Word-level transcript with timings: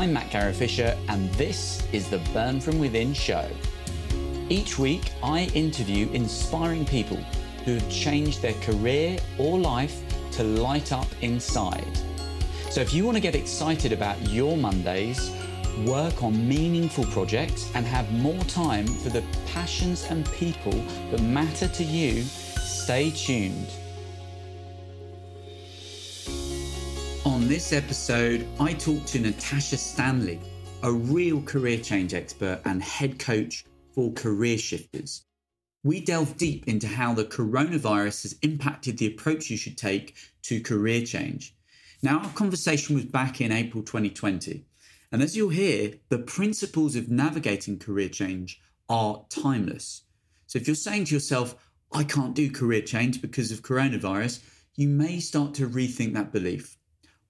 I'm 0.00 0.14
Matt 0.14 0.30
Garrow 0.30 0.54
Fisher, 0.54 0.96
and 1.10 1.30
this 1.34 1.86
is 1.92 2.08
the 2.08 2.20
Burn 2.32 2.58
From 2.58 2.78
Within 2.78 3.12
show. 3.12 3.46
Each 4.48 4.78
week, 4.78 5.12
I 5.22 5.50
interview 5.52 6.08
inspiring 6.12 6.86
people 6.86 7.18
who 7.66 7.74
have 7.74 7.90
changed 7.90 8.40
their 8.40 8.54
career 8.62 9.18
or 9.36 9.58
life 9.58 10.00
to 10.32 10.42
light 10.42 10.90
up 10.90 11.06
inside. 11.20 11.98
So, 12.70 12.80
if 12.80 12.94
you 12.94 13.04
want 13.04 13.18
to 13.18 13.20
get 13.20 13.34
excited 13.34 13.92
about 13.92 14.18
your 14.26 14.56
Mondays, 14.56 15.30
work 15.84 16.22
on 16.22 16.48
meaningful 16.48 17.04
projects, 17.04 17.70
and 17.74 17.84
have 17.84 18.10
more 18.10 18.42
time 18.44 18.86
for 18.86 19.10
the 19.10 19.22
passions 19.52 20.06
and 20.08 20.24
people 20.32 20.82
that 21.10 21.20
matter 21.20 21.68
to 21.68 21.84
you, 21.84 22.22
stay 22.22 23.10
tuned. 23.10 23.68
This 27.50 27.72
episode, 27.72 28.46
I 28.60 28.74
talked 28.74 29.08
to 29.08 29.18
Natasha 29.18 29.76
Stanley, 29.76 30.38
a 30.84 30.92
real 30.92 31.42
career 31.42 31.78
change 31.78 32.14
expert 32.14 32.60
and 32.64 32.80
head 32.80 33.18
coach 33.18 33.64
for 33.92 34.12
career 34.12 34.56
shifters. 34.56 35.24
We 35.82 36.00
delve 36.00 36.36
deep 36.36 36.68
into 36.68 36.86
how 36.86 37.12
the 37.12 37.24
coronavirus 37.24 38.22
has 38.22 38.36
impacted 38.42 38.98
the 38.98 39.08
approach 39.08 39.50
you 39.50 39.56
should 39.56 39.76
take 39.76 40.14
to 40.42 40.60
career 40.60 41.04
change. 41.04 41.56
Now, 42.04 42.20
our 42.20 42.30
conversation 42.34 42.94
was 42.94 43.06
back 43.06 43.40
in 43.40 43.50
April 43.50 43.82
2020. 43.82 44.64
And 45.10 45.20
as 45.20 45.36
you'll 45.36 45.48
hear, 45.48 45.94
the 46.08 46.20
principles 46.20 46.94
of 46.94 47.10
navigating 47.10 47.80
career 47.80 48.10
change 48.10 48.60
are 48.88 49.24
timeless. 49.28 50.02
So 50.46 50.60
if 50.60 50.68
you're 50.68 50.76
saying 50.76 51.06
to 51.06 51.14
yourself, 51.14 51.56
I 51.92 52.04
can't 52.04 52.36
do 52.36 52.48
career 52.48 52.82
change 52.82 53.20
because 53.20 53.50
of 53.50 53.62
coronavirus, 53.62 54.38
you 54.76 54.86
may 54.86 55.18
start 55.18 55.54
to 55.54 55.68
rethink 55.68 56.14
that 56.14 56.32
belief 56.32 56.76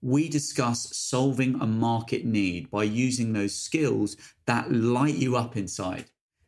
we 0.02 0.28
discuss 0.28 0.96
solving 0.96 1.60
a 1.60 1.66
market 1.66 2.24
need 2.24 2.70
by 2.70 2.84
using 2.84 3.32
those 3.32 3.54
skills 3.54 4.16
that 4.46 4.72
light 4.72 5.16
you 5.16 5.36
up 5.36 5.56
inside. 5.56 6.06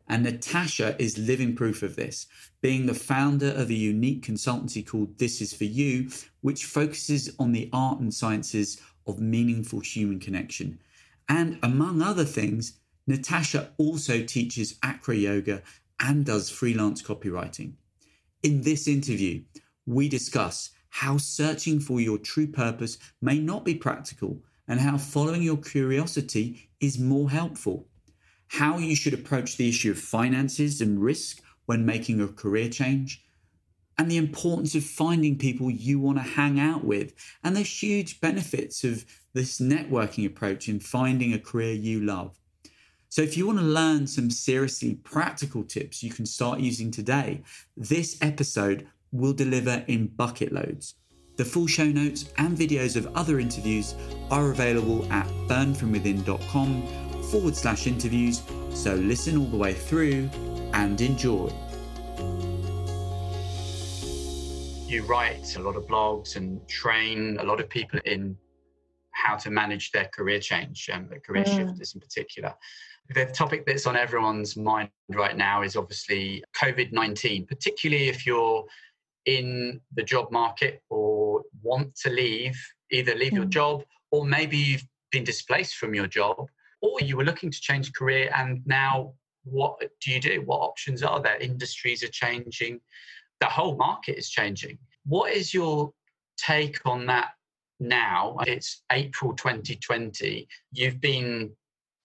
And 0.09 0.25
Natasha 0.25 0.97
is 0.99 1.17
living 1.17 1.55
proof 1.55 1.83
of 1.83 1.97
this, 1.97 2.27
being 2.61 2.87
the 2.87 2.95
founder 2.95 3.49
of 3.49 3.71
a 3.71 3.75
unique 3.75 4.25
consultancy 4.25 4.87
called 4.87 5.19
This 5.19 5.41
Is 5.41 5.53
For 5.53 5.65
You, 5.65 6.11
which 6.41 6.65
focuses 6.65 7.35
on 7.39 7.53
the 7.53 7.71
art 7.73 8.01
and 8.01 8.13
sciences 8.13 8.81
of 9.07 9.21
meaningful 9.21 9.81
human 9.81 10.19
connection. 10.19 10.81
And 11.29 11.59
among 11.63 12.03
other 12.03 12.25
things, 12.25 12.75
Natasha 13.07 13.73
also 13.79 14.23
teaches 14.23 14.77
acro 14.83 15.15
yoga 15.15 15.63
and 15.99 16.25
does 16.25 16.51
freelance 16.51 17.03
copywriting. 17.03 17.75
In 18.43 18.63
this 18.63 18.89
interview, 18.89 19.43
we 19.87 20.09
discuss 20.09 20.71
how 20.93 21.17
searching 21.17 21.81
for 21.81 22.03
your 22.03 22.19
true 22.19 22.47
purpose 22.47 22.99
may 23.23 23.39
not 23.39 23.65
be 23.65 23.75
practical, 23.75 24.43
and 24.69 24.79
how 24.79 24.99
following 24.99 25.43
your 25.43 25.57
curiosity 25.57 26.69
is 26.81 26.99
more 26.99 27.31
helpful. 27.31 27.89
How 28.49 28.77
you 28.77 28.95
should 28.95 29.15
approach 29.15 29.57
the 29.57 29.71
issue 29.71 29.93
of 29.93 29.99
finances 29.99 30.83
and 30.83 31.03
risk 31.03 31.41
when 31.65 31.87
making 31.87 32.21
a 32.21 32.29
career 32.29 32.69
change, 32.69 33.25
and 33.97 34.11
the 34.11 34.19
importance 34.19 34.75
of 34.75 34.85
finding 34.85 35.39
people 35.39 35.71
you 35.71 35.99
want 35.99 36.19
to 36.19 36.23
hang 36.23 36.61
out 36.61 36.85
with, 36.85 37.15
and 37.43 37.57
the 37.57 37.63
huge 37.63 38.21
benefits 38.21 38.85
of 38.85 39.07
this 39.33 39.59
networking 39.59 40.27
approach 40.27 40.69
in 40.69 40.79
finding 40.79 41.33
a 41.33 41.39
career 41.39 41.73
you 41.73 42.01
love. 42.01 42.39
So, 43.09 43.23
if 43.23 43.39
you 43.39 43.47
want 43.47 43.61
to 43.61 43.65
learn 43.65 44.07
some 44.07 44.31
seriously 44.31 44.97
practical 44.97 45.65
tips 45.65 46.03
you 46.03 46.11
can 46.11 46.27
start 46.27 46.61
using 46.61 46.91
today, 46.91 47.43
this 47.79 48.19
episode 48.21 48.89
will 49.13 49.33
deliver 49.33 49.85
in 49.89 50.09
bucket 50.09 50.53
loads. 50.53 50.97
The 51.37 51.45
full 51.45 51.67
show 51.67 51.87
notes 51.87 52.33
and 52.39 52.57
videos 52.57 52.97
of 52.97 53.07
other 53.17 53.39
interviews 53.41 53.95
are 54.31 54.51
available 54.51 55.11
at 55.13 55.27
burnfromwithin.com 55.49 57.23
forward 57.31 57.57
slash 57.57 57.87
interviews, 57.87 58.43
so 58.75 58.95
listen 58.95 59.39
all 59.39 59.47
the 59.47 59.57
way 59.57 59.73
through 59.73 60.29
and 60.75 61.01
enjoy. 61.01 61.51
You 64.87 65.05
write 65.05 65.57
a 65.57 65.61
lot 65.61 65.77
of 65.77 65.87
blogs 65.87 66.37
and 66.37 66.67
train 66.69 67.39
a 67.41 67.45
lot 67.45 67.61
of 67.61 67.71
people 67.71 68.01
in 68.05 68.37
how 69.13 69.37
to 69.37 69.51
manage 69.51 69.91
their 69.93 70.07
career 70.07 70.41
change, 70.41 70.91
and 70.93 71.11
um, 71.13 71.21
career 71.21 71.45
mm. 71.45 71.57
shifters 71.57 71.95
in 71.95 72.01
particular. 72.01 72.55
The 73.09 73.27
topic 73.27 73.65
that's 73.67 73.87
on 73.87 73.97
everyone's 73.97 74.57
mind 74.57 74.91
right 75.09 75.37
now 75.37 75.63
is 75.63 75.77
obviously 75.77 76.45
COVID 76.61 76.93
19, 76.93 77.47
particularly 77.47 78.09
if 78.09 78.27
you're 78.27 78.65
in 79.27 79.81
the 79.95 80.03
job 80.03 80.31
market 80.31 80.83
or 80.91 81.43
want 81.63 81.95
to 81.97 82.11
leave, 82.11 82.57
either 82.91 83.15
leave 83.15 83.33
mm. 83.33 83.37
your 83.37 83.45
job 83.45 83.85
or 84.11 84.25
maybe 84.25 84.57
you've 84.57 84.87
been 85.11 85.25
displaced 85.25 85.77
from 85.77 85.95
your 85.95 86.07
job 86.07 86.47
or 86.81 87.01
you 87.01 87.17
were 87.17 87.25
looking 87.25 87.51
to 87.51 87.61
change 87.61 87.93
career 87.93 88.31
and 88.37 88.61
now 88.67 89.15
what 89.45 89.81
do 90.01 90.13
you 90.13 90.21
do? 90.21 90.43
What 90.45 90.61
options 90.61 91.03
are 91.03 91.21
there? 91.21 91.37
Industries 91.37 92.03
are 92.03 92.09
changing, 92.09 92.81
the 93.41 93.47
whole 93.47 93.77
market 93.77 94.17
is 94.17 94.31
changing. 94.31 94.79
What 95.05 95.33
is 95.33 95.53
your 95.53 95.93
take 96.37 96.79
on 96.87 97.07
that 97.07 97.31
now? 97.81 98.37
It's 98.47 98.83
April 98.93 99.35
2020. 99.35 100.47
You've 100.71 101.01
been 101.01 101.51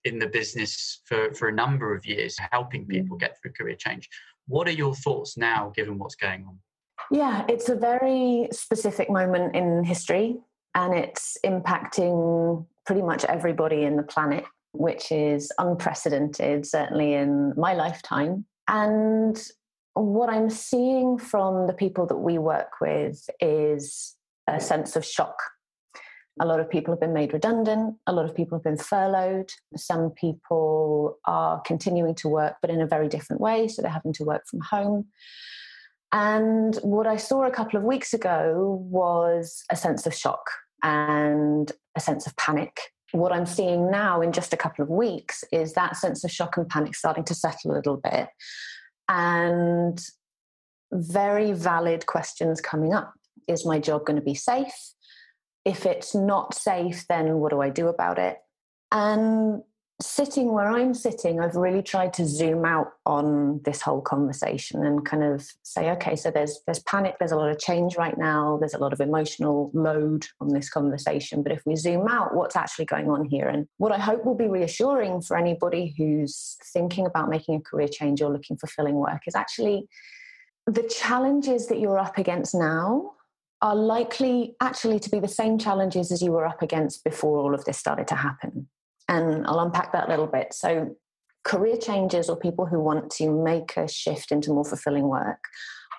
in 0.04 0.20
the 0.20 0.28
business 0.28 1.02
for, 1.06 1.34
for 1.34 1.50
a 1.50 1.54
number 1.54 1.94
of 1.94 2.06
years, 2.06 2.38
helping 2.52 2.88
people 2.88 3.18
get 3.18 3.38
through 3.40 3.54
career 3.54 3.76
change. 3.76 4.10
What 4.48 4.68
are 4.68 4.72
your 4.72 4.96
thoughts 4.96 5.38
now, 5.38 5.72
given 5.76 6.00
what's 6.00 6.16
going 6.16 6.46
on? 6.46 6.58
Yeah, 7.12 7.46
it's 7.48 7.70
a 7.70 7.76
very 7.76 8.50
specific 8.52 9.10
moment 9.10 9.56
in 9.56 9.84
history 9.84 10.38
and 10.76 10.94
it's 10.94 11.38
impacting 11.46 12.66
pretty 12.86 13.02
much 13.02 13.24
everybody 13.26 13.84
in 13.84 13.96
the 13.96 14.04
planet, 14.04 14.44
which 14.74 15.12
is 15.12 15.52
unprecedented, 15.58 16.66
certainly 16.66 17.14
in 17.14 17.54
my 17.56 17.74
lifetime. 17.74 18.46
And 18.68 19.42
what 19.94 20.30
I'm 20.30 20.50
seeing 20.50 21.18
from 21.18 21.68
the 21.68 21.74
people 21.74 22.06
that 22.08 22.18
we 22.18 22.38
work 22.38 22.74
with 22.82 23.30
is 23.40 24.16
a 24.48 24.60
sense 24.60 24.96
of 24.96 25.06
shock. 25.06 25.38
A 26.40 26.46
lot 26.46 26.60
of 26.60 26.70
people 26.70 26.94
have 26.94 27.00
been 27.00 27.14
made 27.14 27.34
redundant. 27.34 27.96
A 28.06 28.14
lot 28.14 28.26
of 28.26 28.36
people 28.36 28.58
have 28.58 28.64
been 28.64 28.78
furloughed. 28.78 29.52
Some 29.76 30.12
people 30.12 31.18
are 31.26 31.62
continuing 31.62 32.14
to 32.16 32.28
work, 32.28 32.58
but 32.62 32.70
in 32.70 32.82
a 32.82 32.86
very 32.86 33.08
different 33.08 33.42
way. 33.42 33.68
So 33.68 33.82
they're 33.82 33.90
having 33.90 34.14
to 34.14 34.24
work 34.24 34.44
from 34.46 34.60
home. 34.60 35.06
And 36.12 36.76
what 36.78 37.08
I 37.08 37.18
saw 37.18 37.44
a 37.44 37.52
couple 37.52 37.78
of 37.78 37.84
weeks 37.84 38.14
ago 38.14 38.82
was 38.90 39.64
a 39.70 39.76
sense 39.76 40.06
of 40.06 40.14
shock 40.14 40.50
and 40.84 41.72
a 41.96 42.00
sense 42.00 42.28
of 42.28 42.36
panic. 42.38 42.80
What 43.12 43.32
I'm 43.32 43.46
seeing 43.46 43.90
now 43.90 44.22
in 44.22 44.32
just 44.32 44.54
a 44.54 44.58
couple 44.58 44.84
of 44.84 44.90
weeks 44.90 45.44
is 45.52 45.74
that 45.74 45.98
sense 45.98 46.24
of 46.24 46.32
shock 46.32 46.58
and 46.58 46.68
panic 46.68 46.96
starting 46.96 47.24
to 47.26 47.34
settle 47.34 47.72
a 47.72 47.76
little 47.76 47.98
bit. 47.98 48.30
And 49.10 50.02
very 50.92 51.52
valid 51.52 52.06
questions 52.06 52.62
coming 52.62 52.94
up. 52.94 53.14
Is 53.48 53.66
my 53.66 53.80
job 53.80 54.06
going 54.06 54.18
to 54.18 54.22
be 54.22 54.36
safe? 54.36 54.74
If 55.66 55.86
it's 55.86 56.16
not 56.16 56.54
safe, 56.54 57.06
then 57.08 57.36
what 57.40 57.52
do 57.52 57.62
I 57.62 57.70
do 57.70 57.88
about 57.88 58.20
it? 58.20 58.38
And 58.92 59.64
sitting 60.00 60.54
where 60.54 60.70
I'm 60.70 60.94
sitting, 60.94 61.40
I've 61.40 61.56
really 61.56 61.82
tried 61.82 62.14
to 62.14 62.26
zoom 62.26 62.66
out 62.66 62.94
on 63.08 63.62
this 63.64 63.82
whole 63.82 64.02
conversation 64.02 64.86
and 64.86 65.04
kind 65.04 65.24
of 65.24 65.48
say, 65.64 65.90
okay, 65.92 66.16
so 66.16 66.30
there's 66.30 66.60
there's 66.68 66.84
panic, 66.84 67.16
there's 67.18 67.32
a 67.32 67.36
lot 67.36 67.50
of 67.50 67.58
change 67.58 67.98
right 67.98 68.18
now, 68.18 68.58
there's 68.60 68.76
a 68.76 68.80
lot 68.80 68.94
of 68.94 69.02
emotional 69.02 69.72
load 69.74 70.28
on 70.40 70.50
this 70.50 70.70
conversation. 70.70 71.42
But 71.42 71.52
if 71.52 71.64
we 71.66 71.76
zoom 71.76 72.08
out, 72.08 72.36
what's 72.36 72.56
actually 72.56 72.86
going 72.86 73.10
on 73.10 73.26
here? 73.26 73.48
And 73.48 73.68
what 73.78 73.92
I 73.92 73.98
hope 73.98 74.24
will 74.24 74.36
be 74.36 74.48
reassuring 74.48 75.22
for 75.22 75.36
anybody 75.36 75.96
who's 75.98 76.58
thinking 76.74 77.08
about 77.08 77.30
making 77.30 77.56
a 77.56 77.62
career 77.62 77.88
change 77.88 78.22
or 78.22 78.32
looking 78.32 78.58
for 78.58 78.68
filling 78.68 78.96
work 78.96 79.24
is 79.26 79.36
actually 79.36 79.88
the 80.68 80.84
challenges 80.84 81.68
that 81.68 81.80
you're 81.80 81.98
up 81.98 82.20
against 82.20 82.54
now 82.54 83.14
are 83.64 83.76
likely 83.76 84.56
actually 84.62 85.00
to 85.00 85.10
be 85.10 85.20
the 85.20 85.28
same 85.28 85.58
challenges 85.58 86.12
as 86.12 86.22
you 86.22 86.32
were 86.32 86.46
up 86.46 86.62
against 86.62 87.04
before 87.04 87.40
all 87.40 87.56
of 87.56 87.66
this 87.66 87.80
started 87.80 88.08
to 88.08 88.16
happen. 88.16 88.68
And 89.08 89.46
I'll 89.48 89.60
unpack 89.60 89.94
that 89.94 90.08
a 90.08 90.12
little 90.12 90.28
bit. 90.28 90.54
So, 90.54 90.96
career 91.44 91.78
changes 91.78 92.30
or 92.30 92.36
people 92.36 92.66
who 92.66 92.80
want 92.80 93.10
to 93.12 93.32
make 93.32 93.78
a 93.78 93.88
shift 93.88 94.32
into 94.32 94.52
more 94.52 94.66
fulfilling 94.66 95.08
work 95.08 95.40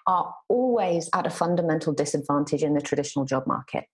are 0.07 0.35
always 0.49 1.09
at 1.15 1.27
a 1.27 1.31
fundamental 1.31 1.93
disadvantage 1.93 2.63
in 2.63 2.75
the 2.75 2.81
traditional 2.81 3.25
job 3.25 3.47
market. 3.47 3.85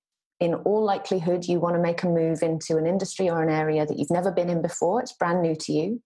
In 0.40 0.54
all 0.54 0.84
likelihood, 0.84 1.44
you 1.44 1.60
want 1.60 1.76
to 1.76 1.82
make 1.82 2.02
a 2.02 2.08
move 2.08 2.42
into 2.42 2.76
an 2.76 2.86
industry 2.86 3.30
or 3.30 3.42
an 3.42 3.50
area 3.50 3.86
that 3.86 3.98
you've 3.98 4.10
never 4.10 4.32
been 4.32 4.50
in 4.50 4.62
before, 4.62 5.00
it's 5.00 5.12
brand 5.12 5.42
new 5.42 5.54
to 5.56 5.72
you. 5.72 6.02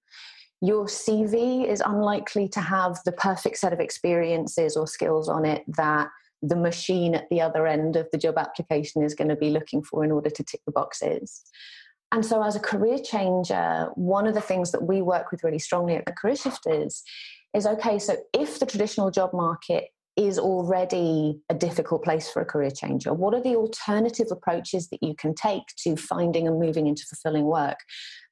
Your 0.61 0.87
CV 0.87 1.67
is 1.67 1.83
unlikely 1.85 2.49
to 2.49 2.61
have 2.61 2.99
the 3.05 3.13
perfect 3.13 3.59
set 3.59 3.73
of 3.73 3.81
experiences 3.81 4.77
or 4.77 4.87
skills 4.87 5.29
on 5.29 5.45
it 5.45 5.63
that 5.77 6.09
the 6.43 6.57
machine 6.57 7.15
at 7.15 7.29
the 7.31 7.41
other 7.41 7.67
end 7.67 7.97
of 7.97 8.09
the 8.13 8.19
job 8.19 8.39
application 8.39 9.03
is 9.03 9.15
going 9.15 9.29
to 9.29 9.37
be 9.37 9.51
looking 9.51 9.83
for 9.83 10.05
in 10.05 10.11
order 10.11 10.31
to 10.31 10.45
tick 10.45 10.61
the 10.67 10.73
boxes. 10.73 11.43
And 12.11 12.25
so, 12.25 12.43
as 12.43 12.57
a 12.57 12.61
career 12.61 12.99
changer, 12.99 13.89
one 13.95 14.27
of 14.27 14.35
the 14.35 14.41
things 14.41 14.73
that 14.73 14.83
we 14.83 15.03
work 15.03 15.31
with 15.31 15.45
really 15.45 15.59
strongly 15.59 15.97
at 15.97 16.07
the 16.07 16.13
Career 16.13 16.37
Shifters 16.37 17.03
is 17.55 17.67
okay, 17.67 17.99
so 17.99 18.17
if 18.33 18.59
the 18.59 18.67
traditional 18.67 19.11
job 19.11 19.33
market 19.33 19.89
is 20.19 20.37
already 20.37 21.39
a 21.49 21.55
difficult 21.55 22.03
place 22.03 22.29
for 22.29 22.43
a 22.43 22.45
career 22.45 22.73
changer? 22.73 23.15
What 23.15 23.35
are 23.35 23.41
the 23.41 23.55
alternative 23.55 24.27
approaches 24.33 24.89
that 24.89 25.01
you 25.01 25.15
can 25.15 25.33
take 25.33 25.63
to 25.85 25.95
finding 25.95 26.49
and 26.49 26.59
moving 26.59 26.89
into 26.89 27.05
fulfilling 27.09 27.45
work 27.45 27.79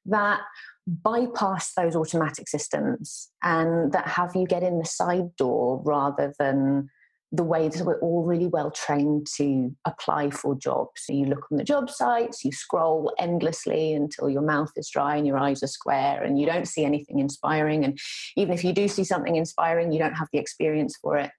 that 0.05 0.41
bypass 0.85 1.73
those 1.75 1.95
automatic 1.95 2.49
systems 2.49 3.29
and 3.41 3.93
that 3.93 4.05
have 4.05 4.35
you 4.35 4.45
get 4.45 4.63
in 4.63 4.79
the 4.79 4.85
side 4.85 5.33
door 5.37 5.81
rather 5.85 6.33
than 6.37 6.89
the 7.31 7.43
way 7.43 7.67
that 7.67 7.85
we're 7.85 7.99
all 7.99 8.23
really 8.23 8.47
well 8.47 8.71
trained 8.71 9.27
to 9.35 9.75
apply 9.85 10.29
for 10.29 10.55
jobs. 10.55 11.01
So 11.03 11.13
you 11.13 11.25
look 11.25 11.45
on 11.51 11.57
the 11.57 11.63
job 11.63 11.89
sites, 11.89 12.45
you 12.45 12.51
scroll 12.51 13.13
endlessly 13.19 13.93
until 13.93 14.29
your 14.29 14.41
mouth 14.41 14.71
is 14.77 14.89
dry 14.89 15.17
and 15.17 15.27
your 15.27 15.37
eyes 15.37 15.61
are 15.61 15.67
square 15.67 16.23
and 16.23 16.39
you 16.39 16.45
don't 16.45 16.67
see 16.67 16.85
anything 16.85 17.19
inspiring. 17.19 17.83
And 17.83 17.99
even 18.37 18.53
if 18.53 18.63
you 18.63 18.71
do 18.71 18.87
see 18.87 19.03
something 19.03 19.35
inspiring, 19.35 19.91
you 19.91 19.99
don't 19.99 20.13
have 20.13 20.29
the 20.31 20.39
experience 20.39 20.97
for 21.01 21.17
it. 21.17 21.31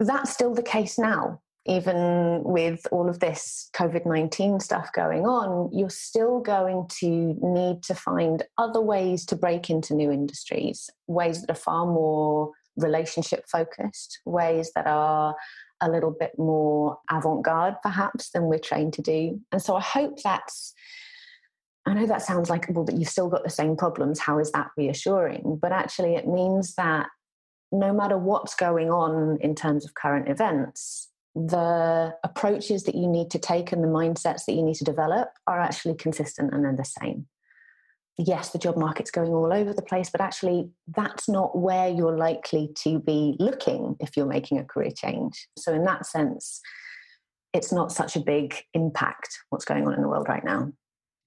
That's 0.00 0.32
still 0.32 0.54
the 0.54 0.62
case 0.62 0.98
now. 0.98 1.40
Even 1.66 2.42
with 2.44 2.86
all 2.90 3.10
of 3.10 3.20
this 3.20 3.68
COVID 3.74 4.06
19 4.06 4.60
stuff 4.60 4.90
going 4.94 5.26
on, 5.26 5.68
you're 5.70 5.90
still 5.90 6.40
going 6.40 6.86
to 7.00 7.36
need 7.42 7.82
to 7.82 7.94
find 7.94 8.42
other 8.56 8.80
ways 8.80 9.26
to 9.26 9.36
break 9.36 9.68
into 9.68 9.92
new 9.92 10.10
industries, 10.10 10.88
ways 11.06 11.42
that 11.42 11.50
are 11.50 11.60
far 11.60 11.84
more 11.84 12.52
relationship 12.78 13.44
focused, 13.48 14.20
ways 14.24 14.72
that 14.74 14.86
are 14.86 15.34
a 15.80 15.90
little 15.90 16.10
bit 16.10 16.32
more 16.38 16.98
avant 17.10 17.44
garde, 17.44 17.76
perhaps, 17.82 18.30
than 18.30 18.44
we're 18.44 18.58
trained 18.58 18.94
to 18.94 19.02
do. 19.02 19.40
And 19.52 19.62
so 19.62 19.76
I 19.76 19.80
hope 19.80 20.22
that's. 20.22 20.74
I 21.86 21.94
know 21.94 22.06
that 22.06 22.22
sounds 22.22 22.50
like, 22.50 22.66
well, 22.68 22.84
that 22.84 22.96
you've 22.96 23.08
still 23.08 23.30
got 23.30 23.44
the 23.44 23.50
same 23.50 23.74
problems. 23.74 24.18
How 24.18 24.38
is 24.38 24.52
that 24.52 24.68
reassuring? 24.76 25.58
But 25.60 25.72
actually, 25.72 26.16
it 26.16 26.28
means 26.28 26.74
that 26.74 27.06
no 27.72 27.94
matter 27.94 28.18
what's 28.18 28.54
going 28.54 28.90
on 28.90 29.38
in 29.40 29.54
terms 29.54 29.86
of 29.86 29.94
current 29.94 30.28
events, 30.28 31.08
the 31.34 32.14
approaches 32.24 32.84
that 32.84 32.94
you 32.94 33.06
need 33.06 33.30
to 33.30 33.38
take 33.38 33.72
and 33.72 33.82
the 33.82 33.88
mindsets 33.88 34.44
that 34.46 34.54
you 34.54 34.62
need 34.62 34.74
to 34.74 34.84
develop 34.84 35.30
are 35.46 35.60
actually 35.60 35.94
consistent 35.94 36.52
and 36.52 36.64
they're 36.64 36.76
the 36.76 36.84
same 36.84 37.26
yes, 38.18 38.50
the 38.50 38.58
job 38.58 38.76
market's 38.76 39.10
going 39.10 39.30
all 39.30 39.52
over 39.52 39.72
the 39.72 39.82
place, 39.82 40.10
but 40.10 40.20
actually, 40.20 40.68
that's 40.88 41.28
not 41.28 41.56
where 41.56 41.88
you're 41.88 42.16
likely 42.16 42.70
to 42.82 42.98
be 42.98 43.36
looking 43.38 43.96
if 44.00 44.16
you're 44.16 44.26
making 44.26 44.58
a 44.58 44.64
career 44.64 44.90
change. 44.90 45.48
So, 45.56 45.72
in 45.72 45.84
that 45.84 46.04
sense, 46.04 46.60
it's 47.54 47.72
not 47.72 47.92
such 47.92 48.16
a 48.16 48.20
big 48.20 48.56
impact 48.74 49.38
what's 49.50 49.64
going 49.64 49.86
on 49.86 49.94
in 49.94 50.02
the 50.02 50.08
world 50.08 50.28
right 50.28 50.44
now. 50.44 50.72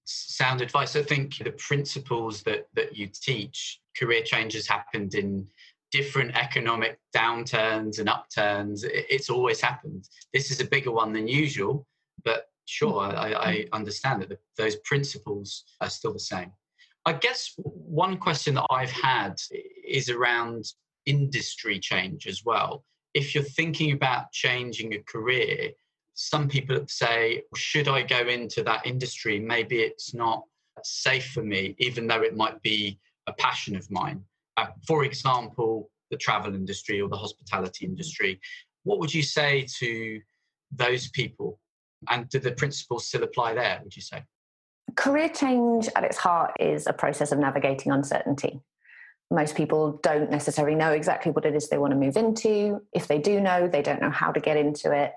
Sound 0.06 0.62
advice. 0.62 0.96
I 0.96 1.04
think 1.04 1.38
the 1.38 1.52
principles 1.52 2.44
that, 2.44 2.68
that 2.76 2.96
you 2.96 3.08
teach, 3.08 3.80
career 3.98 4.22
changes 4.24 4.68
happened 4.68 5.14
in 5.14 5.48
different 5.92 6.36
economic 6.36 7.00
downturns 7.16 8.00
and 8.00 8.10
upturns. 8.10 8.84
It's 8.86 9.30
always 9.30 9.62
happened. 9.62 10.08
This 10.34 10.52
is 10.52 10.60
a 10.60 10.66
bigger 10.66 10.92
one 10.92 11.14
than 11.14 11.28
usual, 11.28 11.88
but 12.24 12.48
sure, 12.66 13.04
mm-hmm. 13.04 13.18
I, 13.18 13.34
I 13.34 13.66
understand 13.74 14.22
that 14.22 14.30
the, 14.30 14.38
those 14.58 14.78
principles 14.78 15.64
are 15.82 15.90
still 15.90 16.14
the 16.14 16.20
same. 16.20 16.52
I 17.06 17.14
guess 17.14 17.54
one 17.58 18.18
question 18.18 18.56
that 18.56 18.68
I've 18.70 18.92
had 18.92 19.36
is 19.88 20.10
around 20.10 20.66
industry 21.06 21.80
change 21.80 22.28
as 22.28 22.44
well. 22.46 22.84
If 23.14 23.34
you're 23.34 23.44
thinking 23.44 23.92
about 23.92 24.32
changing 24.32 24.94
a 24.94 25.04
career, 25.04 25.72
some 26.14 26.48
people 26.48 26.86
say, 26.88 27.44
should 27.56 27.88
I 27.88 28.04
go 28.04 28.20
into 28.28 28.64
that 28.64 28.86
industry? 28.86 29.40
Maybe 29.40 29.80
it's 29.80 30.14
not 30.14 30.44
safe 30.84 31.32
for 31.32 31.44
me, 31.44 31.76
even 31.80 32.08
though 32.08 32.22
it 32.22 32.36
might 32.36 32.62
be 32.62 33.00
a 33.28 33.34
passion 33.34 33.76
of 33.76 33.90
mine. 33.90 34.24
Uh, 34.58 34.68
for 34.88 35.04
example, 35.04 35.90
the 36.12 36.18
travel 36.18 36.54
industry 36.54 37.02
or 37.02 37.10
the 37.10 37.18
hospitality 37.18 37.86
industry. 37.86 38.40
What 38.84 39.00
would 39.00 39.14
you 39.14 39.24
say 39.24 39.66
to 39.80 40.22
those 40.72 41.10
people? 41.10 41.60
And 42.10 42.28
do 42.30 42.40
the 42.40 42.52
principles 42.52 43.08
still 43.08 43.24
apply 43.24 43.54
there, 43.54 43.80
would 43.84 43.96
you 43.96 44.02
say? 44.02 44.24
Career 44.96 45.30
change 45.30 45.90
at 45.96 46.04
its 46.04 46.18
heart 46.18 46.54
is 46.60 46.88
a 46.88 46.94
process 46.94 47.32
of 47.32 47.40
navigating 47.40 47.92
uncertainty. 47.92 48.62
Most 49.30 49.56
people 49.56 50.00
don't 50.04 50.30
necessarily 50.30 50.76
know 50.76 50.92
exactly 50.92 51.32
what 51.32 51.46
it 51.46 51.56
is 51.56 51.70
they 51.70 51.78
want 51.78 51.92
to 51.92 52.00
move 52.00 52.18
into. 52.18 52.82
If 52.94 53.08
they 53.08 53.18
do 53.18 53.40
know, 53.40 53.68
they 53.68 53.82
don't 53.82 54.02
know 54.02 54.10
how 54.10 54.32
to 54.32 54.40
get 54.40 54.58
into 54.58 54.92
it. 54.92 55.14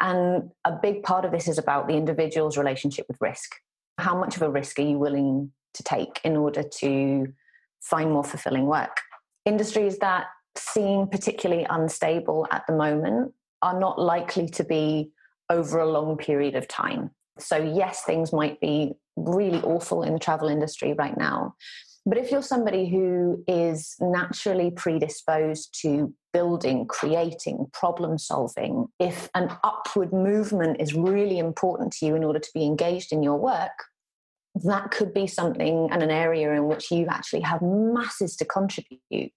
And 0.00 0.50
a 0.64 0.72
big 0.72 1.04
part 1.04 1.24
of 1.24 1.30
this 1.30 1.46
is 1.46 1.58
about 1.58 1.86
the 1.86 1.94
individual's 1.94 2.58
relationship 2.58 3.06
with 3.06 3.20
risk. 3.20 3.54
How 3.98 4.18
much 4.18 4.36
of 4.36 4.42
a 4.42 4.50
risk 4.50 4.78
are 4.80 4.82
you 4.82 4.98
willing 4.98 5.52
to 5.74 5.82
take 5.84 6.20
in 6.24 6.36
order 6.36 6.62
to 6.62 7.32
find 7.80 8.10
more 8.10 8.24
fulfilling 8.24 8.66
work? 8.66 9.00
Industries 9.44 9.98
that 9.98 10.26
seem 10.56 11.06
particularly 11.06 11.66
unstable 11.70 12.48
at 12.50 12.66
the 12.66 12.74
moment 12.74 13.32
are 13.62 13.78
not 13.78 14.00
likely 14.00 14.48
to 14.48 14.64
be 14.64 15.10
over 15.48 15.78
a 15.78 15.88
long 15.88 16.16
period 16.16 16.56
of 16.56 16.66
time. 16.66 17.10
So, 17.38 17.56
yes, 17.56 18.02
things 18.04 18.32
might 18.32 18.60
be 18.60 18.94
really 19.16 19.60
awful 19.62 20.02
in 20.02 20.12
the 20.12 20.18
travel 20.18 20.48
industry 20.48 20.92
right 20.92 21.16
now. 21.16 21.54
But 22.06 22.18
if 22.18 22.30
you're 22.30 22.42
somebody 22.42 22.88
who 22.88 23.42
is 23.48 23.96
naturally 23.98 24.70
predisposed 24.70 25.78
to 25.80 26.12
building, 26.34 26.86
creating, 26.86 27.66
problem 27.72 28.18
solving, 28.18 28.88
if 29.00 29.30
an 29.34 29.56
upward 29.64 30.12
movement 30.12 30.80
is 30.80 30.92
really 30.94 31.38
important 31.38 31.92
to 31.94 32.06
you 32.06 32.14
in 32.14 32.24
order 32.24 32.40
to 32.40 32.50
be 32.52 32.64
engaged 32.64 33.10
in 33.10 33.22
your 33.22 33.38
work, 33.38 33.84
that 34.64 34.90
could 34.90 35.14
be 35.14 35.26
something 35.26 35.88
and 35.90 36.02
an 36.02 36.10
area 36.10 36.52
in 36.52 36.66
which 36.66 36.90
you 36.90 37.06
actually 37.08 37.40
have 37.40 37.62
masses 37.62 38.36
to 38.36 38.44
contribute. 38.44 39.32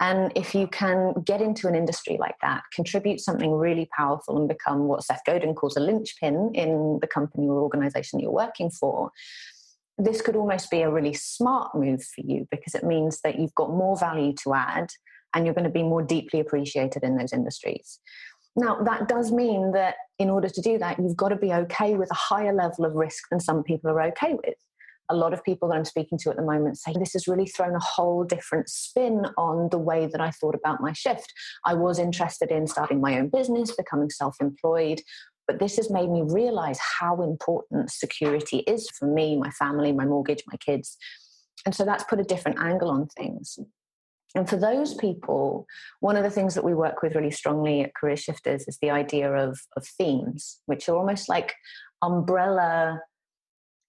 And 0.00 0.32
if 0.34 0.54
you 0.54 0.66
can 0.66 1.12
get 1.24 1.42
into 1.42 1.68
an 1.68 1.74
industry 1.74 2.16
like 2.18 2.36
that, 2.40 2.62
contribute 2.74 3.20
something 3.20 3.52
really 3.52 3.88
powerful 3.94 4.38
and 4.38 4.48
become 4.48 4.88
what 4.88 5.04
Seth 5.04 5.20
Godin 5.26 5.54
calls 5.54 5.76
a 5.76 5.80
linchpin 5.80 6.52
in 6.54 6.98
the 7.02 7.06
company 7.06 7.46
or 7.46 7.60
organization 7.60 8.18
you're 8.18 8.30
working 8.30 8.70
for, 8.70 9.10
this 9.98 10.22
could 10.22 10.36
almost 10.36 10.70
be 10.70 10.80
a 10.80 10.90
really 10.90 11.12
smart 11.12 11.74
move 11.74 12.02
for 12.02 12.22
you 12.22 12.48
because 12.50 12.74
it 12.74 12.82
means 12.82 13.20
that 13.22 13.38
you've 13.38 13.54
got 13.54 13.68
more 13.68 13.96
value 13.98 14.32
to 14.42 14.54
add 14.54 14.88
and 15.34 15.44
you're 15.44 15.54
going 15.54 15.64
to 15.64 15.70
be 15.70 15.82
more 15.82 16.02
deeply 16.02 16.40
appreciated 16.40 17.02
in 17.02 17.18
those 17.18 17.34
industries. 17.34 18.00
Now, 18.56 18.82
that 18.82 19.06
does 19.06 19.30
mean 19.30 19.72
that 19.72 19.96
in 20.18 20.30
order 20.30 20.48
to 20.48 20.60
do 20.62 20.78
that, 20.78 20.98
you've 20.98 21.16
got 21.16 21.28
to 21.28 21.36
be 21.36 21.52
okay 21.52 21.94
with 21.94 22.10
a 22.10 22.14
higher 22.14 22.54
level 22.54 22.86
of 22.86 22.94
risk 22.94 23.24
than 23.30 23.38
some 23.38 23.62
people 23.62 23.90
are 23.90 24.02
okay 24.02 24.32
with 24.32 24.56
a 25.10 25.16
lot 25.16 25.34
of 25.34 25.44
people 25.44 25.68
that 25.68 25.74
I'm 25.74 25.84
speaking 25.84 26.18
to 26.18 26.30
at 26.30 26.36
the 26.36 26.42
moment 26.42 26.78
say 26.78 26.92
this 26.92 27.12
has 27.12 27.28
really 27.28 27.46
thrown 27.46 27.74
a 27.74 27.80
whole 27.80 28.24
different 28.24 28.68
spin 28.68 29.26
on 29.36 29.68
the 29.70 29.78
way 29.78 30.06
that 30.06 30.20
I 30.20 30.30
thought 30.30 30.54
about 30.54 30.80
my 30.80 30.92
shift. 30.92 31.32
I 31.66 31.74
was 31.74 31.98
interested 31.98 32.50
in 32.50 32.66
starting 32.66 33.00
my 33.00 33.18
own 33.18 33.28
business, 33.28 33.74
becoming 33.74 34.10
self 34.10 34.36
employed, 34.40 35.00
but 35.46 35.58
this 35.58 35.76
has 35.76 35.90
made 35.90 36.08
me 36.08 36.22
realize 36.22 36.78
how 37.00 37.22
important 37.22 37.90
security 37.90 38.58
is 38.58 38.88
for 38.90 39.06
me, 39.06 39.36
my 39.36 39.50
family, 39.50 39.92
my 39.92 40.04
mortgage, 40.04 40.44
my 40.46 40.56
kids. 40.58 40.96
And 41.66 41.74
so 41.74 41.84
that's 41.84 42.04
put 42.04 42.20
a 42.20 42.24
different 42.24 42.60
angle 42.60 42.88
on 42.88 43.08
things. 43.08 43.58
And 44.36 44.48
for 44.48 44.56
those 44.56 44.94
people, 44.94 45.66
one 45.98 46.16
of 46.16 46.22
the 46.22 46.30
things 46.30 46.54
that 46.54 46.64
we 46.64 46.72
work 46.72 47.02
with 47.02 47.16
really 47.16 47.32
strongly 47.32 47.80
at 47.80 47.94
Career 47.94 48.16
Shifters 48.16 48.68
is 48.68 48.78
the 48.80 48.90
idea 48.90 49.32
of, 49.32 49.58
of 49.76 49.84
themes, 49.98 50.60
which 50.66 50.88
are 50.88 50.96
almost 50.96 51.28
like 51.28 51.54
umbrella 52.00 53.00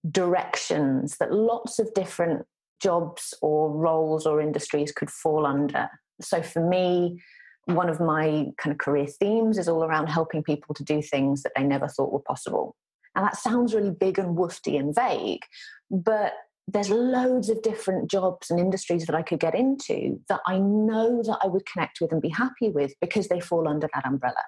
directions 0.10 1.18
that 1.18 1.32
lots 1.32 1.80
of 1.80 1.94
different 1.94 2.46
jobs 2.82 3.34
or 3.42 3.72
roles 3.72 4.26
or 4.26 4.42
industries 4.42 4.92
could 4.92 5.10
fall 5.10 5.46
under. 5.46 5.90
So 6.22 6.42
for 6.42 6.68
me, 6.68 7.22
one 7.66 7.90
of 7.90 8.00
my 8.00 8.48
kind 8.58 8.72
of 8.72 8.78
career 8.80 9.06
themes 9.06 9.58
is 9.58 9.68
all 9.68 9.84
around 9.84 10.08
helping 10.08 10.44
people 10.44 10.74
to 10.76 10.84
do 10.84 11.02
things 11.02 11.44
that 11.44 11.52
they 11.56 11.64
never 11.64 11.88
thought 11.88 12.12
were 12.12 12.20
possible. 12.20 12.76
And 13.16 13.26
that 13.26 13.38
sounds 13.38 13.74
really 13.74 13.92
big 13.92 14.18
and 14.18 14.38
woofy 14.38 14.80
and 14.80 14.96
vague, 14.96 15.42
but 15.90 16.34
there's 16.68 16.90
loads 16.90 17.50
of 17.50 17.62
different 17.62 18.10
jobs 18.10 18.50
and 18.50 18.60
industries 18.60 19.06
that 19.06 19.16
I 19.16 19.22
could 19.22 19.40
get 19.40 19.56
into 19.56 20.20
that 20.30 20.40
I 20.48 20.60
know 20.60 21.22
that 21.24 21.40
I 21.44 21.48
would 21.48 21.66
connect 21.66 22.00
with 22.00 22.12
and 22.12 22.22
be 22.22 22.30
happy 22.30 22.70
with 22.70 22.94
because 23.02 23.28
they 23.28 23.40
fall 23.40 23.68
under 23.68 23.90
that 23.94 24.06
umbrella. 24.06 24.44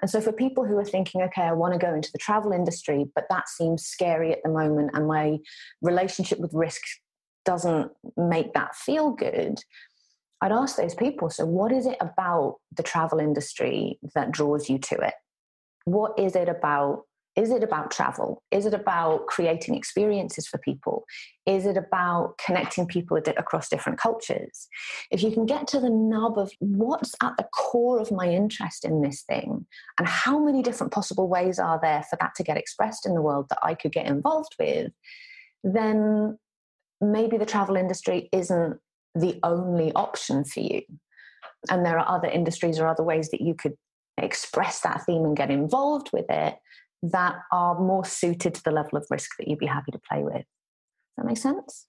And 0.00 0.10
so, 0.10 0.20
for 0.20 0.32
people 0.32 0.64
who 0.64 0.78
are 0.78 0.84
thinking, 0.84 1.22
okay, 1.22 1.42
I 1.42 1.52
want 1.52 1.74
to 1.74 1.84
go 1.84 1.94
into 1.94 2.10
the 2.12 2.18
travel 2.18 2.52
industry, 2.52 3.06
but 3.14 3.26
that 3.30 3.48
seems 3.48 3.84
scary 3.84 4.32
at 4.32 4.42
the 4.42 4.50
moment, 4.50 4.90
and 4.94 5.06
my 5.06 5.38
relationship 5.82 6.38
with 6.38 6.52
risk 6.54 6.82
doesn't 7.44 7.90
make 8.16 8.52
that 8.54 8.76
feel 8.76 9.10
good, 9.10 9.60
I'd 10.40 10.52
ask 10.52 10.76
those 10.76 10.94
people, 10.94 11.28
so 11.28 11.44
what 11.44 11.72
is 11.72 11.86
it 11.86 11.98
about 12.00 12.56
the 12.74 12.82
travel 12.82 13.18
industry 13.18 13.98
that 14.14 14.32
draws 14.32 14.70
you 14.70 14.78
to 14.78 14.96
it? 14.96 15.14
What 15.84 16.18
is 16.18 16.34
it 16.34 16.48
about 16.48 17.04
is 17.40 17.50
it 17.50 17.62
about 17.62 17.90
travel? 17.90 18.42
Is 18.50 18.66
it 18.66 18.74
about 18.74 19.26
creating 19.26 19.74
experiences 19.74 20.46
for 20.46 20.58
people? 20.58 21.04
Is 21.46 21.64
it 21.64 21.78
about 21.78 22.34
connecting 22.44 22.86
people 22.86 23.16
across 23.16 23.70
different 23.70 23.98
cultures? 23.98 24.68
If 25.10 25.22
you 25.22 25.32
can 25.32 25.46
get 25.46 25.66
to 25.68 25.80
the 25.80 25.88
nub 25.88 26.38
of 26.38 26.52
what's 26.58 27.14
at 27.22 27.38
the 27.38 27.48
core 27.54 27.98
of 27.98 28.12
my 28.12 28.28
interest 28.28 28.84
in 28.84 29.00
this 29.00 29.22
thing 29.22 29.64
and 29.98 30.06
how 30.06 30.38
many 30.38 30.62
different 30.62 30.92
possible 30.92 31.28
ways 31.28 31.58
are 31.58 31.80
there 31.82 32.04
for 32.10 32.16
that 32.20 32.34
to 32.36 32.42
get 32.42 32.58
expressed 32.58 33.06
in 33.06 33.14
the 33.14 33.22
world 33.22 33.46
that 33.48 33.58
I 33.62 33.74
could 33.74 33.92
get 33.92 34.06
involved 34.06 34.54
with, 34.58 34.92
then 35.64 36.38
maybe 37.00 37.38
the 37.38 37.46
travel 37.46 37.76
industry 37.76 38.28
isn't 38.32 38.78
the 39.14 39.40
only 39.42 39.92
option 39.92 40.44
for 40.44 40.60
you. 40.60 40.82
And 41.70 41.86
there 41.86 41.98
are 41.98 42.16
other 42.16 42.28
industries 42.28 42.78
or 42.78 42.86
other 42.86 43.02
ways 43.02 43.30
that 43.30 43.40
you 43.40 43.54
could 43.54 43.76
express 44.18 44.80
that 44.80 45.06
theme 45.06 45.24
and 45.24 45.36
get 45.36 45.50
involved 45.50 46.10
with 46.12 46.26
it 46.28 46.56
that 47.02 47.36
are 47.52 47.78
more 47.78 48.04
suited 48.04 48.54
to 48.54 48.62
the 48.64 48.70
level 48.70 48.98
of 48.98 49.06
risk 49.10 49.30
that 49.38 49.48
you'd 49.48 49.58
be 49.58 49.66
happy 49.66 49.92
to 49.92 50.00
play 50.10 50.22
with. 50.22 50.34
Does 50.34 50.44
that 51.16 51.26
make 51.26 51.38
sense? 51.38 51.86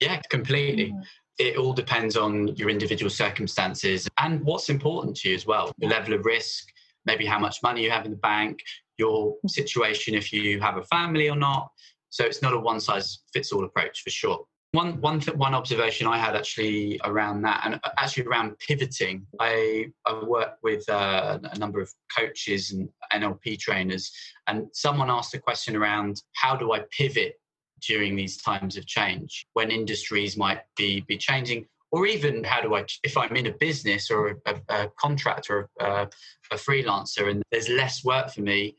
Yeah, 0.00 0.20
completely. 0.30 0.92
Mm. 0.92 1.02
It 1.38 1.56
all 1.56 1.72
depends 1.72 2.16
on 2.16 2.48
your 2.56 2.68
individual 2.68 3.10
circumstances 3.10 4.08
and 4.18 4.42
what's 4.42 4.68
important 4.68 5.16
to 5.18 5.28
you 5.28 5.34
as 5.34 5.46
well. 5.46 5.72
The 5.78 5.86
level 5.86 6.14
of 6.14 6.24
risk, 6.24 6.64
maybe 7.06 7.24
how 7.24 7.38
much 7.38 7.62
money 7.62 7.84
you 7.84 7.90
have 7.90 8.04
in 8.04 8.10
the 8.10 8.16
bank, 8.18 8.58
your 8.96 9.34
mm. 9.34 9.50
situation 9.50 10.14
if 10.14 10.32
you 10.32 10.60
have 10.60 10.76
a 10.76 10.84
family 10.84 11.28
or 11.28 11.36
not. 11.36 11.68
So 12.10 12.24
it's 12.24 12.42
not 12.42 12.54
a 12.54 12.58
one 12.58 12.80
size 12.80 13.20
fits 13.32 13.52
all 13.52 13.64
approach 13.64 14.02
for 14.02 14.10
sure. 14.10 14.44
One, 14.78 15.00
one, 15.00 15.18
th- 15.18 15.36
one 15.36 15.56
observation 15.56 16.06
I 16.06 16.18
had 16.18 16.36
actually 16.36 17.00
around 17.02 17.42
that, 17.42 17.62
and 17.64 17.80
uh, 17.82 17.90
actually 17.98 18.26
around 18.26 18.56
pivoting, 18.60 19.26
I, 19.40 19.86
I 20.06 20.22
work 20.22 20.58
with 20.62 20.88
uh, 20.88 21.40
a 21.42 21.58
number 21.58 21.80
of 21.80 21.92
coaches 22.16 22.70
and 22.70 22.88
NLP 23.12 23.58
trainers, 23.58 24.12
and 24.46 24.68
someone 24.72 25.10
asked 25.10 25.34
a 25.34 25.40
question 25.40 25.74
around 25.74 26.22
how 26.36 26.54
do 26.54 26.74
I 26.74 26.84
pivot 26.96 27.40
during 27.88 28.14
these 28.14 28.40
times 28.40 28.76
of 28.76 28.86
change 28.86 29.48
when 29.54 29.72
industries 29.72 30.36
might 30.36 30.60
be, 30.76 31.00
be 31.08 31.18
changing, 31.18 31.66
or 31.90 32.06
even 32.06 32.44
how 32.44 32.60
do 32.60 32.76
I, 32.76 32.84
if 33.02 33.16
I'm 33.16 33.34
in 33.34 33.48
a 33.48 33.52
business 33.54 34.12
or 34.12 34.40
a, 34.46 34.60
a 34.68 34.88
contractor 34.96 35.68
a, 35.80 36.06
a 36.52 36.54
freelancer 36.54 37.28
and 37.28 37.42
there's 37.50 37.68
less 37.68 38.04
work 38.04 38.30
for 38.30 38.42
me 38.42 38.76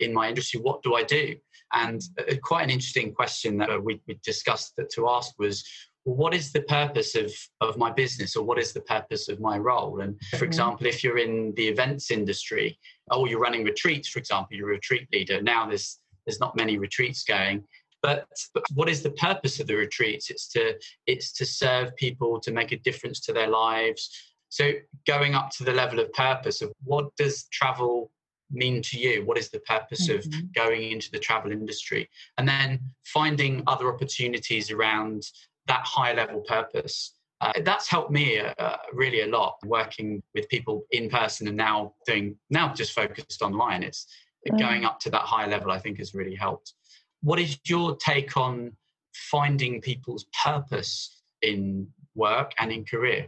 in 0.00 0.14
my 0.14 0.30
industry, 0.30 0.60
what 0.60 0.82
do 0.82 0.94
I 0.94 1.02
do? 1.02 1.36
And 1.72 2.02
uh, 2.18 2.34
quite 2.42 2.64
an 2.64 2.70
interesting 2.70 3.12
question 3.12 3.58
that 3.58 3.70
uh, 3.70 3.80
we, 3.80 4.00
we 4.06 4.18
discussed 4.24 4.76
that 4.76 4.90
to 4.90 5.08
ask 5.08 5.32
was, 5.38 5.64
well, 6.04 6.16
what 6.16 6.34
is 6.34 6.52
the 6.52 6.62
purpose 6.62 7.14
of, 7.14 7.32
of 7.60 7.78
my 7.78 7.90
business 7.90 8.36
or 8.36 8.44
what 8.44 8.58
is 8.58 8.72
the 8.72 8.80
purpose 8.80 9.28
of 9.28 9.40
my 9.40 9.56
role? 9.58 10.00
And 10.00 10.20
for 10.30 10.36
mm-hmm. 10.36 10.44
example, 10.44 10.86
if 10.86 11.02
you're 11.02 11.18
in 11.18 11.52
the 11.56 11.68
events 11.68 12.10
industry 12.10 12.78
or 13.10 13.28
you're 13.28 13.40
running 13.40 13.64
retreats, 13.64 14.08
for 14.08 14.18
example, 14.18 14.56
you're 14.56 14.70
a 14.70 14.74
retreat 14.74 15.08
leader. 15.12 15.40
Now 15.40 15.66
there's 15.66 15.98
there's 16.26 16.40
not 16.40 16.56
many 16.56 16.78
retreats 16.78 17.24
going. 17.24 17.64
But, 18.02 18.26
but 18.52 18.64
what 18.74 18.88
is 18.88 19.02
the 19.02 19.10
purpose 19.12 19.60
of 19.60 19.68
the 19.68 19.76
retreats? 19.76 20.28
It's 20.30 20.48
to 20.48 20.74
it's 21.06 21.32
to 21.34 21.46
serve 21.46 21.94
people, 21.96 22.40
to 22.40 22.52
make 22.52 22.72
a 22.72 22.78
difference 22.78 23.20
to 23.20 23.32
their 23.32 23.48
lives. 23.48 24.10
So 24.48 24.72
going 25.06 25.34
up 25.34 25.50
to 25.50 25.64
the 25.64 25.72
level 25.72 26.00
of 26.00 26.12
purpose 26.12 26.62
of 26.62 26.72
what 26.84 27.14
does 27.16 27.44
travel 27.52 28.10
mean 28.52 28.82
to 28.82 28.98
you? 28.98 29.24
What 29.24 29.38
is 29.38 29.50
the 29.50 29.60
purpose 29.60 30.08
mm-hmm. 30.08 30.18
of 30.18 30.52
going 30.54 30.90
into 30.92 31.10
the 31.10 31.18
travel 31.18 31.52
industry? 31.52 32.08
And 32.38 32.48
then 32.48 32.80
finding 33.04 33.62
other 33.66 33.92
opportunities 33.92 34.70
around 34.70 35.22
that 35.66 35.84
high 35.84 36.12
level 36.12 36.40
purpose. 36.40 37.14
Uh, 37.40 37.52
that's 37.64 37.88
helped 37.88 38.12
me 38.12 38.38
uh, 38.38 38.76
really 38.92 39.22
a 39.22 39.26
lot 39.26 39.56
working 39.64 40.22
with 40.34 40.48
people 40.48 40.84
in 40.92 41.10
person 41.10 41.48
and 41.48 41.56
now 41.56 41.92
doing 42.06 42.36
now 42.50 42.72
just 42.72 42.92
focused 42.92 43.42
online 43.42 43.82
it's 43.82 44.06
mm. 44.48 44.58
going 44.60 44.84
up 44.84 45.00
to 45.00 45.10
that 45.10 45.22
high 45.22 45.46
level 45.48 45.72
i 45.72 45.78
think 45.78 45.98
has 45.98 46.14
really 46.14 46.36
helped 46.36 46.74
what 47.20 47.40
is 47.40 47.58
your 47.66 47.96
take 47.96 48.36
on 48.36 48.70
finding 49.12 49.80
people's 49.80 50.26
purpose 50.44 51.22
in 51.42 51.84
work 52.14 52.52
and 52.60 52.70
in 52.70 52.84
career 52.84 53.26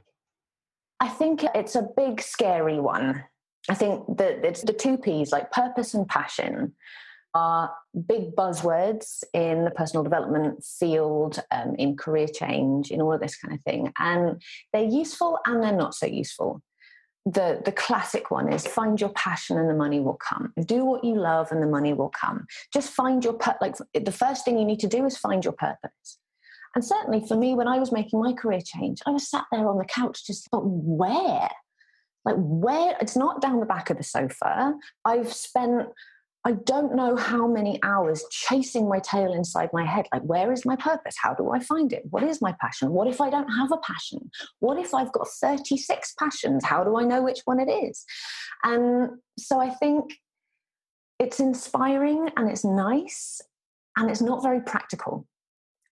i 1.00 1.08
think 1.08 1.44
it's 1.52 1.74
a 1.74 1.88
big 1.96 2.22
scary 2.22 2.78
one 2.78 3.24
I 3.68 3.74
think 3.74 4.04
that 4.18 4.44
it's 4.44 4.62
the 4.62 4.72
two 4.72 4.98
P's, 4.98 5.32
like 5.32 5.50
purpose 5.50 5.94
and 5.94 6.06
passion, 6.08 6.74
are 7.34 7.74
big 8.06 8.36
buzzwords 8.36 9.24
in 9.32 9.64
the 9.64 9.70
personal 9.70 10.04
development 10.04 10.64
field, 10.64 11.42
um, 11.50 11.74
in 11.76 11.96
career 11.96 12.28
change, 12.28 12.90
in 12.90 13.00
all 13.00 13.12
of 13.12 13.20
this 13.20 13.36
kind 13.36 13.54
of 13.54 13.60
thing. 13.62 13.92
And 13.98 14.40
they're 14.72 14.84
useful 14.84 15.38
and 15.44 15.62
they're 15.62 15.72
not 15.72 15.94
so 15.94 16.06
useful. 16.06 16.62
The, 17.26 17.62
the 17.64 17.72
classic 17.72 18.30
one 18.30 18.52
is 18.52 18.66
find 18.66 19.00
your 19.00 19.10
passion 19.10 19.58
and 19.58 19.68
the 19.68 19.74
money 19.74 19.98
will 19.98 20.18
come. 20.28 20.52
Do 20.66 20.84
what 20.84 21.02
you 21.02 21.14
love 21.14 21.50
and 21.50 21.62
the 21.62 21.66
money 21.66 21.94
will 21.94 22.10
come. 22.10 22.46
Just 22.72 22.92
find 22.92 23.24
your, 23.24 23.38
like 23.60 23.76
the 23.94 24.12
first 24.12 24.44
thing 24.44 24.58
you 24.58 24.64
need 24.64 24.80
to 24.80 24.86
do 24.86 25.04
is 25.06 25.16
find 25.16 25.42
your 25.42 25.54
purpose. 25.54 26.18
And 26.74 26.84
certainly 26.84 27.26
for 27.26 27.36
me, 27.36 27.54
when 27.54 27.68
I 27.68 27.78
was 27.78 27.92
making 27.92 28.20
my 28.20 28.32
career 28.32 28.60
change, 28.60 29.00
I 29.06 29.10
was 29.10 29.28
sat 29.28 29.44
there 29.50 29.68
on 29.68 29.78
the 29.78 29.84
couch 29.84 30.26
just, 30.26 30.50
but 30.50 30.60
where? 30.64 31.48
Like 32.24 32.36
where 32.38 32.96
it's 33.00 33.16
not 33.16 33.40
down 33.40 33.60
the 33.60 33.66
back 33.66 33.90
of 33.90 33.96
the 33.96 34.02
sofa. 34.02 34.74
I've 35.04 35.32
spent 35.32 35.88
i 36.46 36.52
don't 36.52 36.94
know 36.94 37.16
how 37.16 37.46
many 37.46 37.82
hours 37.82 38.22
chasing 38.30 38.86
my 38.86 38.98
tail 38.98 39.32
inside 39.32 39.70
my 39.72 39.84
head. 39.84 40.06
Like 40.12 40.22
where 40.22 40.52
is 40.52 40.66
my 40.66 40.76
purpose? 40.76 41.14
How 41.18 41.34
do 41.34 41.50
i 41.50 41.60
find 41.60 41.92
it? 41.92 42.02
What 42.10 42.22
is 42.22 42.40
my 42.40 42.54
passion? 42.60 42.90
What 42.90 43.08
if 43.08 43.20
i 43.20 43.30
don't 43.30 43.48
have 43.48 43.72
a 43.72 43.78
passion? 43.78 44.30
What 44.60 44.78
if 44.78 44.94
i've 44.94 45.12
got 45.12 45.28
36 45.28 46.14
passions? 46.18 46.64
How 46.64 46.84
do 46.84 46.98
i 46.98 47.04
know 47.04 47.22
which 47.22 47.40
one 47.44 47.60
it 47.60 47.70
is? 47.70 48.04
And 48.62 49.10
so 49.38 49.60
i 49.60 49.70
think 49.70 50.12
it's 51.18 51.40
inspiring 51.40 52.28
and 52.36 52.50
it's 52.50 52.64
nice 52.64 53.40
and 53.96 54.10
it's 54.10 54.20
not 54.20 54.42
very 54.42 54.60
practical. 54.60 55.26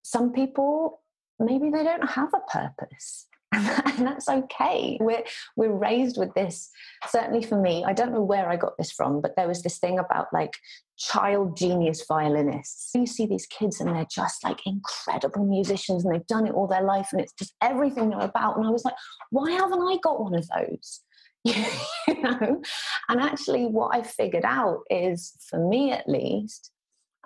Some 0.03 0.33
people 0.33 1.01
maybe 1.39 1.71
they 1.71 1.83
don't 1.83 2.11
have 2.11 2.33
a 2.35 2.41
purpose 2.51 3.27
and 3.53 4.07
that's 4.07 4.29
okay. 4.29 4.97
We're 5.01 5.25
we're 5.57 5.73
raised 5.73 6.17
with 6.19 6.33
this. 6.35 6.71
Certainly 7.09 7.43
for 7.43 7.61
me, 7.61 7.85
I 7.85 7.93
don't 7.93 8.13
know 8.13 8.23
where 8.23 8.49
I 8.49 8.57
got 8.57 8.77
this 8.79 8.91
from, 8.91 9.21
but 9.21 9.37
there 9.37 9.49
was 9.49 9.63
this 9.63 9.79
thing 9.79 9.99
about 9.99 10.29
like 10.33 10.55
child 10.99 11.57
genius 11.57 12.05
violinists. 12.07 12.91
You 12.95 13.07
see 13.07 13.27
these 13.27 13.47
kids 13.47 13.81
and 13.81 13.95
they're 13.95 14.07
just 14.11 14.43
like 14.45 14.61
incredible 14.67 15.45
musicians 15.45 16.05
and 16.05 16.15
they've 16.15 16.27
done 16.27 16.47
it 16.47 16.55
all 16.55 16.67
their 16.67 16.83
life 16.83 17.09
and 17.13 17.21
it's 17.21 17.35
just 17.35 17.55
everything 17.61 18.11
they're 18.11 18.21
about. 18.21 18.57
And 18.57 18.67
I 18.67 18.71
was 18.71 18.85
like, 18.85 18.95
why 19.31 19.51
haven't 19.51 19.83
I 19.83 19.99
got 20.03 20.23
one 20.23 20.35
of 20.35 20.49
those? 20.49 21.01
you 21.45 22.23
know? 22.23 22.63
And 23.09 23.21
actually 23.21 23.67
what 23.67 23.95
I 23.95 24.03
figured 24.03 24.45
out 24.45 24.83
is 24.89 25.33
for 25.51 25.59
me 25.59 25.93
at 25.93 26.09
least, 26.09 26.71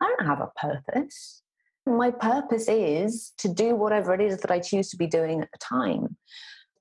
I 0.01 0.07
don't 0.07 0.27
have 0.27 0.41
a 0.41 0.51
purpose 0.57 1.43
my 1.87 2.11
purpose 2.11 2.69
is 2.69 3.33
to 3.39 3.49
do 3.49 3.75
whatever 3.77 4.13
it 4.13 4.21
is 4.21 4.41
that 4.41 4.51
I 4.51 4.59
choose 4.59 4.91
to 4.91 4.97
be 4.97 5.07
doing 5.07 5.41
at 5.41 5.51
the 5.53 5.59
time. 5.59 6.17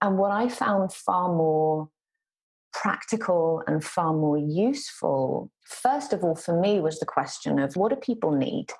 And 0.02 0.18
what 0.18 0.32
I 0.32 0.50
found 0.50 0.92
far 0.92 1.30
more 1.30 1.90
practical 2.74 3.64
and 3.68 3.84
far 3.84 4.14
more 4.14 4.38
useful, 4.38 5.52
first 5.64 6.12
of 6.12 6.24
all, 6.24 6.36
for 6.36 6.60
me, 6.60 6.80
was 6.80 7.00
the 7.00 7.06
question 7.06 7.60
of 7.60 7.76
what 7.76 7.92
do 7.92 7.96
people 7.96 8.32
need? 8.32 8.72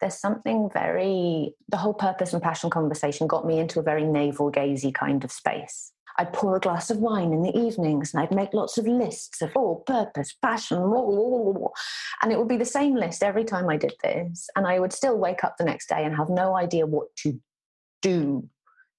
There's 0.00 0.18
something 0.18 0.70
very, 0.72 1.54
the 1.68 1.76
whole 1.76 1.94
purpose 1.94 2.32
and 2.32 2.42
passion 2.42 2.70
conversation 2.70 3.26
got 3.26 3.46
me 3.46 3.58
into 3.58 3.80
a 3.80 3.82
very 3.82 4.04
navel 4.04 4.50
gazy 4.50 4.92
kind 4.92 5.24
of 5.24 5.30
space. 5.30 5.92
I'd 6.20 6.34
pour 6.34 6.54
a 6.54 6.60
glass 6.60 6.90
of 6.90 6.98
wine 6.98 7.32
in 7.32 7.42
the 7.42 7.58
evenings 7.58 8.12
and 8.12 8.22
I'd 8.22 8.30
make 8.34 8.52
lots 8.52 8.76
of 8.76 8.86
lists 8.86 9.40
of 9.40 9.52
oh, 9.56 9.76
purpose, 9.86 10.34
passion, 10.34 10.76
and 10.76 12.30
it 12.30 12.38
would 12.38 12.46
be 12.46 12.58
the 12.58 12.64
same 12.66 12.94
list 12.94 13.22
every 13.22 13.42
time 13.42 13.70
I 13.70 13.78
did 13.78 13.94
this. 14.02 14.50
And 14.54 14.66
I 14.66 14.80
would 14.80 14.92
still 14.92 15.16
wake 15.16 15.42
up 15.44 15.56
the 15.56 15.64
next 15.64 15.88
day 15.88 16.04
and 16.04 16.14
have 16.14 16.28
no 16.28 16.54
idea 16.54 16.84
what 16.84 17.06
to 17.22 17.40
do, 18.02 18.46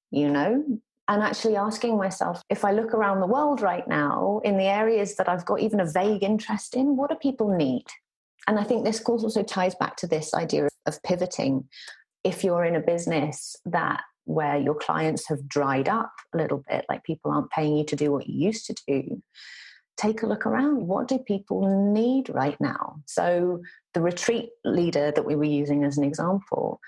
you 0.10 0.32
know? 0.32 0.66
And 1.08 1.22
actually 1.22 1.58
asking 1.58 1.96
myself, 1.96 2.42
if 2.50 2.66
I 2.66 2.72
look 2.72 2.92
around 2.92 3.20
the 3.20 3.28
world 3.28 3.62
right 3.62 3.88
now 3.88 4.42
in 4.44 4.58
the 4.58 4.64
areas 4.64 5.16
that 5.18 5.30
I've 5.30 5.46
got 5.46 5.60
even 5.60 5.80
a 5.80 5.86
vague 5.86 6.24
interest 6.24 6.76
in, 6.76 6.98
what 6.98 7.12
do 7.12 7.18
people 7.18 7.56
need? 7.56 7.86
And 8.48 8.58
I 8.58 8.64
think 8.64 8.84
this 8.84 9.00
also 9.02 9.44
ties 9.44 9.76
back 9.76 9.96
to 9.98 10.08
this 10.08 10.34
idea 10.34 10.70
of 10.88 11.04
pivoting. 11.04 11.66
If 12.24 12.44
you're 12.44 12.66
in 12.66 12.76
a 12.76 12.80
business 12.80 13.56
that 13.66 14.02
where 14.26 14.58
your 14.58 14.76
clients 14.76 15.28
have 15.28 15.48
dried 15.48 15.90
up 15.90 16.12
a 16.34 16.38
little 16.38 16.64
bit, 16.70 16.86
like 16.90 17.04
people 17.04 17.32
aren't 17.32 17.50
paying 17.50 17.78
you 17.78 17.86
to 17.86 17.96
do 17.96 18.12
what 18.12 18.28
you 18.28 18.48
used 18.48 18.66
to 18.68 18.76
do, 18.88 19.22
take 19.98 20.24
a 20.24 20.28
look 20.28 20.46
around. 20.46 20.88
What 20.88 21.08
do 21.08 21.18
people 21.18 21.94
need 21.94 22.30
right 22.30 22.60
now? 22.60 23.02
So, 23.06 23.62
the 23.94 24.02
retreat 24.02 24.50
leader 24.64 25.12
that 25.12 25.26
we 25.26 25.36
were 25.36 25.44
using 25.44 25.84
as 25.84 25.98
an 25.98 26.04
example, 26.04 26.80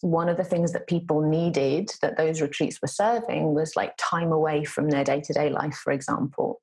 one 0.00 0.28
of 0.28 0.36
the 0.36 0.44
things 0.44 0.72
that 0.72 0.86
people 0.86 1.20
needed 1.20 1.90
that 2.02 2.16
those 2.16 2.40
retreats 2.40 2.80
were 2.80 2.88
serving 2.88 3.54
was 3.54 3.76
like 3.76 3.92
time 3.98 4.32
away 4.32 4.64
from 4.64 4.90
their 4.90 5.04
day 5.04 5.20
to 5.20 5.32
day 5.32 5.50
life, 5.50 5.74
for 5.74 5.92
example. 5.92 6.60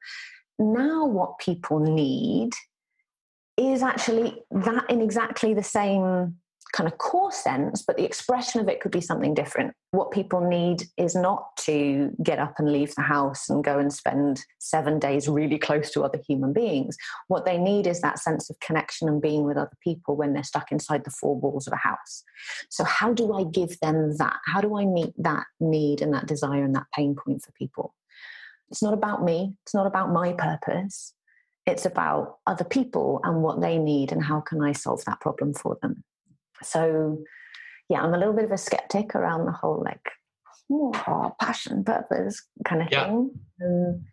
Now, 0.58 1.06
what 1.06 1.40
people 1.40 1.80
need 1.80 2.52
is 3.58 3.84
actually 3.84 4.44
that 4.52 4.90
in 4.90 5.02
exactly 5.02 5.54
the 5.54 5.64
same 5.64 6.36
kind 6.76 6.92
of 6.92 6.98
core 6.98 7.32
sense, 7.32 7.82
but 7.82 7.96
the 7.96 8.04
expression 8.04 8.60
of 8.60 8.68
it 8.68 8.82
could 8.82 8.92
be 8.92 9.00
something 9.00 9.34
different. 9.34 9.74
What 9.92 10.12
people 10.12 10.42
need 10.42 10.84
is 10.98 11.16
not 11.16 11.56
to 11.62 12.12
get 12.22 12.38
up 12.38 12.56
and 12.60 12.70
leave 12.70 12.94
the 12.96 13.02
house 13.02 13.50
and 13.50 13.64
go 13.64 13.80
and 13.80 13.94
spend 13.94 14.44
seven 14.60 15.00
days 15.00 15.30
really 15.30 15.58
close 15.58 15.92
to 15.92 16.04
other 16.04 16.20
human 16.28 16.52
beings. 16.52 16.98
What 17.30 17.46
they 17.46 17.58
need 17.58 17.88
is 17.88 18.02
that 18.02 18.20
sense 18.20 18.50
of 18.50 18.60
connection 18.60 19.08
and 19.08 19.22
being 19.22 19.46
with 19.46 19.56
other 19.56 19.78
people 19.82 20.18
when 20.18 20.34
they're 20.34 20.44
stuck 20.44 20.70
inside 20.70 21.06
the 21.06 21.12
four 21.12 21.40
walls 21.40 21.66
of 21.66 21.72
a 21.72 21.78
house. 21.78 22.24
So, 22.70 22.84
how 22.84 23.14
do 23.14 23.32
I 23.32 23.46
give 23.46 23.80
them 23.80 24.18
that? 24.18 24.36
How 24.46 24.60
do 24.60 24.78
I 24.78 24.86
meet 24.86 25.14
that 25.20 25.46
need 25.62 26.02
and 26.02 26.14
that 26.14 26.28
desire 26.28 26.66
and 26.66 26.76
that 26.76 26.88
pain 26.94 27.16
point 27.16 27.42
for 27.42 27.54
people? 27.54 27.96
It's 28.70 28.84
not 28.84 28.94
about 28.94 29.24
me, 29.24 29.56
it's 29.64 29.74
not 29.74 29.88
about 29.88 30.12
my 30.12 30.34
purpose. 30.34 31.14
It's 31.66 31.86
about 31.86 32.40
other 32.46 32.66
people 32.66 33.22
and 33.24 33.42
what 33.42 33.62
they 33.62 33.80
need 33.80 34.12
and 34.12 34.24
how 34.24 34.42
can 34.42 34.62
I 34.62 34.74
solve 34.74 35.04
that 35.06 35.20
problem 35.20 35.54
for 35.56 35.80
them 35.82 36.04
so 36.64 37.24
yeah 37.90 38.02
i'm 38.02 38.14
a 38.14 38.18
little 38.18 38.34
bit 38.34 38.46
of 38.46 38.52
a 38.52 38.58
skeptic 38.58 39.16
around 39.16 39.46
the 39.46 39.52
whole 39.52 39.82
like 39.84 40.12
oh, 40.72 41.36
passion, 41.40 41.84
purpose 41.84 42.42
kind 42.66 42.82
of 42.82 42.88
yeah. 42.92 43.06
thing. 43.06 43.32
Um, 43.64 44.06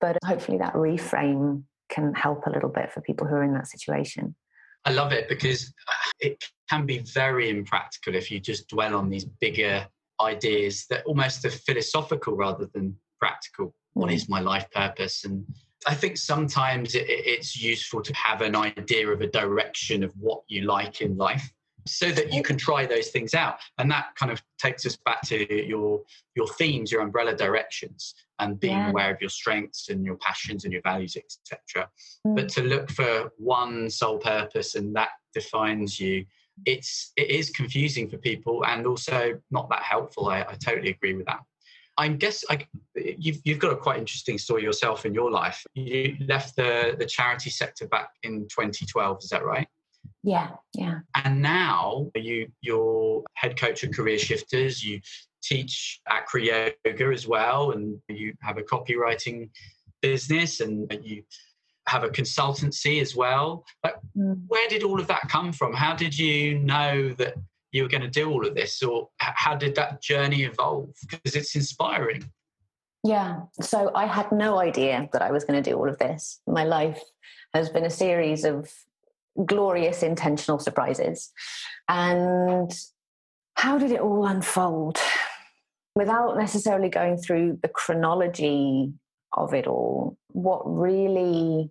but 0.00 0.16
hopefully 0.24 0.58
that 0.58 0.74
reframe 0.74 1.64
can 1.90 2.14
help 2.14 2.46
a 2.46 2.50
little 2.50 2.68
bit 2.68 2.92
for 2.92 3.00
people 3.00 3.26
who 3.26 3.34
are 3.34 3.42
in 3.42 3.54
that 3.54 3.66
situation. 3.66 4.34
I 4.84 4.92
love 4.92 5.12
it 5.12 5.28
because 5.28 5.74
it 6.20 6.42
can 6.70 6.86
be 6.86 6.98
very 6.98 7.50
impractical 7.50 8.14
if 8.14 8.30
you 8.30 8.40
just 8.40 8.68
dwell 8.68 8.96
on 8.96 9.10
these 9.10 9.24
bigger 9.24 9.86
ideas 10.20 10.86
that 10.88 11.04
almost 11.04 11.44
are 11.44 11.50
philosophical 11.50 12.34
rather 12.34 12.68
than 12.72 12.96
practical. 13.18 13.74
What 13.92 14.10
is 14.10 14.28
my 14.28 14.40
life 14.40 14.70
purpose? 14.70 15.24
And 15.24 15.44
I 15.86 15.94
think 15.94 16.16
sometimes 16.16 16.94
it, 16.94 17.04
it's 17.08 17.60
useful 17.60 18.00
to 18.02 18.14
have 18.14 18.40
an 18.40 18.56
idea 18.56 19.08
of 19.08 19.20
a 19.20 19.26
direction 19.26 20.02
of 20.02 20.12
what 20.16 20.42
you 20.48 20.62
like 20.62 21.02
in 21.02 21.16
life 21.16 21.52
so 21.86 22.10
that 22.10 22.32
you 22.32 22.42
can 22.42 22.56
try 22.56 22.86
those 22.86 23.08
things 23.08 23.34
out 23.34 23.56
and 23.78 23.90
that 23.90 24.06
kind 24.16 24.30
of 24.30 24.42
takes 24.58 24.84
us 24.86 24.96
back 24.96 25.20
to 25.22 25.66
your 25.66 26.00
your 26.34 26.46
themes 26.54 26.90
your 26.90 27.02
umbrella 27.02 27.34
directions 27.34 28.14
and 28.38 28.60
being 28.60 28.76
yeah. 28.76 28.90
aware 28.90 29.12
of 29.12 29.20
your 29.20 29.30
strengths 29.30 29.88
and 29.88 30.04
your 30.04 30.16
passions 30.16 30.64
and 30.64 30.72
your 30.72 30.82
values 30.82 31.16
etc 31.16 31.88
mm. 32.26 32.34
but 32.34 32.48
to 32.48 32.62
look 32.62 32.90
for 32.90 33.32
one 33.38 33.88
sole 33.88 34.18
purpose 34.18 34.74
and 34.74 34.94
that 34.94 35.10
defines 35.34 35.98
you 36.00 36.24
it's 36.66 37.12
it 37.16 37.30
is 37.30 37.50
confusing 37.50 38.08
for 38.08 38.18
people 38.18 38.64
and 38.66 38.86
also 38.86 39.38
not 39.50 39.68
that 39.70 39.82
helpful 39.82 40.28
i, 40.28 40.40
I 40.40 40.54
totally 40.62 40.90
agree 40.90 41.14
with 41.14 41.26
that 41.26 41.40
I 41.98 42.08
guess 42.08 42.44
I, 42.48 42.66
you've 42.94 43.40
you've 43.44 43.58
got 43.58 43.72
a 43.72 43.76
quite 43.76 43.98
interesting 43.98 44.38
story 44.38 44.62
yourself 44.62 45.04
in 45.04 45.12
your 45.12 45.30
life. 45.30 45.66
You 45.74 46.16
left 46.26 46.56
the 46.56 46.96
the 46.98 47.04
charity 47.04 47.50
sector 47.50 47.86
back 47.88 48.08
in 48.22 48.48
2012. 48.48 49.18
Is 49.22 49.28
that 49.28 49.44
right? 49.44 49.68
Yeah, 50.22 50.50
yeah. 50.74 51.00
And 51.24 51.40
now 51.40 52.10
you 52.14 52.48
you're 52.60 53.22
head 53.34 53.58
coach 53.58 53.82
of 53.84 53.92
Career 53.92 54.18
Shifters. 54.18 54.84
You 54.84 55.00
teach 55.42 56.00
Acro 56.08 56.40
Yoga 56.40 57.12
as 57.12 57.26
well, 57.26 57.72
and 57.72 57.98
you 58.08 58.34
have 58.42 58.58
a 58.58 58.62
copywriting 58.62 59.48
business, 60.02 60.60
and 60.60 60.92
you 61.02 61.22
have 61.88 62.04
a 62.04 62.08
consultancy 62.08 63.00
as 63.00 63.16
well. 63.16 63.64
But 63.82 64.00
mm. 64.16 64.40
where 64.48 64.68
did 64.68 64.82
all 64.82 65.00
of 65.00 65.06
that 65.06 65.28
come 65.28 65.52
from? 65.52 65.72
How 65.72 65.94
did 65.94 66.16
you 66.16 66.58
know 66.58 67.12
that 67.14 67.34
you 67.72 67.82
were 67.82 67.88
going 67.88 68.02
to 68.02 68.08
do 68.08 68.30
all 68.30 68.46
of 68.46 68.54
this, 68.54 68.82
or 68.82 69.08
how 69.18 69.54
did 69.54 69.74
that 69.76 70.02
journey 70.02 70.42
evolve? 70.42 70.90
Because 71.08 71.34
it's 71.34 71.54
inspiring. 71.54 72.30
Yeah. 73.02 73.40
So 73.62 73.90
I 73.94 74.06
had 74.06 74.30
no 74.30 74.58
idea 74.58 75.08
that 75.12 75.22
I 75.22 75.30
was 75.30 75.44
going 75.44 75.62
to 75.62 75.70
do 75.70 75.76
all 75.76 75.88
of 75.88 75.98
this. 75.98 76.40
My 76.46 76.64
life 76.64 77.00
has 77.54 77.70
been 77.70 77.86
a 77.86 77.90
series 77.90 78.44
of 78.44 78.70
glorious 79.46 80.02
intentional 80.02 80.58
surprises. 80.58 81.30
And 81.88 82.72
how 83.54 83.78
did 83.78 83.92
it 83.92 84.00
all 84.00 84.26
unfold? 84.26 84.98
Without 85.94 86.36
necessarily 86.36 86.88
going 86.88 87.16
through 87.18 87.58
the 87.62 87.68
chronology 87.68 88.92
of 89.32 89.54
it 89.54 89.66
all, 89.66 90.16
what 90.28 90.62
really 90.64 91.70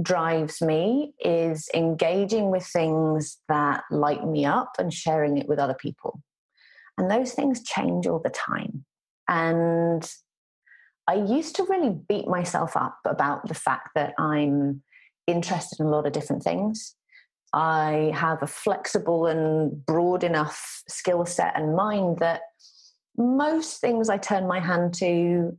drives 0.00 0.62
me 0.62 1.12
is 1.20 1.68
engaging 1.74 2.50
with 2.50 2.64
things 2.66 3.38
that 3.48 3.84
light 3.90 4.26
me 4.26 4.44
up 4.44 4.72
and 4.78 4.92
sharing 4.92 5.36
it 5.36 5.48
with 5.48 5.58
other 5.58 5.74
people. 5.74 6.22
And 6.98 7.10
those 7.10 7.32
things 7.32 7.62
change 7.62 8.06
all 8.06 8.20
the 8.22 8.30
time. 8.30 8.84
And 9.28 10.08
I 11.06 11.14
used 11.14 11.56
to 11.56 11.64
really 11.64 11.96
beat 12.08 12.26
myself 12.26 12.76
up 12.76 12.98
about 13.04 13.48
the 13.48 13.54
fact 13.54 13.90
that 13.94 14.14
I'm 14.18 14.82
interested 15.30 15.80
in 15.80 15.86
a 15.86 15.90
lot 15.90 16.06
of 16.06 16.12
different 16.12 16.42
things. 16.42 16.94
I 17.52 18.12
have 18.14 18.42
a 18.42 18.46
flexible 18.46 19.26
and 19.26 19.84
broad 19.84 20.22
enough 20.22 20.82
skill 20.88 21.26
set 21.26 21.56
and 21.56 21.74
mind 21.74 22.18
that 22.18 22.42
most 23.16 23.80
things 23.80 24.08
I 24.08 24.18
turn 24.18 24.46
my 24.46 24.60
hand 24.60 24.94
to, 24.94 25.56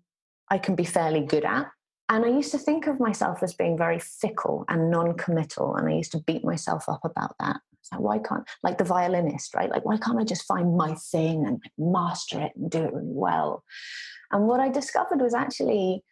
I 0.49 0.57
can 0.57 0.75
be 0.75 0.85
fairly 0.85 1.21
good 1.21 1.45
at. 1.45 1.67
And 2.09 2.25
I 2.25 2.29
used 2.29 2.51
to 2.51 2.57
think 2.57 2.87
of 2.87 2.99
myself 2.99 3.41
as 3.41 3.53
being 3.53 3.77
very 3.77 3.99
fickle 3.99 4.65
and 4.67 4.91
non 4.91 5.15
committal. 5.15 5.75
And 5.75 5.87
I 5.87 5.93
used 5.93 6.11
to 6.13 6.19
beat 6.19 6.43
myself 6.43 6.85
up 6.89 7.01
about 7.03 7.35
that. 7.39 7.57
Why 7.97 8.19
can't, 8.19 8.47
like 8.63 8.77
the 8.77 8.85
violinist, 8.85 9.53
right? 9.53 9.69
Like, 9.69 9.85
why 9.85 9.97
can't 9.97 10.19
I 10.19 10.23
just 10.23 10.45
find 10.45 10.77
my 10.77 10.93
thing 10.95 11.45
and 11.45 11.61
master 11.77 12.39
it 12.39 12.53
and 12.55 12.69
do 12.69 12.83
it 12.83 12.93
really 12.93 13.11
well? 13.13 13.63
And 14.31 14.47
what 14.47 14.61
I 14.61 14.69
discovered 14.69 15.19
was 15.19 15.33
actually 15.33 16.03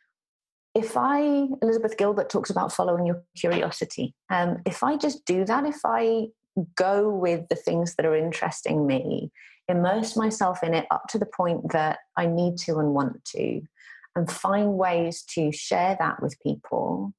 if 0.79 0.95
I, 0.95 1.47
Elizabeth 1.61 1.97
Gilbert 1.97 2.29
talks 2.29 2.49
about 2.49 2.71
following 2.71 3.05
your 3.05 3.21
curiosity. 3.37 4.15
Um, 4.29 4.59
if 4.65 4.81
I 4.81 4.95
just 4.95 5.25
do 5.25 5.43
that, 5.45 5.65
if 5.65 5.81
I 5.85 6.27
go 6.75 7.09
with 7.09 7.49
the 7.49 7.55
things 7.55 7.95
that 7.95 8.05
are 8.05 8.15
interesting 8.15 8.87
me, 8.87 9.31
immerse 9.67 10.15
myself 10.15 10.63
in 10.63 10.73
it 10.73 10.87
up 10.89 11.03
to 11.09 11.19
the 11.19 11.25
point 11.25 11.73
that 11.73 11.99
I 12.17 12.25
need 12.25 12.57
to 12.59 12.79
and 12.79 12.93
want 12.93 13.23
to, 13.35 13.61
and 14.15 14.31
find 14.31 14.73
ways 14.77 15.23
to 15.35 15.51
share 15.51 15.97
that 15.99 16.21
with 16.21 16.41
people, 16.41 17.13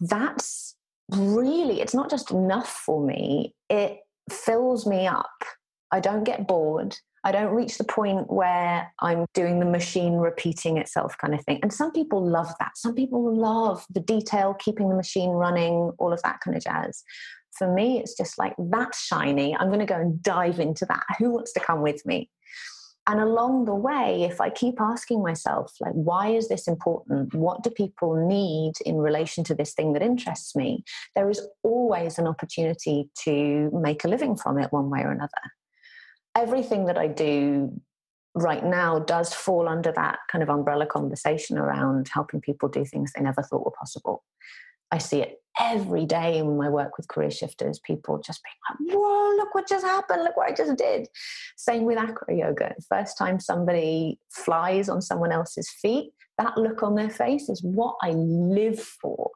that's 0.00 0.74
really, 1.10 1.80
it's 1.80 1.94
not 1.94 2.10
just 2.10 2.30
enough 2.30 2.68
for 2.68 3.04
me, 3.04 3.54
it 3.68 3.98
fills 4.30 4.86
me 4.86 5.06
up. 5.06 5.44
I 5.90 6.00
don't 6.00 6.24
get 6.24 6.48
bored. 6.48 6.96
I 7.24 7.30
don't 7.30 7.54
reach 7.54 7.78
the 7.78 7.84
point 7.84 8.30
where 8.32 8.92
I'm 9.00 9.26
doing 9.32 9.60
the 9.60 9.66
machine 9.66 10.14
repeating 10.14 10.76
itself 10.76 11.16
kind 11.18 11.34
of 11.34 11.44
thing. 11.44 11.60
And 11.62 11.72
some 11.72 11.92
people 11.92 12.24
love 12.24 12.52
that. 12.58 12.72
Some 12.76 12.94
people 12.94 13.34
love 13.34 13.86
the 13.90 14.00
detail, 14.00 14.54
keeping 14.54 14.88
the 14.88 14.96
machine 14.96 15.30
running, 15.30 15.92
all 15.98 16.12
of 16.12 16.20
that 16.22 16.40
kind 16.40 16.56
of 16.56 16.64
jazz. 16.64 17.04
For 17.56 17.72
me, 17.72 18.00
it's 18.00 18.16
just 18.16 18.38
like 18.38 18.54
that's 18.58 19.04
shiny. 19.04 19.56
I'm 19.56 19.68
going 19.68 19.80
to 19.80 19.86
go 19.86 20.00
and 20.00 20.20
dive 20.22 20.58
into 20.58 20.84
that. 20.86 21.04
Who 21.18 21.30
wants 21.30 21.52
to 21.52 21.60
come 21.60 21.82
with 21.82 22.04
me? 22.04 22.28
And 23.08 23.20
along 23.20 23.64
the 23.64 23.74
way, 23.74 24.22
if 24.22 24.40
I 24.40 24.48
keep 24.48 24.80
asking 24.80 25.22
myself, 25.22 25.74
like, 25.80 25.92
why 25.92 26.28
is 26.28 26.48
this 26.48 26.68
important? 26.68 27.34
What 27.34 27.64
do 27.64 27.70
people 27.70 28.14
need 28.28 28.74
in 28.86 28.96
relation 28.96 29.42
to 29.44 29.56
this 29.56 29.74
thing 29.74 29.92
that 29.94 30.02
interests 30.02 30.54
me? 30.54 30.84
There 31.16 31.28
is 31.28 31.44
always 31.64 32.18
an 32.18 32.28
opportunity 32.28 33.10
to 33.24 33.70
make 33.72 34.04
a 34.04 34.08
living 34.08 34.36
from 34.36 34.58
it 34.58 34.72
one 34.72 34.88
way 34.88 35.00
or 35.00 35.10
another 35.10 35.40
everything 36.36 36.86
that 36.86 36.98
I 36.98 37.08
do 37.08 37.80
right 38.34 38.64
now 38.64 38.98
does 38.98 39.34
fall 39.34 39.68
under 39.68 39.92
that 39.92 40.18
kind 40.30 40.42
of 40.42 40.48
umbrella 40.48 40.86
conversation 40.86 41.58
around 41.58 42.08
helping 42.12 42.40
people 42.40 42.68
do 42.68 42.84
things 42.84 43.12
they 43.12 43.22
never 43.22 43.42
thought 43.42 43.64
were 43.64 43.72
possible. 43.72 44.24
I 44.90 44.98
see 44.98 45.20
it 45.20 45.38
every 45.60 46.06
day 46.06 46.38
in 46.38 46.56
my 46.56 46.68
work 46.68 46.96
with 46.96 47.08
career 47.08 47.30
shifters, 47.30 47.78
people 47.78 48.18
just 48.18 48.40
being 48.42 48.90
like, 48.90 48.96
whoa, 48.96 49.36
look 49.36 49.54
what 49.54 49.68
just 49.68 49.84
happened, 49.84 50.24
look 50.24 50.36
what 50.36 50.50
I 50.50 50.54
just 50.54 50.76
did. 50.76 51.08
Same 51.56 51.84
with 51.84 51.98
acro 51.98 52.34
yoga. 52.34 52.74
First 52.88 53.18
time 53.18 53.38
somebody 53.38 54.18
flies 54.30 54.88
on 54.88 55.02
someone 55.02 55.32
else's 55.32 55.70
feet, 55.70 56.12
that 56.38 56.56
look 56.56 56.82
on 56.82 56.94
their 56.94 57.10
face 57.10 57.48
is 57.48 57.62
what 57.62 57.96
I 58.02 58.10
live 58.12 58.80
for 58.80 59.30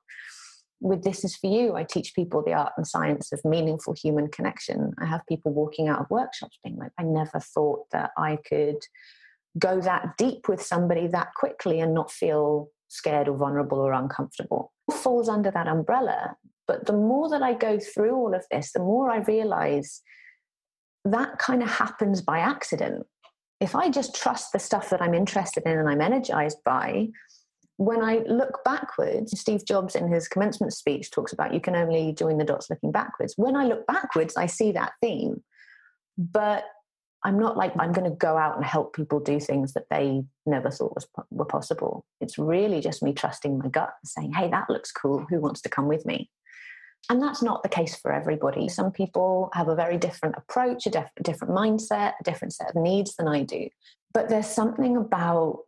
with 0.80 1.02
This 1.02 1.24
Is 1.24 1.36
For 1.36 1.46
You, 1.46 1.74
I 1.74 1.84
teach 1.84 2.14
people 2.14 2.42
the 2.42 2.52
art 2.52 2.72
and 2.76 2.86
science 2.86 3.32
of 3.32 3.40
meaningful 3.44 3.94
human 3.94 4.28
connection. 4.28 4.92
I 4.98 5.06
have 5.06 5.26
people 5.26 5.52
walking 5.52 5.88
out 5.88 6.00
of 6.00 6.10
workshops 6.10 6.58
being 6.62 6.76
like, 6.76 6.92
I 6.98 7.02
never 7.02 7.40
thought 7.40 7.90
that 7.92 8.10
I 8.16 8.38
could 8.48 8.78
go 9.58 9.80
that 9.80 10.16
deep 10.18 10.48
with 10.48 10.62
somebody 10.62 11.06
that 11.08 11.34
quickly 11.34 11.80
and 11.80 11.94
not 11.94 12.10
feel 12.10 12.68
scared 12.88 13.28
or 13.28 13.36
vulnerable 13.36 13.78
or 13.78 13.92
uncomfortable. 13.92 14.72
It 14.88 14.94
falls 14.94 15.28
under 15.28 15.50
that 15.50 15.66
umbrella. 15.66 16.36
But 16.66 16.86
the 16.86 16.92
more 16.92 17.30
that 17.30 17.42
I 17.42 17.54
go 17.54 17.78
through 17.78 18.14
all 18.14 18.34
of 18.34 18.44
this, 18.50 18.72
the 18.72 18.80
more 18.80 19.10
I 19.10 19.18
realize 19.18 20.02
that 21.04 21.38
kind 21.38 21.62
of 21.62 21.70
happens 21.70 22.20
by 22.20 22.40
accident. 22.40 23.06
If 23.60 23.74
I 23.74 23.88
just 23.88 24.14
trust 24.14 24.52
the 24.52 24.58
stuff 24.58 24.90
that 24.90 25.00
I'm 25.00 25.14
interested 25.14 25.62
in 25.64 25.78
and 25.78 25.88
I'm 25.88 26.00
energized 26.00 26.58
by, 26.64 27.08
when 27.76 28.02
I 28.02 28.22
look 28.26 28.64
backwards, 28.64 29.38
Steve 29.38 29.64
Jobs 29.64 29.94
in 29.94 30.08
his 30.08 30.28
commencement 30.28 30.72
speech 30.72 31.10
talks 31.10 31.32
about 31.32 31.52
you 31.52 31.60
can 31.60 31.76
only 31.76 32.12
join 32.12 32.38
the 32.38 32.44
dots 32.44 32.70
looking 32.70 32.90
backwards. 32.90 33.34
When 33.36 33.54
I 33.56 33.64
look 33.64 33.86
backwards, 33.86 34.36
I 34.36 34.46
see 34.46 34.72
that 34.72 34.92
theme. 35.02 35.42
But 36.16 36.64
I'm 37.22 37.38
not 37.38 37.56
like 37.56 37.72
I'm 37.78 37.92
going 37.92 38.08
to 38.10 38.16
go 38.16 38.36
out 38.36 38.56
and 38.56 38.64
help 38.64 38.94
people 38.94 39.20
do 39.20 39.40
things 39.40 39.74
that 39.74 39.86
they 39.90 40.22
never 40.46 40.70
thought 40.70 40.94
was 40.94 41.06
were 41.30 41.44
possible. 41.44 42.06
It's 42.20 42.38
really 42.38 42.80
just 42.80 43.02
me 43.02 43.12
trusting 43.12 43.58
my 43.58 43.68
gut, 43.68 43.92
saying, 44.04 44.32
"Hey, 44.32 44.48
that 44.50 44.70
looks 44.70 44.92
cool. 44.92 45.26
Who 45.28 45.40
wants 45.40 45.60
to 45.62 45.68
come 45.68 45.88
with 45.88 46.06
me?" 46.06 46.30
And 47.10 47.22
that's 47.22 47.42
not 47.42 47.62
the 47.62 47.68
case 47.68 47.96
for 47.96 48.12
everybody. 48.12 48.68
Some 48.68 48.90
people 48.90 49.50
have 49.52 49.68
a 49.68 49.74
very 49.74 49.98
different 49.98 50.36
approach, 50.38 50.86
a 50.86 50.90
def- 50.90 51.10
different 51.22 51.54
mindset, 51.54 52.14
a 52.20 52.24
different 52.24 52.54
set 52.54 52.70
of 52.70 52.76
needs 52.76 53.16
than 53.16 53.28
I 53.28 53.42
do. 53.42 53.68
But 54.14 54.28
there's 54.28 54.46
something 54.46 54.96
about 54.96 55.60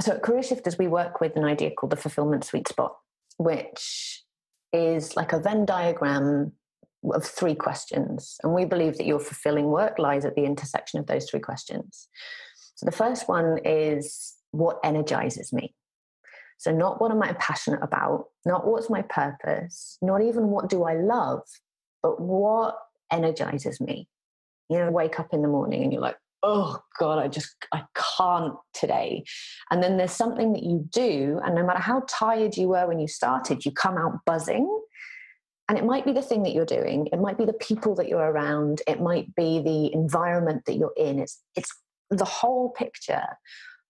so 0.00 0.12
at 0.12 0.22
Career 0.22 0.42
Shifters, 0.42 0.78
we 0.78 0.88
work 0.88 1.20
with 1.20 1.36
an 1.36 1.44
idea 1.44 1.70
called 1.70 1.90
the 1.90 1.96
fulfillment 1.96 2.44
sweet 2.44 2.68
spot, 2.68 2.96
which 3.38 4.22
is 4.72 5.16
like 5.16 5.32
a 5.32 5.38
Venn 5.38 5.64
diagram 5.64 6.52
of 7.04 7.24
three 7.24 7.54
questions. 7.54 8.36
And 8.42 8.54
we 8.54 8.64
believe 8.64 8.98
that 8.98 9.06
your 9.06 9.18
fulfilling 9.18 9.66
work 9.66 9.98
lies 9.98 10.24
at 10.24 10.34
the 10.34 10.44
intersection 10.44 11.00
of 11.00 11.06
those 11.06 11.28
three 11.28 11.40
questions. 11.40 12.08
So 12.74 12.86
the 12.86 12.92
first 12.92 13.28
one 13.28 13.58
is 13.64 14.34
what 14.52 14.78
energizes 14.84 15.52
me? 15.52 15.74
So, 16.58 16.72
not 16.72 17.00
what 17.00 17.10
am 17.10 17.22
I 17.22 17.32
passionate 17.34 17.82
about, 17.82 18.26
not 18.44 18.66
what's 18.66 18.90
my 18.90 19.00
purpose, 19.02 19.96
not 20.02 20.20
even 20.22 20.48
what 20.48 20.68
do 20.68 20.84
I 20.84 20.94
love, 20.94 21.40
but 22.02 22.20
what 22.20 22.76
energizes 23.10 23.80
me. 23.80 24.08
You 24.68 24.78
know, 24.78 24.90
wake 24.90 25.18
up 25.18 25.32
in 25.32 25.42
the 25.42 25.48
morning 25.48 25.82
and 25.82 25.92
you're 25.92 26.02
like, 26.02 26.18
oh 26.42 26.80
God, 26.98 27.18
I 27.18 27.28
just, 27.28 27.54
I 27.72 27.84
can't 28.16 28.54
today. 28.72 29.24
And 29.70 29.82
then 29.82 29.96
there's 29.96 30.12
something 30.12 30.52
that 30.52 30.62
you 30.62 30.86
do, 30.90 31.40
and 31.44 31.54
no 31.54 31.64
matter 31.64 31.80
how 31.80 32.02
tired 32.08 32.56
you 32.56 32.68
were 32.68 32.86
when 32.86 32.98
you 32.98 33.08
started, 33.08 33.64
you 33.64 33.72
come 33.72 33.96
out 33.96 34.20
buzzing. 34.24 34.68
And 35.68 35.78
it 35.78 35.84
might 35.84 36.04
be 36.04 36.12
the 36.12 36.22
thing 36.22 36.42
that 36.42 36.52
you're 36.52 36.66
doing, 36.66 37.08
it 37.12 37.20
might 37.20 37.38
be 37.38 37.44
the 37.44 37.52
people 37.52 37.94
that 37.94 38.08
you're 38.08 38.18
around, 38.18 38.82
it 38.88 39.00
might 39.00 39.34
be 39.36 39.60
the 39.60 39.92
environment 39.92 40.64
that 40.66 40.76
you're 40.76 40.94
in. 40.96 41.20
It's, 41.20 41.40
it's 41.54 41.72
the 42.10 42.24
whole 42.24 42.70
picture. 42.70 43.22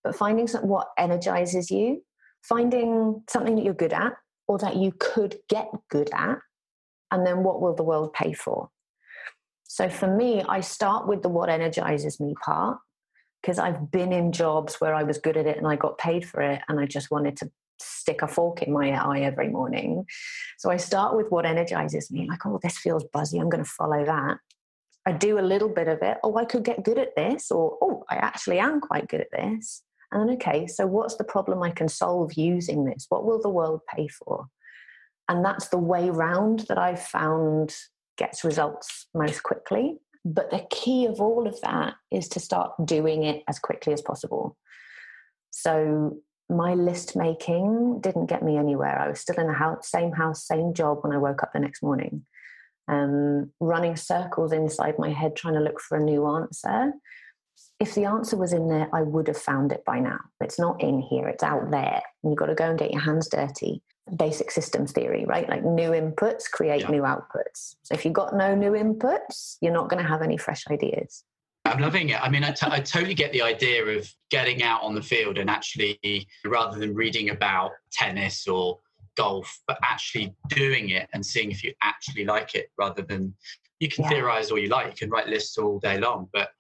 But 0.05 0.15
finding 0.15 0.47
some, 0.47 0.67
what 0.67 0.89
energizes 0.99 1.71
you, 1.71 2.03
finding 2.43 3.23
something 3.29 3.55
that 3.57 3.65
you're 3.65 3.75
good 3.75 3.93
at 3.93 4.13
or 4.47 4.59
that 4.59 4.77
you 4.77 4.93
could 4.99 5.37
get 5.49 5.71
good 5.91 6.11
at, 6.13 6.39
and 7.11 7.27
then 7.27 7.43
what 7.43 7.61
will 7.63 7.75
the 7.75 7.83
world 7.83 8.13
pay 8.13 8.33
for? 8.33 8.69
So 9.81 9.89
for 9.89 10.15
me, 10.15 10.43
I 10.47 10.61
start 10.61 11.09
with 11.09 11.23
the 11.23 11.31
what 11.31 11.49
energizes 11.49 12.21
me 12.21 12.35
part 12.45 12.77
because 13.41 13.59
I've 13.59 13.91
been 13.91 14.13
in 14.13 14.31
jobs 14.31 14.79
where 14.79 14.95
I 14.95 15.05
was 15.05 15.17
good 15.17 15.39
at 15.39 15.47
it 15.47 15.57
and 15.57 15.67
I 15.67 15.77
got 15.77 15.97
paid 15.97 16.29
for 16.29 16.43
it 16.43 16.61
and 16.69 16.79
I 16.79 16.85
just 16.85 17.11
wanted 17.11 17.39
to 17.39 17.51
stick 17.79 18.21
a 18.21 18.29
fork 18.29 18.61
in 18.61 18.75
my 18.75 18.91
eye 18.91 19.21
every 19.21 19.49
morning. 19.49 20.05
So 20.59 20.71
I 20.71 20.77
start 20.77 21.17
with 21.17 21.31
what 21.31 21.47
energizes 21.47 22.11
me, 22.11 22.29
like, 22.29 22.45
oh, 22.45 22.61
this 22.63 22.77
feels 22.77 23.05
buzzy, 23.05 23.39
I'm 23.39 23.49
going 23.49 23.65
to 23.65 23.71
follow 23.71 24.05
that. 24.05 24.37
I 25.07 25.13
do 25.13 25.39
a 25.39 25.41
little 25.41 25.71
bit 25.71 25.89
of 25.89 26.03
it. 26.03 26.19
Oh, 26.23 26.37
I 26.37 26.45
could 26.45 26.63
get 26.63 26.85
good 26.85 26.99
at 26.99 27.17
this, 27.17 27.51
or 27.51 27.79
oh, 27.81 28.05
I 28.11 28.17
actually 28.17 28.59
am 28.59 28.83
quite 28.83 29.09
good 29.09 29.23
at 29.23 29.33
this. 29.33 29.83
And 30.13 30.29
then, 30.29 30.37
okay, 30.37 30.67
so 30.67 30.87
what's 30.87 31.17
the 31.17 31.25
problem 31.25 31.63
I 31.63 31.71
can 31.71 31.89
solve 31.89 32.35
using 32.35 32.85
this? 32.85 33.07
What 33.09 33.25
will 33.25 33.41
the 33.41 33.49
world 33.49 33.81
pay 33.97 34.09
for? 34.09 34.45
And 35.27 35.43
that's 35.43 35.69
the 35.69 35.79
way 35.79 36.11
round 36.11 36.67
that 36.69 36.77
I've 36.77 37.03
found 37.03 37.75
gets 38.17 38.45
results 38.45 39.07
most 39.15 39.43
quickly. 39.43 39.99
But 40.25 40.51
the 40.51 40.67
key 40.71 41.07
of 41.07 41.21
all 41.21 41.47
of 41.47 41.61
that 41.63 41.95
is 42.11 42.29
to 42.31 42.41
start 42.41 42.73
doing 42.85 43.25
it 43.25 43.43
as 43.49 43.59
quickly 43.59 43.93
as 43.93 44.03
possible. 44.03 44.57
So 45.51 46.19
my 46.51 46.75
list 46.75 47.17
making 47.17 48.01
didn't 48.01 48.27
get 48.27 48.43
me 48.43 48.57
anywhere. 48.57 48.99
I 48.99 49.09
was 49.09 49.21
still 49.21 49.37
in 49.37 49.47
the 49.47 49.53
house, 49.53 49.89
same 49.89 50.13
house, 50.13 50.47
same 50.47 50.75
job 50.75 50.99
when 51.03 51.13
I 51.13 51.19
woke 51.19 51.43
up 51.43 51.53
the 51.53 51.61
next 51.61 51.83
morning, 51.83 52.27
um, 52.89 53.51
running 53.61 53.97
circles 53.97 54.53
inside 54.53 54.99
my 54.99 55.11
head 55.11 55.37
trying 55.37 55.55
to 55.55 55.61
look 55.61 55.81
for 55.81 55.97
a 55.97 56.03
new 56.03 56.27
answer. 56.27 56.93
If 57.79 57.95
the 57.95 58.05
answer 58.05 58.37
was 58.37 58.53
in 58.53 58.69
there, 58.69 58.89
I 58.93 59.03
would 59.03 59.29
have 59.29 59.39
found 59.39 59.73
it 59.73 59.85
by 59.85 60.01
now. 60.01 60.19
It's 60.41 60.59
not 60.59 60.83
in 60.83 61.01
here, 61.01 61.29
it's 61.29 61.43
out 61.43 61.71
there. 61.71 62.03
You've 62.23 62.37
got 62.37 62.47
to 62.47 62.55
go 62.55 62.69
and 62.69 62.79
get 62.79 62.93
your 62.93 63.03
hands 63.03 63.29
dirty 63.29 63.83
basic 64.17 64.51
systems 64.51 64.93
theory, 64.93 65.25
right? 65.27 65.49
Like 65.49 65.65
new 65.65 65.91
inputs 65.91 66.51
create 66.51 66.83
yeah. 66.83 66.91
new 66.91 67.03
outputs. 67.03 67.77
So 67.83 67.95
if 67.95 68.05
you've 68.05 68.15
got 68.15 68.35
no 68.35 68.55
new 68.55 68.73
inputs, 68.73 69.57
you're 69.61 69.73
not 69.73 69.89
going 69.89 70.03
to 70.03 70.09
have 70.09 70.23
any 70.23 70.37
fresh 70.37 70.65
ideas. 70.71 71.25
I'm 71.65 71.81
loving 71.81 72.09
it. 72.09 72.21
I 72.21 72.29
mean, 72.31 72.43
I, 72.43 72.53
t- 72.53 72.67
I 72.69 72.81
totally 72.81 73.15
get 73.15 73.33
the 73.33 73.43
idea 73.43 73.85
of 73.85 74.11
getting 74.31 74.63
out 74.63 74.83
on 74.83 74.95
the 74.95 75.03
field 75.03 75.39
and 75.39 75.51
actually, 75.51 76.27
rather 76.45 76.79
than 76.79 76.95
reading 76.95 77.31
about 77.31 77.73
tennis 77.93 78.49
or 78.49 78.79
golf, 79.17 79.61
but 79.67 79.79
actually 79.83 80.35
doing 80.49 80.91
it 80.91 81.09
and 81.13 81.25
seeing 81.25 81.51
if 81.51 81.63
you 81.63 81.75
actually 81.83 82.25
like 82.25 82.55
it 82.55 82.71
rather 82.79 83.03
than 83.03 83.35
you 83.79 83.89
can 83.89 84.05
yeah. 84.05 84.11
theorize 84.11 84.51
all 84.51 84.59
you 84.59 84.69
like, 84.69 84.87
you 84.87 84.95
can 84.95 85.11
write 85.11 85.29
lists 85.29 85.59
all 85.59 85.79
day 85.79 85.99
long, 85.99 86.29
but 86.33 86.51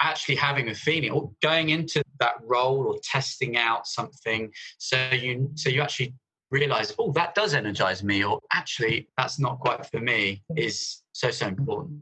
actually 0.00 0.36
having 0.36 0.68
a 0.68 0.74
feeling 0.74 1.10
or 1.10 1.30
going 1.42 1.70
into 1.70 2.02
that 2.20 2.34
role 2.42 2.86
or 2.86 2.98
testing 3.02 3.56
out 3.56 3.86
something 3.86 4.52
so 4.78 5.08
you 5.12 5.50
so 5.54 5.70
you 5.70 5.80
actually 5.80 6.12
realize, 6.60 6.94
oh, 6.98 7.12
that 7.12 7.34
does 7.34 7.52
energize 7.54 8.02
me, 8.02 8.24
or 8.24 8.40
actually, 8.52 9.08
that's 9.18 9.38
not 9.38 9.58
quite 9.60 9.84
for 9.92 10.00
me, 10.00 10.42
is 10.56 11.02
so, 11.12 11.30
so 11.30 11.46
important. 11.46 12.00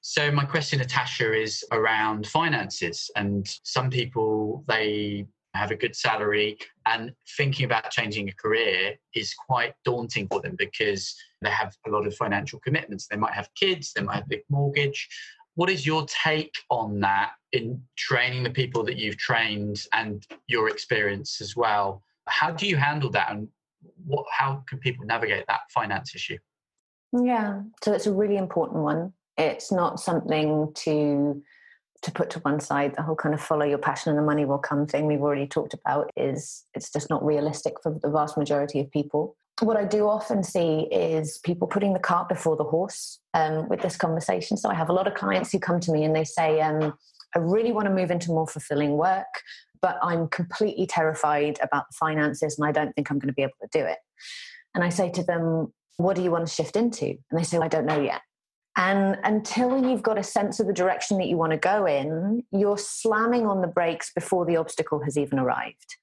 So, 0.00 0.30
my 0.30 0.44
question, 0.44 0.78
Natasha, 0.78 1.28
is 1.46 1.64
around 1.72 2.26
finances. 2.26 3.10
And 3.16 3.46
some 3.64 3.88
people, 3.90 4.64
they 4.68 5.26
have 5.54 5.70
a 5.70 5.76
good 5.82 5.96
salary, 5.96 6.58
and 6.92 7.12
thinking 7.36 7.64
about 7.64 7.90
changing 7.90 8.28
a 8.28 8.32
career 8.44 8.96
is 9.14 9.34
quite 9.48 9.74
daunting 9.84 10.28
for 10.28 10.40
them 10.40 10.54
because 10.56 11.02
they 11.42 11.50
have 11.50 11.74
a 11.86 11.90
lot 11.90 12.06
of 12.06 12.14
financial 12.14 12.58
commitments. 12.60 13.06
They 13.06 13.16
might 13.16 13.34
have 13.34 13.48
kids, 13.62 13.92
they 13.92 14.02
might 14.02 14.16
have 14.16 14.24
a 14.24 14.34
big 14.36 14.44
mortgage. 14.48 15.08
What 15.54 15.70
is 15.70 15.86
your 15.86 16.04
take 16.06 16.54
on 16.70 17.00
that 17.00 17.30
in 17.52 17.82
training 17.96 18.42
the 18.42 18.50
people 18.50 18.84
that 18.84 18.96
you've 18.96 19.16
trained 19.16 19.78
and 19.92 20.24
your 20.46 20.68
experience 20.68 21.40
as 21.40 21.56
well? 21.56 22.02
How 22.28 22.50
do 22.50 22.66
you 22.66 22.76
handle 22.76 23.10
that, 23.10 23.30
and 23.30 23.48
what, 24.04 24.24
how 24.30 24.62
can 24.68 24.78
people 24.78 25.04
navigate 25.04 25.44
that 25.48 25.60
finance 25.72 26.14
issue? 26.14 26.38
Yeah, 27.12 27.62
so 27.82 27.92
it's 27.92 28.06
a 28.06 28.12
really 28.12 28.36
important 28.36 28.82
one. 28.82 29.12
It's 29.36 29.70
not 29.70 30.00
something 30.00 30.72
to 30.74 31.42
to 32.02 32.12
put 32.12 32.30
to 32.30 32.38
one 32.40 32.60
side. 32.60 32.94
The 32.94 33.02
whole 33.02 33.16
kind 33.16 33.34
of 33.34 33.40
follow 33.40 33.64
your 33.64 33.78
passion 33.78 34.10
and 34.10 34.18
the 34.18 34.22
money 34.22 34.44
will 34.44 34.58
come 34.58 34.86
thing 34.86 35.06
we've 35.06 35.22
already 35.22 35.46
talked 35.46 35.74
about 35.74 36.10
is 36.16 36.64
it's 36.74 36.92
just 36.92 37.10
not 37.10 37.24
realistic 37.24 37.74
for 37.82 37.98
the 38.00 38.10
vast 38.10 38.36
majority 38.36 38.80
of 38.80 38.90
people. 38.90 39.36
What 39.60 39.78
I 39.78 39.84
do 39.84 40.06
often 40.06 40.42
see 40.42 40.86
is 40.92 41.38
people 41.38 41.66
putting 41.66 41.94
the 41.94 41.98
cart 41.98 42.28
before 42.28 42.56
the 42.56 42.64
horse 42.64 43.20
um, 43.32 43.68
with 43.68 43.80
this 43.80 43.96
conversation. 43.96 44.58
So 44.58 44.68
I 44.68 44.74
have 44.74 44.90
a 44.90 44.92
lot 44.92 45.06
of 45.06 45.14
clients 45.14 45.50
who 45.50 45.58
come 45.58 45.80
to 45.80 45.92
me 45.92 46.04
and 46.04 46.14
they 46.14 46.24
say, 46.24 46.60
um, 46.60 46.92
I 47.34 47.38
really 47.38 47.72
want 47.72 47.86
to 47.86 47.94
move 47.94 48.10
into 48.10 48.28
more 48.28 48.46
fulfilling 48.46 48.92
work 48.92 49.26
but 49.86 50.00
I'm 50.02 50.26
completely 50.26 50.84
terrified 50.84 51.60
about 51.62 51.84
the 51.88 51.94
finances 51.96 52.58
and 52.58 52.66
I 52.66 52.72
don't 52.72 52.92
think 52.96 53.08
I'm 53.08 53.20
going 53.20 53.28
to 53.28 53.34
be 53.34 53.44
able 53.44 53.52
to 53.62 53.68
do 53.70 53.86
it. 53.86 53.98
And 54.74 54.82
I 54.82 54.88
say 54.88 55.10
to 55.12 55.22
them, 55.22 55.72
What 55.96 56.16
do 56.16 56.24
you 56.24 56.32
want 56.32 56.44
to 56.44 56.52
shift 56.52 56.74
into? 56.74 57.06
And 57.06 57.38
they 57.38 57.44
say, 57.44 57.58
I 57.58 57.68
don't 57.68 57.86
know 57.86 58.02
yet. 58.02 58.20
And 58.76 59.16
until 59.22 59.80
you've 59.88 60.02
got 60.02 60.18
a 60.18 60.24
sense 60.24 60.58
of 60.58 60.66
the 60.66 60.72
direction 60.72 61.18
that 61.18 61.28
you 61.28 61.36
want 61.36 61.52
to 61.52 61.56
go 61.56 61.86
in, 61.86 62.42
you're 62.50 62.76
slamming 62.76 63.46
on 63.46 63.60
the 63.60 63.68
brakes 63.68 64.10
before 64.12 64.44
the 64.44 64.56
obstacle 64.56 65.04
has 65.04 65.16
even 65.16 65.38
arrived. 65.38 65.96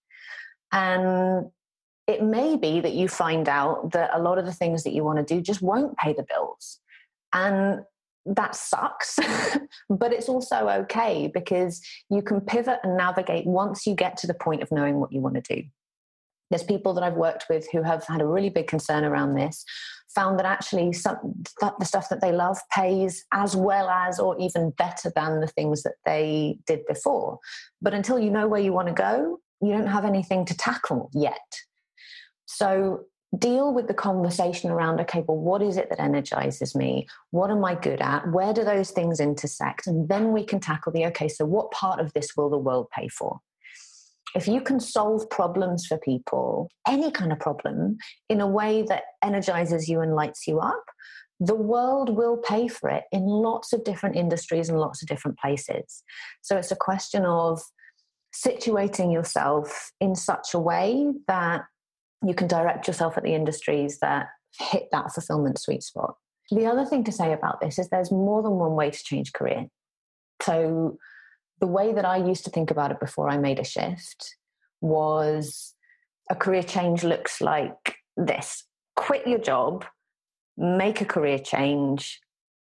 And 0.71 1.47
it 2.07 2.23
may 2.23 2.55
be 2.55 2.79
that 2.79 2.93
you 2.93 3.09
find 3.09 3.49
out 3.49 3.91
that 3.91 4.11
a 4.13 4.21
lot 4.21 4.37
of 4.37 4.45
the 4.45 4.53
things 4.53 4.83
that 4.85 4.93
you 4.93 5.03
want 5.03 5.19
to 5.19 5.35
do 5.35 5.41
just 5.41 5.61
won't 5.61 5.97
pay 5.97 6.13
the 6.13 6.25
bills. 6.33 6.79
And 7.33 7.81
that 8.25 8.55
sucks, 8.55 9.19
but 9.89 10.13
it's 10.13 10.29
also 10.29 10.69
okay 10.69 11.29
because 11.33 11.81
you 12.09 12.21
can 12.21 12.41
pivot 12.41 12.79
and 12.83 12.97
navigate 12.97 13.45
once 13.45 13.85
you 13.85 13.95
get 13.95 14.17
to 14.17 14.27
the 14.27 14.33
point 14.33 14.61
of 14.61 14.71
knowing 14.71 14.99
what 14.99 15.11
you 15.11 15.21
want 15.21 15.35
to 15.35 15.55
do. 15.55 15.63
There's 16.49 16.63
people 16.63 16.93
that 16.93 17.03
I've 17.03 17.15
worked 17.15 17.45
with 17.49 17.67
who 17.71 17.81
have 17.81 18.05
had 18.05 18.21
a 18.21 18.27
really 18.27 18.49
big 18.49 18.67
concern 18.67 19.03
around 19.03 19.35
this, 19.35 19.65
found 20.13 20.37
that 20.37 20.45
actually 20.45 20.93
some, 20.93 21.43
that 21.61 21.73
the 21.79 21.85
stuff 21.85 22.09
that 22.09 22.21
they 22.21 22.31
love 22.31 22.59
pays 22.71 23.25
as 23.33 23.55
well 23.55 23.89
as 23.89 24.19
or 24.19 24.39
even 24.39 24.71
better 24.71 25.11
than 25.15 25.41
the 25.41 25.47
things 25.47 25.83
that 25.83 25.95
they 26.05 26.59
did 26.67 26.85
before. 26.87 27.39
But 27.81 27.93
until 27.93 28.19
you 28.19 28.29
know 28.29 28.47
where 28.47 28.61
you 28.61 28.71
want 28.71 28.87
to 28.87 28.93
go, 28.93 29.39
you 29.61 29.71
don't 29.71 29.87
have 29.87 30.05
anything 30.05 30.45
to 30.45 30.55
tackle 30.55 31.09
yet. 31.13 31.57
So 32.45 33.05
deal 33.37 33.73
with 33.73 33.87
the 33.87 33.93
conversation 33.93 34.69
around 34.69 35.01
okay 35.01 35.23
well 35.27 35.37
what 35.37 35.61
is 35.61 35.77
it 35.77 35.89
that 35.89 35.99
energizes 35.99 36.75
me? 36.75 37.07
What 37.31 37.49
am 37.49 37.65
i 37.65 37.75
good 37.75 38.01
at? 38.01 38.31
Where 38.31 38.53
do 38.53 38.63
those 38.63 38.91
things 38.91 39.19
intersect? 39.19 39.87
And 39.87 40.07
then 40.07 40.31
we 40.31 40.43
can 40.43 40.59
tackle 40.59 40.91
the 40.91 41.05
okay 41.07 41.27
so 41.27 41.45
what 41.45 41.71
part 41.71 41.99
of 41.99 42.13
this 42.13 42.35
will 42.37 42.49
the 42.49 42.57
world 42.57 42.89
pay 42.91 43.07
for? 43.07 43.39
If 44.35 44.47
you 44.47 44.61
can 44.61 44.79
solve 44.79 45.29
problems 45.29 45.85
for 45.85 45.97
people 45.97 46.69
any 46.87 47.11
kind 47.11 47.31
of 47.31 47.39
problem 47.39 47.97
in 48.29 48.41
a 48.41 48.47
way 48.47 48.83
that 48.83 49.03
energizes 49.23 49.87
you 49.87 50.01
and 50.01 50.15
lights 50.15 50.47
you 50.47 50.59
up 50.59 50.83
the 51.39 51.55
world 51.55 52.15
will 52.15 52.37
pay 52.37 52.67
for 52.67 52.89
it 52.89 53.03
in 53.11 53.25
lots 53.25 53.73
of 53.73 53.83
different 53.83 54.15
industries 54.15 54.69
and 54.69 54.79
lots 54.79 55.01
of 55.01 55.09
different 55.09 55.37
places. 55.37 56.03
So 56.41 56.57
it's 56.57 56.71
a 56.71 56.75
question 56.75 57.25
of 57.25 57.61
situating 58.33 59.11
yourself 59.11 59.91
in 59.99 60.15
such 60.15 60.53
a 60.53 60.59
way 60.59 61.11
that 61.27 61.63
you 62.23 62.33
can 62.33 62.47
direct 62.47 62.87
yourself 62.87 63.17
at 63.17 63.23
the 63.23 63.35
industries 63.35 63.99
that 63.99 64.27
hit 64.59 64.87
that 64.91 65.11
fulfillment 65.11 65.59
sweet 65.59 65.83
spot. 65.83 66.15
The 66.51 66.65
other 66.65 66.85
thing 66.85 67.03
to 67.05 67.11
say 67.11 67.33
about 67.33 67.61
this 67.61 67.79
is 67.79 67.89
there's 67.89 68.11
more 68.11 68.41
than 68.41 68.53
one 68.53 68.75
way 68.75 68.91
to 68.91 69.03
change 69.03 69.33
career. 69.33 69.67
So, 70.41 70.97
the 71.59 71.67
way 71.67 71.93
that 71.93 72.05
I 72.05 72.17
used 72.17 72.43
to 72.45 72.49
think 72.49 72.71
about 72.71 72.91
it 72.91 72.99
before 72.99 73.29
I 73.29 73.37
made 73.37 73.59
a 73.59 73.63
shift 73.63 74.35
was 74.81 75.73
a 76.29 76.35
career 76.35 76.63
change 76.63 77.03
looks 77.03 77.39
like 77.39 77.95
this 78.17 78.65
quit 78.95 79.25
your 79.27 79.39
job, 79.39 79.85
make 80.57 81.01
a 81.01 81.05
career 81.05 81.39
change, 81.39 82.19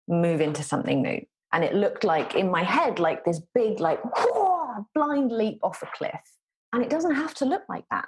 move 0.08 0.40
into 0.40 0.62
something 0.62 1.02
new. 1.02 1.24
And 1.52 1.64
it 1.64 1.74
looked 1.74 2.04
like 2.04 2.34
in 2.34 2.50
my 2.50 2.62
head, 2.62 2.98
like 2.98 3.24
this 3.24 3.40
big, 3.54 3.80
like, 3.80 4.00
blind 4.94 5.32
leap 5.32 5.60
off 5.62 5.82
a 5.82 5.86
cliff. 5.86 6.20
And 6.72 6.82
it 6.82 6.90
doesn't 6.90 7.14
have 7.14 7.34
to 7.34 7.44
look 7.44 7.62
like 7.68 7.84
that 7.90 8.06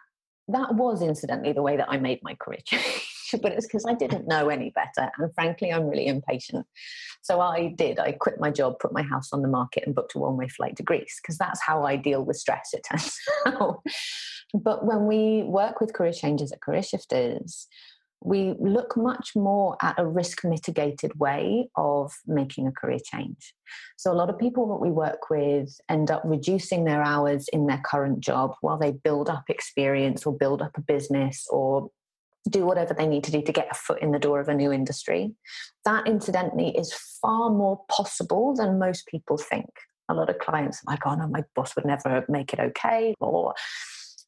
that 0.53 0.75
was 0.75 1.03
incidentally 1.03 1.53
the 1.53 1.63
way 1.63 1.77
that 1.77 1.91
I 1.91 1.99
made 1.99 2.21
my 2.23 2.35
career 2.35 2.61
change. 2.65 3.41
but 3.43 3.53
it's 3.53 3.67
because 3.67 3.87
I 3.87 3.95
didn't 3.95 4.27
know 4.27 4.49
any 4.49 4.71
better. 4.71 5.11
And 5.19 5.33
frankly, 5.35 5.73
I'm 5.73 5.87
really 5.87 6.07
impatient. 6.07 6.67
So 7.23 7.41
I 7.41 7.75
did. 7.77 7.99
I 7.99 8.13
quit 8.13 8.41
my 8.41 8.51
job, 8.51 8.79
put 8.81 8.93
my 8.93 9.03
house 9.03 9.33
on 9.33 9.43
the 9.43 9.49
market, 9.49 9.85
and 9.87 9.95
booked 9.95 10.15
a 10.15 10.19
one 10.19 10.37
way 10.37 10.49
flight 10.49 10.77
to 10.77 10.83
Greece 10.83 11.21
because 11.23 11.39
that's 11.39 11.61
how 11.63 11.85
I 11.85 11.97
deal 11.97 12.25
with 12.25 12.37
stress, 12.37 12.71
it 12.73 12.85
turns 12.89 13.17
out. 13.47 13.83
but 14.55 14.85
when 14.85 15.07
we 15.07 15.43
work 15.45 15.81
with 15.81 15.93
career 15.93 16.13
changes 16.13 16.51
at 16.53 16.61
Career 16.61 16.83
Shifters, 16.83 17.69
we 18.23 18.55
look 18.59 18.97
much 18.97 19.35
more 19.35 19.77
at 19.81 19.99
a 19.99 20.07
risk 20.07 20.45
mitigated 20.45 21.19
way 21.19 21.71
of 21.77 22.13
making 22.27 22.67
a 22.67 22.73
career 22.73 22.99
change. 23.03 23.55
So, 23.97 24.13
a 24.13 24.15
lot 24.15 24.29
of 24.29 24.39
people 24.39 24.69
that 24.69 24.81
we 24.81 24.91
work 24.91 25.31
with 25.31 25.81
end 25.89 26.11
up 26.11 26.23
reducing 26.25 26.85
their 26.85 27.03
hours 27.03 27.49
in 27.53 27.67
their 27.67 27.81
current 27.85 28.21
job 28.21 28.55
while 28.61 28.79
they 28.79 28.93
build 28.93 29.31
up 29.31 29.45
experience 29.49 30.27
or 30.27 30.37
build 30.37 30.61
up 30.61 30.77
a 30.77 30.83
business 30.83 31.47
or 31.51 31.91
do 32.49 32.65
whatever 32.67 32.95
they 32.95 33.07
need 33.07 33.25
to 33.25 33.33
do 33.33 33.43
to 33.43 33.53
get 33.53 33.69
a 33.71 33.75
foot 33.75 34.01
in 34.03 34.13
the 34.13 34.19
door 34.19 34.41
of 34.41 34.49
a 34.49 34.55
new 34.55 34.73
industry. 34.73 35.33
That, 35.85 36.07
incidentally, 36.07 36.77
is 36.77 36.93
far 37.23 37.51
more 37.51 37.81
possible 37.89 38.55
than 38.55 38.79
most 38.79 39.07
people 39.07 39.39
think. 39.39 39.69
A 40.09 40.15
lot 40.15 40.29
of 40.29 40.39
clients 40.39 40.79
are 40.79 40.93
like, 40.93 41.07
oh 41.07 41.15
no, 41.15 41.29
my 41.29 41.45
boss 41.55 41.77
would 41.77 41.85
never 41.85 42.25
make 42.29 42.53
it 42.53 42.61
okay, 42.61 43.15
or 43.21 43.55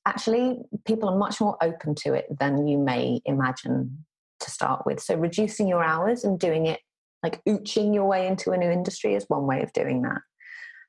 actually 0.07 0.59
people 0.85 1.09
are 1.09 1.19
much 1.19 1.41
more 1.41 1.57
open 1.63 1.95
to 1.95 2.15
it 2.15 2.27
than 2.39 2.67
you 2.67 2.79
may 2.79 3.21
imagine 3.25 4.05
to 4.41 4.51
start 4.51 4.85
with. 4.85 5.01
So 5.01 5.15
reducing 5.15 5.69
your 5.69 5.83
hours 5.83 6.25
and 6.25 6.39
doing 6.39 6.67
it 6.67 6.81
like 7.23 7.43
ooching 7.45 7.95
your 7.95 8.07
way 8.07 8.27
into 8.27 8.51
a 8.51 8.57
new 8.57 8.71
industry 8.71 9.15
is 9.15 9.25
one 9.29 9.47
way 9.47 9.63
of 9.63 9.73
doing 9.73 10.03
that. 10.03 10.21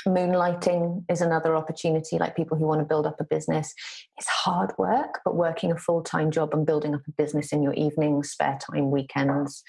Moonlighting 0.08 1.06
is 1.10 1.22
another 1.22 1.56
opportunity, 1.56 2.18
like 2.18 2.36
people 2.36 2.58
who 2.58 2.66
want 2.66 2.82
to 2.82 2.86
build 2.86 3.06
up 3.06 3.22
a 3.22 3.24
business. 3.24 3.74
It's 4.18 4.28
hard 4.28 4.72
work, 4.78 5.20
but 5.24 5.36
working 5.36 5.72
a 5.72 5.78
full 5.78 6.02
time 6.02 6.32
job 6.32 6.54
and 6.54 6.66
building 6.66 6.94
up 6.94 7.02
a 7.08 7.12
business 7.12 7.54
in 7.54 7.64
your 7.64 7.74
evenings, 7.74 8.32
spare 8.32 8.58
time, 8.60 8.92
weekends 8.92 9.64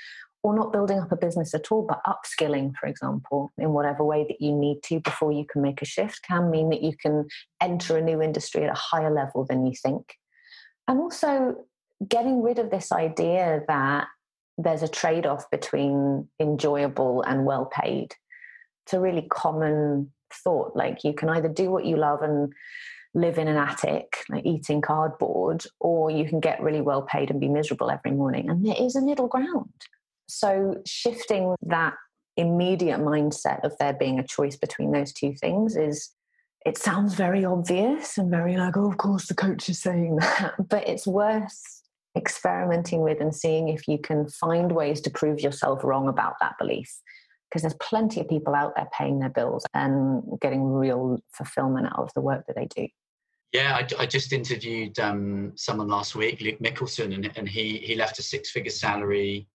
or 0.44 0.54
not 0.54 0.74
building 0.74 0.98
up 0.98 1.10
a 1.10 1.16
business 1.16 1.54
at 1.54 1.72
all, 1.72 1.82
but 1.82 2.02
upskilling, 2.06 2.74
for 2.76 2.86
example, 2.86 3.50
in 3.56 3.72
whatever 3.72 4.04
way 4.04 4.26
that 4.28 4.42
you 4.42 4.52
need 4.52 4.82
to 4.82 5.00
before 5.00 5.32
you 5.32 5.46
can 5.50 5.62
make 5.62 5.80
a 5.80 5.86
shift 5.86 6.20
can 6.22 6.50
mean 6.50 6.68
that 6.68 6.82
you 6.82 6.92
can 7.00 7.26
enter 7.62 7.96
a 7.96 8.02
new 8.02 8.20
industry 8.20 8.62
at 8.62 8.70
a 8.70 8.78
higher 8.78 9.10
level 9.10 9.46
than 9.48 9.64
you 9.64 9.72
think. 9.82 10.04
And 10.86 11.00
also 11.00 11.56
getting 12.06 12.42
rid 12.42 12.58
of 12.58 12.70
this 12.70 12.92
idea 12.92 13.62
that 13.68 14.06
there's 14.58 14.82
a 14.82 14.88
trade 14.88 15.24
off 15.24 15.50
between 15.50 16.28
enjoyable 16.38 17.22
and 17.22 17.46
well 17.46 17.64
paid. 17.64 18.12
It's 18.84 18.92
a 18.92 19.00
really 19.00 19.26
common 19.30 20.12
thought. 20.30 20.76
Like 20.76 21.04
you 21.04 21.14
can 21.14 21.30
either 21.30 21.48
do 21.48 21.70
what 21.70 21.86
you 21.86 21.96
love 21.96 22.20
and 22.20 22.52
live 23.14 23.38
in 23.38 23.48
an 23.48 23.56
attic, 23.56 24.18
like 24.28 24.44
eating 24.44 24.82
cardboard, 24.82 25.64
or 25.80 26.10
you 26.10 26.28
can 26.28 26.40
get 26.40 26.62
really 26.62 26.82
well 26.82 27.00
paid 27.00 27.30
and 27.30 27.40
be 27.40 27.48
miserable 27.48 27.90
every 27.90 28.10
morning. 28.10 28.50
And 28.50 28.66
there 28.66 28.76
is 28.78 28.94
a 28.94 29.00
middle 29.00 29.28
ground. 29.28 29.70
So 30.28 30.82
shifting 30.86 31.54
that 31.62 31.94
immediate 32.36 33.00
mindset 33.00 33.64
of 33.64 33.76
there 33.78 33.92
being 33.92 34.18
a 34.18 34.26
choice 34.26 34.56
between 34.56 34.92
those 34.92 35.12
two 35.12 35.34
things 35.34 35.76
is 35.76 36.10
it 36.64 36.78
sounds 36.78 37.14
very 37.14 37.44
obvious 37.44 38.16
and 38.18 38.30
very 38.30 38.56
like, 38.56 38.76
oh, 38.76 38.90
of 38.90 38.96
course 38.96 39.26
the 39.26 39.34
coach 39.34 39.68
is 39.68 39.80
saying 39.80 40.16
that. 40.16 40.54
But 40.68 40.88
it's 40.88 41.06
worth 41.06 41.60
experimenting 42.16 43.00
with 43.02 43.20
and 43.20 43.34
seeing 43.34 43.68
if 43.68 43.86
you 43.86 43.98
can 43.98 44.28
find 44.28 44.72
ways 44.72 45.00
to 45.02 45.10
prove 45.10 45.40
yourself 45.40 45.84
wrong 45.84 46.08
about 46.08 46.34
that 46.40 46.54
belief. 46.58 46.90
Because 47.48 47.62
there's 47.62 47.76
plenty 47.80 48.20
of 48.20 48.28
people 48.28 48.54
out 48.54 48.72
there 48.74 48.88
paying 48.96 49.20
their 49.20 49.28
bills 49.28 49.64
and 49.74 50.22
getting 50.40 50.64
real 50.64 51.20
fulfillment 51.32 51.86
out 51.86 52.00
of 52.00 52.10
the 52.14 52.20
work 52.20 52.46
that 52.46 52.56
they 52.56 52.66
do. 52.66 52.88
Yeah, 53.52 53.76
I, 53.76 54.02
I 54.02 54.06
just 54.06 54.32
interviewed 54.32 54.98
um, 54.98 55.52
someone 55.54 55.86
last 55.86 56.16
week, 56.16 56.40
Luke 56.40 56.58
Mickelson, 56.58 57.14
and, 57.14 57.30
and 57.36 57.48
he 57.48 57.78
he 57.78 57.94
left 57.94 58.18
a 58.18 58.22
six 58.22 58.50
figure 58.50 58.72
salary 58.72 59.46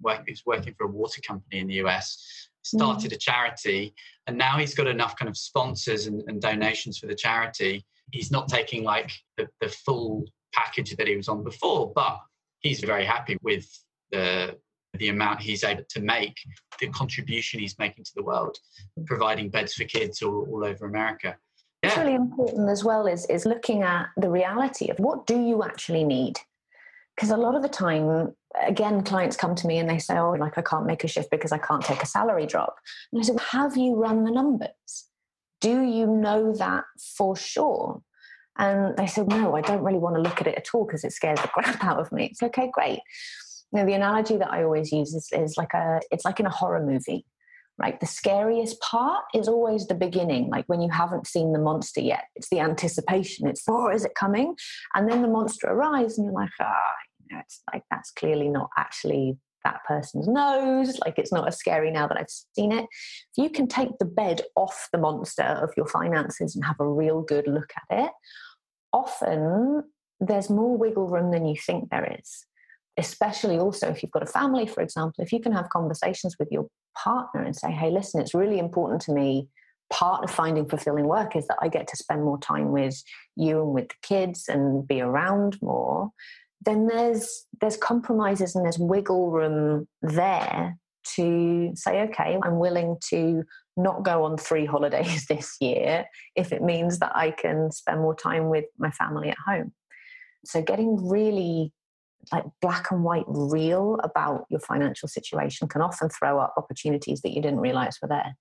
work, 0.00 0.22
he 0.26 0.36
working 0.46 0.74
for 0.76 0.84
a 0.84 0.90
water 0.90 1.20
company 1.20 1.60
in 1.60 1.68
the 1.68 1.74
US, 1.84 2.48
started 2.62 3.10
mm. 3.10 3.14
a 3.14 3.18
charity, 3.18 3.94
and 4.26 4.36
now 4.36 4.58
he's 4.58 4.74
got 4.74 4.86
enough 4.86 5.16
kind 5.16 5.28
of 5.28 5.36
sponsors 5.36 6.06
and, 6.06 6.22
and 6.26 6.40
donations 6.40 6.98
for 6.98 7.06
the 7.06 7.14
charity. 7.14 7.84
He's 8.12 8.30
not 8.30 8.48
taking 8.48 8.84
like 8.84 9.10
the, 9.36 9.48
the 9.60 9.68
full 9.68 10.24
package 10.54 10.96
that 10.96 11.08
he 11.08 11.16
was 11.16 11.28
on 11.28 11.44
before, 11.44 11.92
but 11.94 12.18
he's 12.60 12.80
very 12.80 13.04
happy 13.04 13.36
with 13.42 13.66
the 14.10 14.56
the 14.94 15.10
amount 15.10 15.40
he's 15.40 15.64
able 15.64 15.84
to 15.86 16.00
make, 16.00 16.34
the 16.80 16.88
contribution 16.88 17.60
he's 17.60 17.78
making 17.78 18.02
to 18.02 18.12
the 18.16 18.22
world, 18.22 18.56
providing 19.04 19.50
beds 19.50 19.74
for 19.74 19.84
kids 19.84 20.22
all, 20.22 20.46
all 20.50 20.64
over 20.64 20.86
America. 20.86 21.36
Yeah. 21.82 21.90
What's 21.90 21.98
really 21.98 22.14
important 22.14 22.70
as 22.70 22.82
well 22.82 23.06
is 23.06 23.26
is 23.26 23.44
looking 23.44 23.82
at 23.82 24.08
the 24.16 24.30
reality 24.30 24.88
of 24.88 24.98
what 24.98 25.26
do 25.26 25.38
you 25.38 25.62
actually 25.62 26.04
need 26.04 26.40
because 27.18 27.30
a 27.30 27.36
lot 27.36 27.56
of 27.56 27.62
the 27.62 27.68
time 27.68 28.32
again 28.66 29.02
clients 29.02 29.36
come 29.36 29.54
to 29.54 29.66
me 29.66 29.78
and 29.78 29.88
they 29.88 29.98
say 29.98 30.16
oh 30.18 30.32
like 30.32 30.56
i 30.56 30.62
can't 30.62 30.86
make 30.86 31.04
a 31.04 31.08
shift 31.08 31.30
because 31.30 31.52
i 31.52 31.58
can't 31.58 31.84
take 31.84 32.02
a 32.02 32.06
salary 32.06 32.46
drop 32.46 32.76
and 33.12 33.20
i 33.20 33.24
said, 33.24 33.38
have 33.40 33.76
you 33.76 33.94
run 33.94 34.24
the 34.24 34.30
numbers 34.30 35.08
do 35.60 35.82
you 35.82 36.06
know 36.06 36.52
that 36.54 36.84
for 37.16 37.36
sure 37.36 38.02
and 38.58 38.96
they 38.96 39.06
said 39.06 39.28
no 39.28 39.54
i 39.54 39.60
don't 39.60 39.82
really 39.82 39.98
want 39.98 40.16
to 40.16 40.22
look 40.22 40.40
at 40.40 40.46
it 40.46 40.56
at 40.56 40.68
all 40.72 40.86
because 40.86 41.04
it 41.04 41.12
scares 41.12 41.40
the 41.40 41.48
crap 41.54 41.82
out 41.84 41.98
of 41.98 42.10
me 42.10 42.26
it's 42.26 42.42
okay 42.42 42.70
great 42.72 43.00
you 43.72 43.78
know 43.78 43.86
the 43.86 43.92
analogy 43.92 44.36
that 44.36 44.50
i 44.50 44.62
always 44.62 44.92
use 44.92 45.14
is, 45.14 45.28
is 45.32 45.56
like 45.56 45.74
a 45.74 46.00
it's 46.10 46.24
like 46.24 46.40
in 46.40 46.46
a 46.46 46.50
horror 46.50 46.84
movie 46.84 47.24
right? 47.78 48.00
The 48.00 48.06
scariest 48.06 48.80
part 48.80 49.22
is 49.34 49.46
always 49.46 49.86
the 49.86 49.94
beginning, 49.94 50.50
like 50.50 50.64
when 50.66 50.82
you 50.82 50.90
haven't 50.90 51.26
seen 51.26 51.52
the 51.52 51.60
monster 51.60 52.00
yet. 52.00 52.24
It's 52.34 52.48
the 52.48 52.60
anticipation. 52.60 53.46
It's, 53.46 53.62
oh, 53.68 53.88
is 53.88 54.04
it 54.04 54.14
coming? 54.16 54.56
And 54.94 55.08
then 55.08 55.22
the 55.22 55.28
monster 55.28 55.68
arrives, 55.68 56.18
and 56.18 56.24
you're 56.24 56.34
like, 56.34 56.50
ah, 56.60 56.92
know, 57.30 57.40
it's 57.40 57.62
like 57.72 57.84
that's 57.90 58.10
clearly 58.10 58.48
not 58.48 58.70
actually 58.76 59.38
that 59.64 59.80
person's 59.86 60.28
nose. 60.28 60.98
Like 61.04 61.18
it's 61.18 61.32
not 61.32 61.48
as 61.48 61.58
scary 61.58 61.90
now 61.90 62.06
that 62.06 62.18
I've 62.18 62.30
seen 62.54 62.72
it. 62.72 62.84
If 62.84 63.42
you 63.42 63.50
can 63.50 63.66
take 63.66 63.98
the 63.98 64.04
bed 64.04 64.42
off 64.56 64.88
the 64.92 64.98
monster 64.98 65.42
of 65.42 65.70
your 65.76 65.86
finances 65.86 66.54
and 66.54 66.64
have 66.64 66.80
a 66.80 66.88
real 66.88 67.22
good 67.22 67.46
look 67.46 67.70
at 67.76 68.04
it, 68.04 68.12
often 68.92 69.84
there's 70.20 70.50
more 70.50 70.76
wiggle 70.76 71.08
room 71.08 71.30
than 71.30 71.46
you 71.46 71.56
think 71.56 71.90
there 71.90 72.16
is 72.18 72.46
especially 72.98 73.58
also 73.58 73.88
if 73.88 74.02
you've 74.02 74.12
got 74.12 74.24
a 74.24 74.26
family, 74.26 74.66
for 74.66 74.82
example, 74.82 75.24
if 75.24 75.32
you 75.32 75.40
can 75.40 75.52
have 75.52 75.70
conversations 75.70 76.36
with 76.38 76.48
your 76.50 76.66
partner 76.96 77.42
and 77.42 77.56
say, 77.56 77.70
hey, 77.70 77.90
listen, 77.90 78.20
it's 78.20 78.34
really 78.34 78.58
important 78.58 79.00
to 79.02 79.12
me. 79.12 79.48
Part 79.90 80.24
of 80.24 80.30
finding 80.30 80.68
fulfilling 80.68 81.06
work 81.06 81.34
is 81.34 81.46
that 81.46 81.56
I 81.62 81.68
get 81.68 81.86
to 81.88 81.96
spend 81.96 82.22
more 82.22 82.38
time 82.38 82.72
with 82.72 83.00
you 83.36 83.62
and 83.62 83.72
with 83.72 83.88
the 83.88 83.94
kids 84.02 84.48
and 84.48 84.86
be 84.86 85.00
around 85.00 85.56
more. 85.62 86.10
Then 86.64 86.86
there's 86.86 87.46
there's 87.60 87.76
compromises 87.76 88.54
and 88.54 88.64
there's 88.64 88.78
wiggle 88.78 89.30
room 89.30 89.86
there 90.02 90.76
to 91.16 91.72
say, 91.74 92.02
okay, 92.02 92.38
I'm 92.42 92.58
willing 92.58 92.96
to 93.10 93.44
not 93.76 94.02
go 94.02 94.24
on 94.24 94.36
three 94.36 94.66
holidays 94.74 95.26
this 95.26 95.56
year 95.60 96.04
if 96.36 96.52
it 96.52 96.62
means 96.62 96.98
that 96.98 97.12
I 97.14 97.30
can 97.30 97.70
spend 97.70 98.00
more 98.00 98.14
time 98.14 98.48
with 98.48 98.64
my 98.78 98.90
family 98.90 99.30
at 99.30 99.38
home. 99.46 99.72
So 100.44 100.62
getting 100.62 101.08
really 101.08 101.72
like 102.32 102.44
black 102.60 102.90
and 102.90 103.04
white 103.04 103.24
real 103.26 103.98
about 104.02 104.44
your 104.50 104.60
financial 104.60 105.08
situation 105.08 105.68
can 105.68 105.80
often 105.80 106.08
throw 106.08 106.38
up 106.38 106.54
opportunities 106.56 107.22
that 107.22 107.30
you 107.30 107.40
didn't 107.40 107.60
realize 107.60 107.96
were 108.02 108.08
there. 108.08 108.36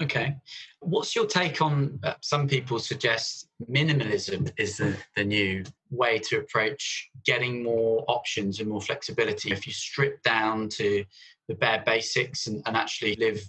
Okay. 0.00 0.36
What's 0.80 1.16
your 1.16 1.26
take 1.26 1.60
on 1.60 1.98
uh, 2.04 2.14
some 2.20 2.46
people 2.46 2.78
suggest 2.78 3.48
minimalism 3.68 4.52
is 4.56 4.76
the, 4.76 4.96
the 5.16 5.24
new 5.24 5.64
way 5.90 6.20
to 6.20 6.38
approach 6.38 7.10
getting 7.24 7.64
more 7.64 8.04
options 8.06 8.60
and 8.60 8.68
more 8.68 8.80
flexibility? 8.80 9.50
If 9.50 9.66
you 9.66 9.72
strip 9.72 10.22
down 10.22 10.68
to 10.70 11.04
the 11.48 11.54
bare 11.54 11.82
basics 11.84 12.46
and, 12.46 12.62
and 12.66 12.76
actually 12.76 13.16
live 13.16 13.40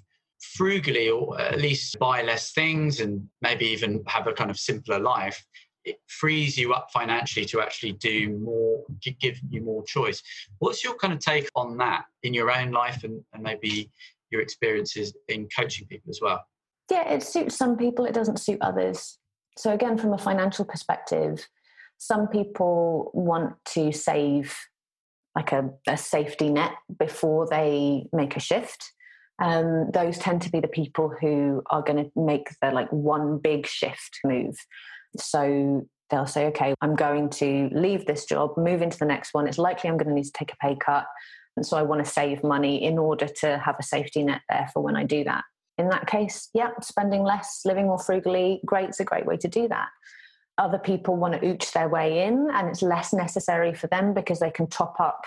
frugally 0.41 1.09
or 1.09 1.39
at 1.39 1.59
least 1.59 1.99
buy 1.99 2.23
less 2.23 2.51
things 2.51 2.99
and 2.99 3.27
maybe 3.41 3.65
even 3.65 4.03
have 4.07 4.25
a 4.25 4.33
kind 4.33 4.49
of 4.49 4.57
simpler 4.57 4.99
life, 4.99 5.45
it 5.85 5.99
frees 6.07 6.57
you 6.57 6.73
up 6.73 6.89
financially 6.91 7.45
to 7.45 7.61
actually 7.61 7.93
do 7.93 8.37
more, 8.39 8.83
give 9.19 9.39
you 9.49 9.61
more 9.61 9.83
choice. 9.83 10.23
What's 10.57 10.83
your 10.83 10.95
kind 10.95 11.13
of 11.13 11.19
take 11.19 11.49
on 11.55 11.77
that 11.77 12.05
in 12.23 12.33
your 12.33 12.51
own 12.51 12.71
life 12.71 13.03
and, 13.03 13.23
and 13.33 13.43
maybe 13.43 13.91
your 14.31 14.41
experiences 14.41 15.15
in 15.27 15.47
coaching 15.57 15.87
people 15.87 16.09
as 16.09 16.19
well? 16.21 16.43
Yeah, 16.89 17.09
it 17.09 17.23
suits 17.23 17.55
some 17.55 17.77
people, 17.77 18.05
it 18.05 18.13
doesn't 18.13 18.39
suit 18.39 18.57
others. 18.61 19.17
So, 19.57 19.71
again, 19.71 19.97
from 19.97 20.13
a 20.13 20.17
financial 20.17 20.65
perspective, 20.65 21.47
some 21.97 22.27
people 22.27 23.11
want 23.13 23.53
to 23.73 23.91
save 23.91 24.55
like 25.35 25.51
a, 25.51 25.69
a 25.87 25.97
safety 25.97 26.49
net 26.49 26.71
before 26.97 27.47
they 27.49 28.05
make 28.11 28.35
a 28.35 28.39
shift. 28.39 28.91
Um, 29.41 29.89
those 29.93 30.17
tend 30.17 30.41
to 30.43 30.49
be 30.49 30.59
the 30.59 30.67
people 30.67 31.13
who 31.21 31.61
are 31.69 31.81
going 31.81 32.03
to 32.03 32.11
make 32.15 32.47
the 32.61 32.71
like 32.71 32.91
one 32.91 33.37
big 33.37 33.67
shift 33.67 34.19
move. 34.25 34.57
So 35.17 35.87
they'll 36.09 36.25
say, 36.25 36.47
okay, 36.47 36.73
I'm 36.81 36.95
going 36.95 37.29
to 37.31 37.69
leave 37.71 38.05
this 38.05 38.25
job, 38.25 38.51
move 38.57 38.81
into 38.81 38.97
the 38.97 39.05
next 39.05 39.33
one. 39.33 39.47
It's 39.47 39.57
likely 39.57 39.89
I'm 39.89 39.97
going 39.97 40.09
to 40.09 40.13
need 40.13 40.25
to 40.25 40.31
take 40.31 40.51
a 40.51 40.57
pay 40.57 40.75
cut. 40.75 41.05
And 41.59 41.65
so 41.65 41.75
I 41.75 41.81
want 41.81 42.05
to 42.05 42.09
save 42.09 42.41
money 42.41 42.81
in 42.81 42.97
order 42.97 43.27
to 43.27 43.57
have 43.57 43.75
a 43.77 43.83
safety 43.83 44.23
net 44.23 44.39
there 44.47 44.69
for 44.71 44.81
when 44.81 44.95
I 44.95 45.03
do 45.03 45.25
that. 45.25 45.43
In 45.77 45.89
that 45.89 46.07
case, 46.07 46.47
yeah, 46.53 46.69
spending 46.81 47.21
less, 47.21 47.63
living 47.65 47.87
more 47.87 47.99
frugally, 47.99 48.61
great, 48.65 48.87
it's 48.87 49.01
a 49.01 49.03
great 49.03 49.25
way 49.25 49.35
to 49.35 49.47
do 49.49 49.67
that. 49.67 49.89
Other 50.57 50.79
people 50.79 51.17
want 51.17 51.33
to 51.33 51.41
ooch 51.41 51.73
their 51.73 51.89
way 51.89 52.23
in, 52.23 52.49
and 52.53 52.69
it's 52.69 52.81
less 52.81 53.11
necessary 53.11 53.73
for 53.73 53.87
them 53.87 54.13
because 54.13 54.39
they 54.39 54.51
can 54.51 54.67
top 54.67 55.01
up 55.01 55.25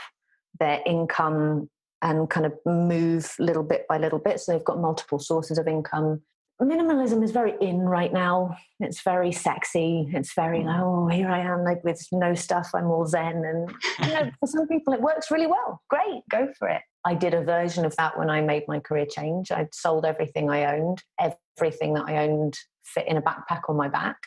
their 0.59 0.81
income 0.87 1.69
and 2.01 2.31
kind 2.31 2.47
of 2.47 2.55
move 2.65 3.35
little 3.39 3.63
bit 3.63 3.85
by 3.87 3.99
little 3.99 4.19
bit. 4.19 4.41
So 4.41 4.53
they've 4.53 4.65
got 4.65 4.79
multiple 4.79 5.19
sources 5.19 5.59
of 5.59 5.69
income 5.69 6.23
minimalism 6.65 7.23
is 7.25 7.31
very 7.31 7.55
in 7.61 7.81
right 7.81 8.13
now. 8.13 8.57
It's 8.81 9.03
very 9.03 9.33
sexy. 9.33 10.09
It's 10.13 10.35
very 10.35 10.65
like, 10.65 10.81
oh, 10.81 11.09
here 11.09 11.29
I 11.29 11.41
am, 11.41 11.65
like 11.65 11.83
with 11.83 12.07
no 12.13 12.35
stuff. 12.35 12.71
I'm 12.75 12.91
all 12.91 13.07
zen, 13.07 13.45
and 13.45 13.71
you 14.07 14.15
know, 14.15 14.31
for 14.41 14.47
some 14.47 14.67
people, 14.69 14.93
it 14.93 15.01
works 15.01 15.31
really 15.31 15.47
well. 15.47 15.83
Great, 15.89 16.23
go 16.31 16.49
for 16.59 16.69
it. 16.69 16.83
I 17.05 17.15
did 17.15 17.35
a 17.35 17.43
version 17.43 17.85
of 17.85 17.97
that 17.97 18.19
when 18.19 18.31
I 18.31 18.41
made 18.41 18.65
my 18.69 18.81
career 18.81 19.07
change. 19.07 19.51
I'd 19.51 19.75
sold 19.75 20.05
everything 20.05 20.51
I 20.51 20.77
owned. 20.77 21.03
Everything 21.19 21.95
that 21.95 22.05
I 22.07 22.29
owned 22.29 22.59
fit 22.85 23.09
in 23.09 23.17
a 23.17 23.23
backpack 23.23 23.63
on 23.69 23.77
my 23.77 23.89
back, 23.89 24.19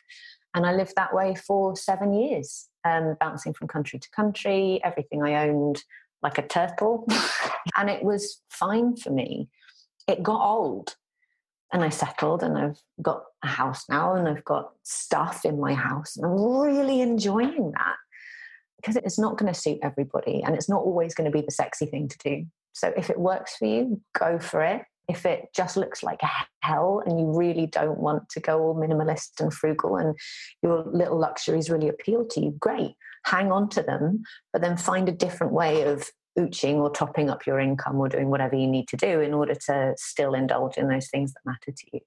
and 0.54 0.66
I 0.66 0.74
lived 0.74 0.94
that 0.96 1.14
way 1.14 1.36
for 1.36 1.76
seven 1.76 2.14
years, 2.14 2.68
um, 2.84 3.16
bouncing 3.20 3.54
from 3.54 3.68
country 3.68 4.00
to 4.00 4.10
country. 4.12 4.82
Everything 4.84 5.24
I 5.24 5.48
owned, 5.48 5.84
like 6.24 6.38
a 6.38 6.48
turtle, 6.48 7.08
and 7.78 7.90
it 7.90 8.04
was 8.04 8.42
fine 8.50 8.96
for 8.96 9.12
me. 9.12 9.50
It 10.08 10.24
got 10.24 10.46
old 10.46 10.96
and 11.76 11.84
I 11.84 11.90
settled 11.90 12.42
and 12.42 12.58
I've 12.58 12.80
got 13.02 13.24
a 13.44 13.48
house 13.48 13.84
now 13.90 14.16
and 14.16 14.30
I've 14.30 14.46
got 14.46 14.72
stuff 14.84 15.44
in 15.44 15.60
my 15.60 15.74
house 15.74 16.16
and 16.16 16.26
I'm 16.26 16.42
really 16.42 17.02
enjoying 17.02 17.74
that 17.74 17.96
because 18.78 18.96
it's 18.96 19.20
not 19.20 19.38
going 19.38 19.54
to 19.54 19.60
suit 19.60 19.80
everybody 19.84 20.42
and 20.42 20.56
it's 20.56 20.70
not 20.70 20.82
always 20.82 21.14
going 21.14 21.30
to 21.30 21.38
be 21.38 21.44
the 21.46 21.52
sexy 21.52 21.86
thing 21.86 22.08
to 22.08 22.18
do. 22.24 22.46
So 22.72 22.94
if 22.96 23.10
it 23.10 23.20
works 23.20 23.58
for 23.58 23.66
you, 23.66 24.02
go 24.18 24.40
for 24.40 24.62
it. 24.62 24.84
If 25.10 25.26
it 25.26 25.50
just 25.54 25.76
looks 25.76 26.02
like 26.02 26.22
hell 26.62 27.04
and 27.06 27.20
you 27.20 27.38
really 27.38 27.68
don't 27.68 28.00
want 28.00 28.30
to 28.30 28.40
go 28.40 28.62
all 28.62 28.76
minimalist 28.76 29.42
and 29.42 29.54
frugal 29.54 29.98
and 29.98 30.16
your 30.64 30.86
little 30.86 31.20
luxuries 31.20 31.70
really 31.70 31.90
appeal 31.90 32.26
to 32.32 32.40
you, 32.40 32.56
great. 32.58 32.96
Hang 33.26 33.52
on 33.52 33.68
to 33.72 33.84
them, 33.84 34.24
but 34.54 34.62
then 34.62 34.78
find 34.78 35.10
a 35.10 35.12
different 35.12 35.52
way 35.52 35.82
of 35.82 36.10
ooching 36.38 36.76
or 36.76 36.90
topping 36.90 37.30
up 37.30 37.46
your 37.46 37.60
income 37.60 37.98
or 38.00 38.10
doing 38.10 38.30
whatever 38.30 38.56
you 38.56 38.68
need 38.68 38.88
to 38.90 38.98
do 38.98 39.22
in 39.22 39.34
order 39.34 39.56
to 39.56 39.94
still 39.98 40.34
indulge 40.34 40.78
in 40.78 40.88
those 40.88 41.10
things 41.10 41.34
that 41.34 41.40
matter 41.46 41.72
to 41.72 41.86
you. 41.94 42.00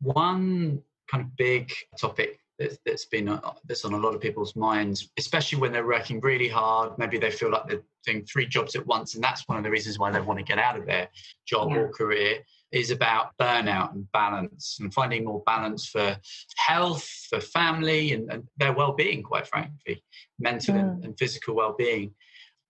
One 0.00 0.82
kind 1.10 1.24
of 1.24 1.36
big 1.36 1.72
topic 1.98 2.40
that's 2.58 3.06
been 3.06 3.28
uh, 3.28 3.40
that's 3.66 3.84
on 3.84 3.94
a 3.94 3.98
lot 3.98 4.14
of 4.14 4.20
people's 4.20 4.54
minds, 4.54 5.10
especially 5.18 5.58
when 5.58 5.72
they're 5.72 5.86
working 5.86 6.20
really 6.20 6.48
hard. 6.48 6.96
Maybe 6.98 7.18
they 7.18 7.30
feel 7.30 7.50
like 7.50 7.66
they're 7.68 7.82
doing 8.06 8.24
three 8.24 8.46
jobs 8.46 8.76
at 8.76 8.86
once, 8.86 9.14
and 9.14 9.24
that's 9.24 9.48
one 9.48 9.58
of 9.58 9.64
the 9.64 9.70
reasons 9.70 9.98
why 9.98 10.10
they 10.12 10.20
want 10.20 10.38
to 10.38 10.44
get 10.44 10.58
out 10.58 10.78
of 10.78 10.86
their 10.86 11.08
job 11.46 11.70
yeah. 11.70 11.78
or 11.78 11.88
career. 11.90 12.38
Is 12.72 12.90
about 12.90 13.36
burnout 13.40 13.92
and 13.92 14.10
balance 14.10 14.78
and 14.80 14.92
finding 14.92 15.24
more 15.24 15.44
balance 15.46 15.86
for 15.86 16.16
health, 16.56 17.08
for 17.30 17.40
family, 17.40 18.12
and, 18.12 18.28
and 18.32 18.48
their 18.56 18.72
well-being. 18.72 19.22
Quite 19.22 19.46
frankly, 19.46 20.02
mental 20.40 20.74
mm. 20.74 20.80
and, 20.80 21.04
and 21.04 21.18
physical 21.18 21.54
well-being 21.54 22.12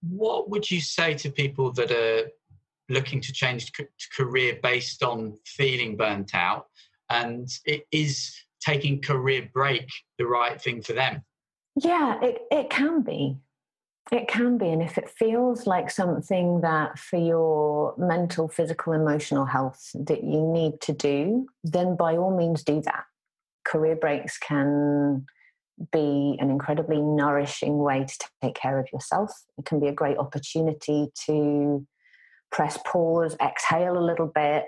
what 0.09 0.51
would 0.51 0.71
you 0.71 0.81
say 0.81 1.15
to 1.15 1.31
people 1.31 1.73
that 1.73 1.91
are 1.91 2.31
looking 2.89 3.21
to 3.21 3.33
change 3.33 3.73
career 4.17 4.59
based 4.63 5.03
on 5.03 5.39
feeling 5.47 5.97
burnt 5.97 6.35
out? 6.35 6.67
And 7.11 7.49
it 7.65 7.87
is 7.93 8.35
taking 8.61 9.01
career 9.01 9.49
break 9.53 9.89
the 10.19 10.27
right 10.27 10.61
thing 10.61 10.83
for 10.83 10.93
them? 10.93 11.23
Yeah 11.77 12.21
it, 12.23 12.43
it 12.51 12.71
can 12.71 13.03
be. 13.03 13.37
It 14.13 14.29
can 14.29 14.59
be. 14.59 14.69
And 14.69 14.83
if 14.83 14.99
it 14.99 15.09
feels 15.09 15.67
like 15.67 15.91
something 15.91 16.61
that 16.61 16.99
for 16.99 17.19
your 17.19 17.95
mental 17.97 18.49
physical 18.49 18.93
emotional 18.93 19.47
health 19.47 19.91
that 19.95 20.23
you 20.23 20.47
need 20.47 20.81
to 20.83 20.93
do 20.93 21.47
then 21.63 21.97
by 21.97 22.17
all 22.17 22.37
means 22.37 22.63
do 22.63 22.81
that. 22.83 23.05
Career 23.65 23.97
breaks 23.97 24.39
can 24.39 25.27
be 25.93 26.37
an 26.41 26.51
incredibly 26.51 27.01
nourishing 27.01 27.79
way 27.79 28.05
to 28.05 28.29
take 28.43 28.55
care 28.55 28.79
of 28.79 28.87
yourself. 28.93 29.33
It 29.59 29.65
can 29.65 29.81
be 29.81 29.89
a 29.89 29.93
great 29.93 30.19
opportunity 30.19 31.09
to 31.27 31.87
press 32.53 32.79
pause, 32.87 33.37
exhale 33.43 33.99
a 33.99 34.05
little 34.05 34.31
bit, 34.33 34.65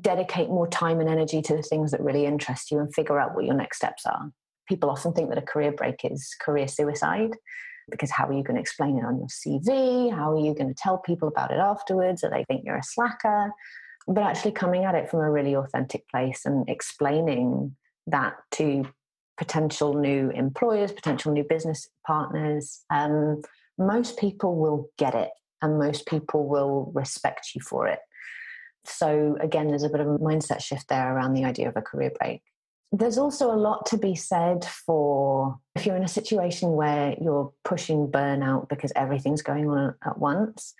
dedicate 0.00 0.48
more 0.48 0.66
time 0.66 1.00
and 1.00 1.08
energy 1.08 1.42
to 1.42 1.56
the 1.56 1.62
things 1.62 1.92
that 1.92 2.00
really 2.00 2.26
interest 2.26 2.70
you, 2.70 2.78
and 2.78 2.92
figure 2.94 3.18
out 3.18 3.34
what 3.34 3.44
your 3.44 3.54
next 3.54 3.76
steps 3.76 4.04
are. 4.06 4.30
People 4.68 4.90
often 4.90 5.12
think 5.12 5.28
that 5.28 5.38
a 5.38 5.42
career 5.42 5.72
break 5.72 6.04
is 6.04 6.34
career 6.40 6.66
suicide 6.68 7.36
because 7.90 8.10
how 8.10 8.26
are 8.26 8.32
you 8.32 8.42
going 8.42 8.54
to 8.54 8.60
explain 8.60 8.96
it 8.96 9.04
on 9.04 9.18
your 9.18 9.28
CV? 9.28 10.14
How 10.14 10.32
are 10.32 10.38
you 10.38 10.54
going 10.54 10.68
to 10.68 10.74
tell 10.74 10.98
people 10.98 11.28
about 11.28 11.50
it 11.50 11.58
afterwards? 11.58 12.22
Or 12.22 12.30
they 12.30 12.44
think 12.44 12.62
you're 12.64 12.76
a 12.76 12.82
slacker? 12.82 13.50
But 14.06 14.22
actually 14.22 14.52
coming 14.52 14.84
at 14.84 14.94
it 14.94 15.10
from 15.10 15.20
a 15.20 15.30
really 15.30 15.54
authentic 15.54 16.08
place 16.08 16.42
and 16.44 16.68
explaining 16.68 17.76
that 18.06 18.34
to 18.52 18.84
potential 19.36 19.94
new 19.94 20.30
employers, 20.30 20.92
potential 20.92 21.32
new 21.32 21.44
business 21.44 21.88
partners, 22.06 22.84
um, 22.90 23.42
most 23.78 24.18
people 24.18 24.56
will 24.56 24.90
get 24.98 25.14
it 25.14 25.30
and 25.60 25.78
most 25.78 26.06
people 26.06 26.46
will 26.46 26.90
respect 26.94 27.50
you 27.54 27.60
for 27.60 27.86
it. 27.86 28.00
So, 28.84 29.36
again, 29.40 29.68
there's 29.68 29.84
a 29.84 29.88
bit 29.88 30.00
of 30.00 30.08
a 30.08 30.18
mindset 30.18 30.60
shift 30.60 30.88
there 30.88 31.14
around 31.14 31.34
the 31.34 31.44
idea 31.44 31.68
of 31.68 31.76
a 31.76 31.82
career 31.82 32.10
break. 32.18 32.42
There's 32.90 33.16
also 33.16 33.50
a 33.50 33.56
lot 33.56 33.86
to 33.86 33.96
be 33.96 34.14
said 34.14 34.64
for 34.64 35.58
if 35.74 35.86
you're 35.86 35.96
in 35.96 36.04
a 36.04 36.08
situation 36.08 36.72
where 36.72 37.14
you're 37.20 37.52
pushing 37.64 38.08
burnout 38.08 38.68
because 38.68 38.92
everything's 38.94 39.40
going 39.40 39.70
on 39.70 39.94
at 40.04 40.18
once, 40.18 40.74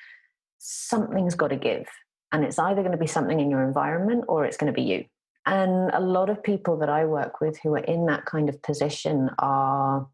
something's 0.59 1.37
got 1.37 1.49
to 1.49 1.57
give. 1.57 1.87
And 2.33 2.45
it's 2.45 2.59
either 2.59 2.83
going 2.83 2.93
to 2.93 2.99
be 2.99 3.07
something 3.07 3.41
in 3.41 3.51
your 3.51 3.63
environment 3.63 4.25
or 4.29 4.45
it's 4.45 4.57
going 4.57 4.73
to 4.73 4.77
be 4.77 4.83
you. 4.83 5.05
And 5.47 5.91
a 5.93 6.01
lot 6.01 6.31
of 6.31 6.43
people 6.43 6.79
that 6.79 6.89
I 6.89 7.05
work 7.05 7.41
with 7.41 7.59
who 7.63 7.75
are 7.75 7.79
in 7.85 8.07
that 8.07 8.27
kind 8.27 8.49
of 8.49 8.63
position 8.63 9.31
are 9.39 10.07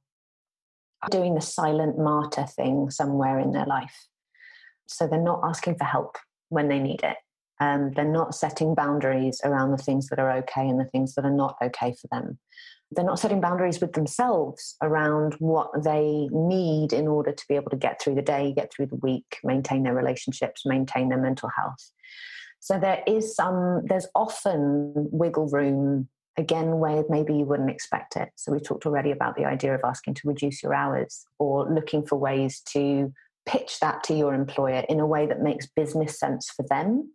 doing 1.10 1.34
the 1.34 1.40
silent 1.40 1.98
martyr 1.98 2.46
thing 2.46 2.90
somewhere 2.90 3.38
in 3.38 3.52
their 3.52 3.66
life. 3.66 4.06
So 4.86 5.06
they're 5.06 5.20
not 5.20 5.42
asking 5.44 5.76
for 5.76 5.84
help 5.84 6.16
when 6.48 6.68
they 6.68 6.78
need 6.78 7.02
it. 7.02 7.16
Um, 7.60 7.92
they're 7.94 8.04
not 8.04 8.34
setting 8.34 8.74
boundaries 8.74 9.40
around 9.44 9.72
the 9.72 9.82
things 9.82 10.08
that 10.08 10.18
are 10.18 10.32
okay 10.38 10.66
and 10.66 10.80
the 10.80 10.86
things 10.86 11.14
that 11.14 11.24
are 11.24 11.30
not 11.30 11.56
okay 11.62 11.92
for 12.00 12.08
them. 12.10 12.38
They're 12.90 13.04
not 13.04 13.18
setting 13.18 13.40
boundaries 13.40 13.80
with 13.80 13.92
themselves 13.92 14.76
around 14.80 15.34
what 15.40 15.68
they 15.84 16.28
need 16.32 16.92
in 16.92 17.06
order 17.06 17.32
to 17.32 17.44
be 17.48 17.56
able 17.56 17.70
to 17.70 17.76
get 17.76 18.00
through 18.00 18.14
the 18.14 18.22
day, 18.22 18.54
get 18.56 18.72
through 18.72 18.86
the 18.86 18.96
week, 18.96 19.38
maintain 19.44 19.82
their 19.82 19.94
relationships, 19.94 20.62
maintain 20.64 21.10
their 21.10 21.20
mental 21.20 21.50
health. 21.54 21.90
So 22.60 22.78
there 22.78 23.02
is 23.06 23.34
some, 23.34 23.82
there's 23.86 24.06
often 24.14 24.92
wiggle 24.94 25.48
room 25.48 26.08
again 26.36 26.78
where 26.78 27.04
maybe 27.08 27.34
you 27.34 27.44
wouldn't 27.44 27.70
expect 27.70 28.16
it. 28.16 28.30
So 28.36 28.52
we 28.52 28.60
talked 28.60 28.86
already 28.86 29.10
about 29.10 29.36
the 29.36 29.44
idea 29.44 29.74
of 29.74 29.80
asking 29.84 30.14
to 30.14 30.28
reduce 30.28 30.62
your 30.62 30.74
hours 30.74 31.24
or 31.38 31.68
looking 31.72 32.06
for 32.06 32.16
ways 32.16 32.60
to 32.72 33.12
pitch 33.46 33.80
that 33.80 34.04
to 34.04 34.14
your 34.14 34.34
employer 34.34 34.84
in 34.88 35.00
a 35.00 35.06
way 35.06 35.26
that 35.26 35.40
makes 35.40 35.66
business 35.66 36.18
sense 36.18 36.50
for 36.50 36.64
them 36.68 37.10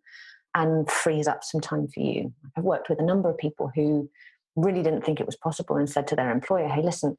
and 0.55 0.89
frees 0.89 1.27
up 1.27 1.43
some 1.43 1.61
time 1.61 1.87
for 1.87 1.99
you. 1.99 2.33
I've 2.57 2.63
worked 2.63 2.89
with 2.89 2.99
a 2.99 3.05
number 3.05 3.29
of 3.29 3.37
people 3.37 3.71
who 3.73 4.09
really 4.55 4.83
didn't 4.83 5.03
think 5.03 5.19
it 5.19 5.25
was 5.25 5.35
possible 5.35 5.77
and 5.77 5.89
said 5.89 6.07
to 6.07 6.15
their 6.15 6.31
employer, 6.31 6.67
hey, 6.67 6.81
listen, 6.81 7.17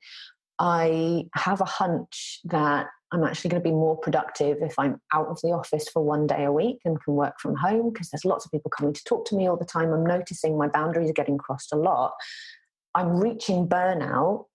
I 0.58 1.26
have 1.34 1.60
a 1.60 1.64
hunch 1.64 2.40
that 2.44 2.86
I'm 3.14 3.22
actually 3.22 3.50
going 3.50 3.62
to 3.62 3.68
be 3.68 3.74
more 3.74 3.96
productive 3.96 4.58
if 4.60 4.76
I'm 4.76 5.00
out 5.12 5.28
of 5.28 5.40
the 5.40 5.50
office 5.50 5.88
for 5.88 6.02
one 6.02 6.26
day 6.26 6.44
a 6.44 6.52
week 6.52 6.80
and 6.84 7.00
can 7.00 7.14
work 7.14 7.38
from 7.38 7.54
home 7.54 7.92
because 7.92 8.10
there's 8.10 8.24
lots 8.24 8.44
of 8.44 8.50
people 8.50 8.72
coming 8.76 8.92
to 8.92 9.04
talk 9.04 9.24
to 9.26 9.36
me 9.36 9.48
all 9.48 9.56
the 9.56 9.64
time. 9.64 9.92
I'm 9.92 10.04
noticing 10.04 10.58
my 10.58 10.66
boundaries 10.66 11.10
are 11.10 11.14
getting 11.14 11.38
crossed 11.38 11.72
a 11.72 11.76
lot. 11.76 12.14
I'm 12.92 13.20
reaching 13.20 13.68
burnout 13.68 14.46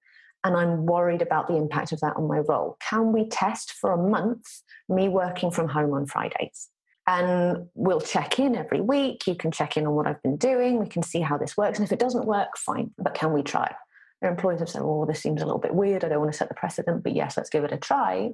and 0.44 0.58
I'm 0.58 0.86
worried 0.86 1.22
about 1.22 1.48
the 1.48 1.56
impact 1.56 1.94
of 1.94 2.02
that 2.02 2.18
on 2.18 2.28
my 2.28 2.40
role. 2.40 2.78
Can 2.90 3.14
we 3.14 3.30
test 3.30 3.72
for 3.80 3.94
a 3.94 3.98
month 3.98 4.46
me 4.90 5.08
working 5.08 5.52
from 5.52 5.70
home 5.70 5.94
on 5.94 6.06
Fridays? 6.06 6.68
And 7.08 7.70
we'll 7.76 8.02
check 8.02 8.40
in 8.40 8.58
every 8.58 8.82
week. 8.82 9.26
You 9.26 9.36
can 9.36 9.52
check 9.52 9.78
in 9.78 9.88
on 9.88 9.96
what 9.96 10.06
I've 10.06 10.22
been 10.22 10.38
doing. 10.38 10.80
We 10.80 10.88
can 10.88 11.02
see 11.02 11.22
how 11.22 11.38
this 11.38 11.56
works. 11.56 11.80
And 11.80 11.86
if 11.86 11.94
it 11.94 12.00
doesn't 12.00 12.26
work, 12.26 12.50
fine, 12.58 12.92
but 12.98 13.14
can 13.14 13.32
we 13.32 13.42
try? 13.42 13.74
Their 14.22 14.32
employers 14.32 14.60
have 14.60 14.70
said, 14.70 14.82
oh, 14.82 15.06
this 15.06 15.22
seems 15.22 15.42
a 15.42 15.46
little 15.46 15.60
bit 15.60 15.74
weird. 15.74 16.04
I 16.04 16.10
don't 16.10 16.20
want 16.20 16.32
to 16.32 16.38
set 16.38 16.50
the 16.50 16.56
precedent, 16.56 17.04
but 17.04 17.16
yes, 17.16 17.38
let's 17.38 17.50
give 17.50 17.64
it 17.64 17.72
a 17.72 17.78
try. 17.78 18.32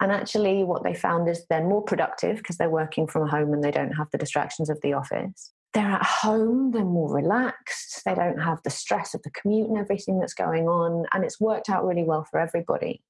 And 0.00 0.12
actually, 0.12 0.64
what 0.64 0.84
they 0.84 0.94
found 0.94 1.28
is 1.28 1.44
they're 1.48 1.62
more 1.62 1.82
productive 1.82 2.38
because 2.38 2.56
they're 2.56 2.70
working 2.70 3.06
from 3.06 3.28
home 3.28 3.52
and 3.52 3.62
they 3.62 3.70
don't 3.70 3.92
have 3.92 4.10
the 4.10 4.18
distractions 4.18 4.70
of 4.70 4.80
the 4.80 4.94
office. 4.94 5.52
They're 5.74 5.84
at 5.84 6.04
home, 6.04 6.70
they're 6.70 6.84
more 6.84 7.12
relaxed, 7.12 8.02
they 8.06 8.14
don't 8.14 8.38
have 8.38 8.58
the 8.64 8.70
stress 8.70 9.12
of 9.14 9.22
the 9.22 9.30
commute 9.30 9.68
and 9.68 9.76
everything 9.76 10.18
that's 10.18 10.34
going 10.34 10.66
on. 10.66 11.04
And 11.12 11.24
it's 11.24 11.40
worked 11.40 11.68
out 11.68 11.84
really 11.84 12.04
well 12.04 12.26
for 12.30 12.40
everybody. 12.40 13.02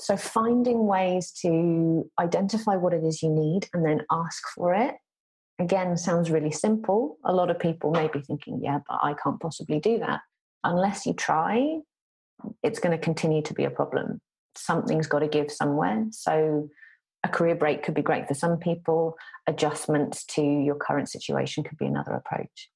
So, 0.00 0.16
finding 0.16 0.86
ways 0.86 1.30
to 1.42 2.10
identify 2.18 2.74
what 2.74 2.94
it 2.94 3.04
is 3.04 3.22
you 3.22 3.30
need 3.30 3.68
and 3.72 3.86
then 3.86 4.02
ask 4.10 4.42
for 4.56 4.74
it 4.74 4.96
again 5.60 5.96
sounds 5.96 6.32
really 6.32 6.50
simple. 6.50 7.16
A 7.24 7.32
lot 7.32 7.48
of 7.48 7.60
people 7.60 7.92
may 7.92 8.08
be 8.08 8.20
thinking, 8.20 8.58
yeah, 8.60 8.80
but 8.88 8.98
I 9.02 9.14
can't 9.14 9.38
possibly 9.38 9.78
do 9.78 10.00
that 10.00 10.20
unless 10.64 11.06
you 11.06 11.12
try, 11.12 11.78
it's 12.62 12.78
going 12.78 12.96
to 12.96 13.02
continue 13.02 13.42
to 13.42 13.54
be 13.54 13.64
a 13.64 13.70
problem. 13.70 14.20
Something's 14.56 15.06
got 15.06 15.20
to 15.20 15.28
give 15.28 15.50
somewhere. 15.50 16.06
So, 16.10 16.68
a 17.24 17.28
career 17.28 17.54
break 17.54 17.82
could 17.82 17.94
be 17.94 18.02
great 18.02 18.28
for 18.28 18.34
some 18.34 18.58
people. 18.58 19.16
Adjustments 19.46 20.24
to 20.26 20.42
your 20.42 20.74
current 20.74 21.08
situation 21.08 21.64
could 21.64 21.78
be 21.78 21.86
another 21.86 22.12
approach. 22.12 22.68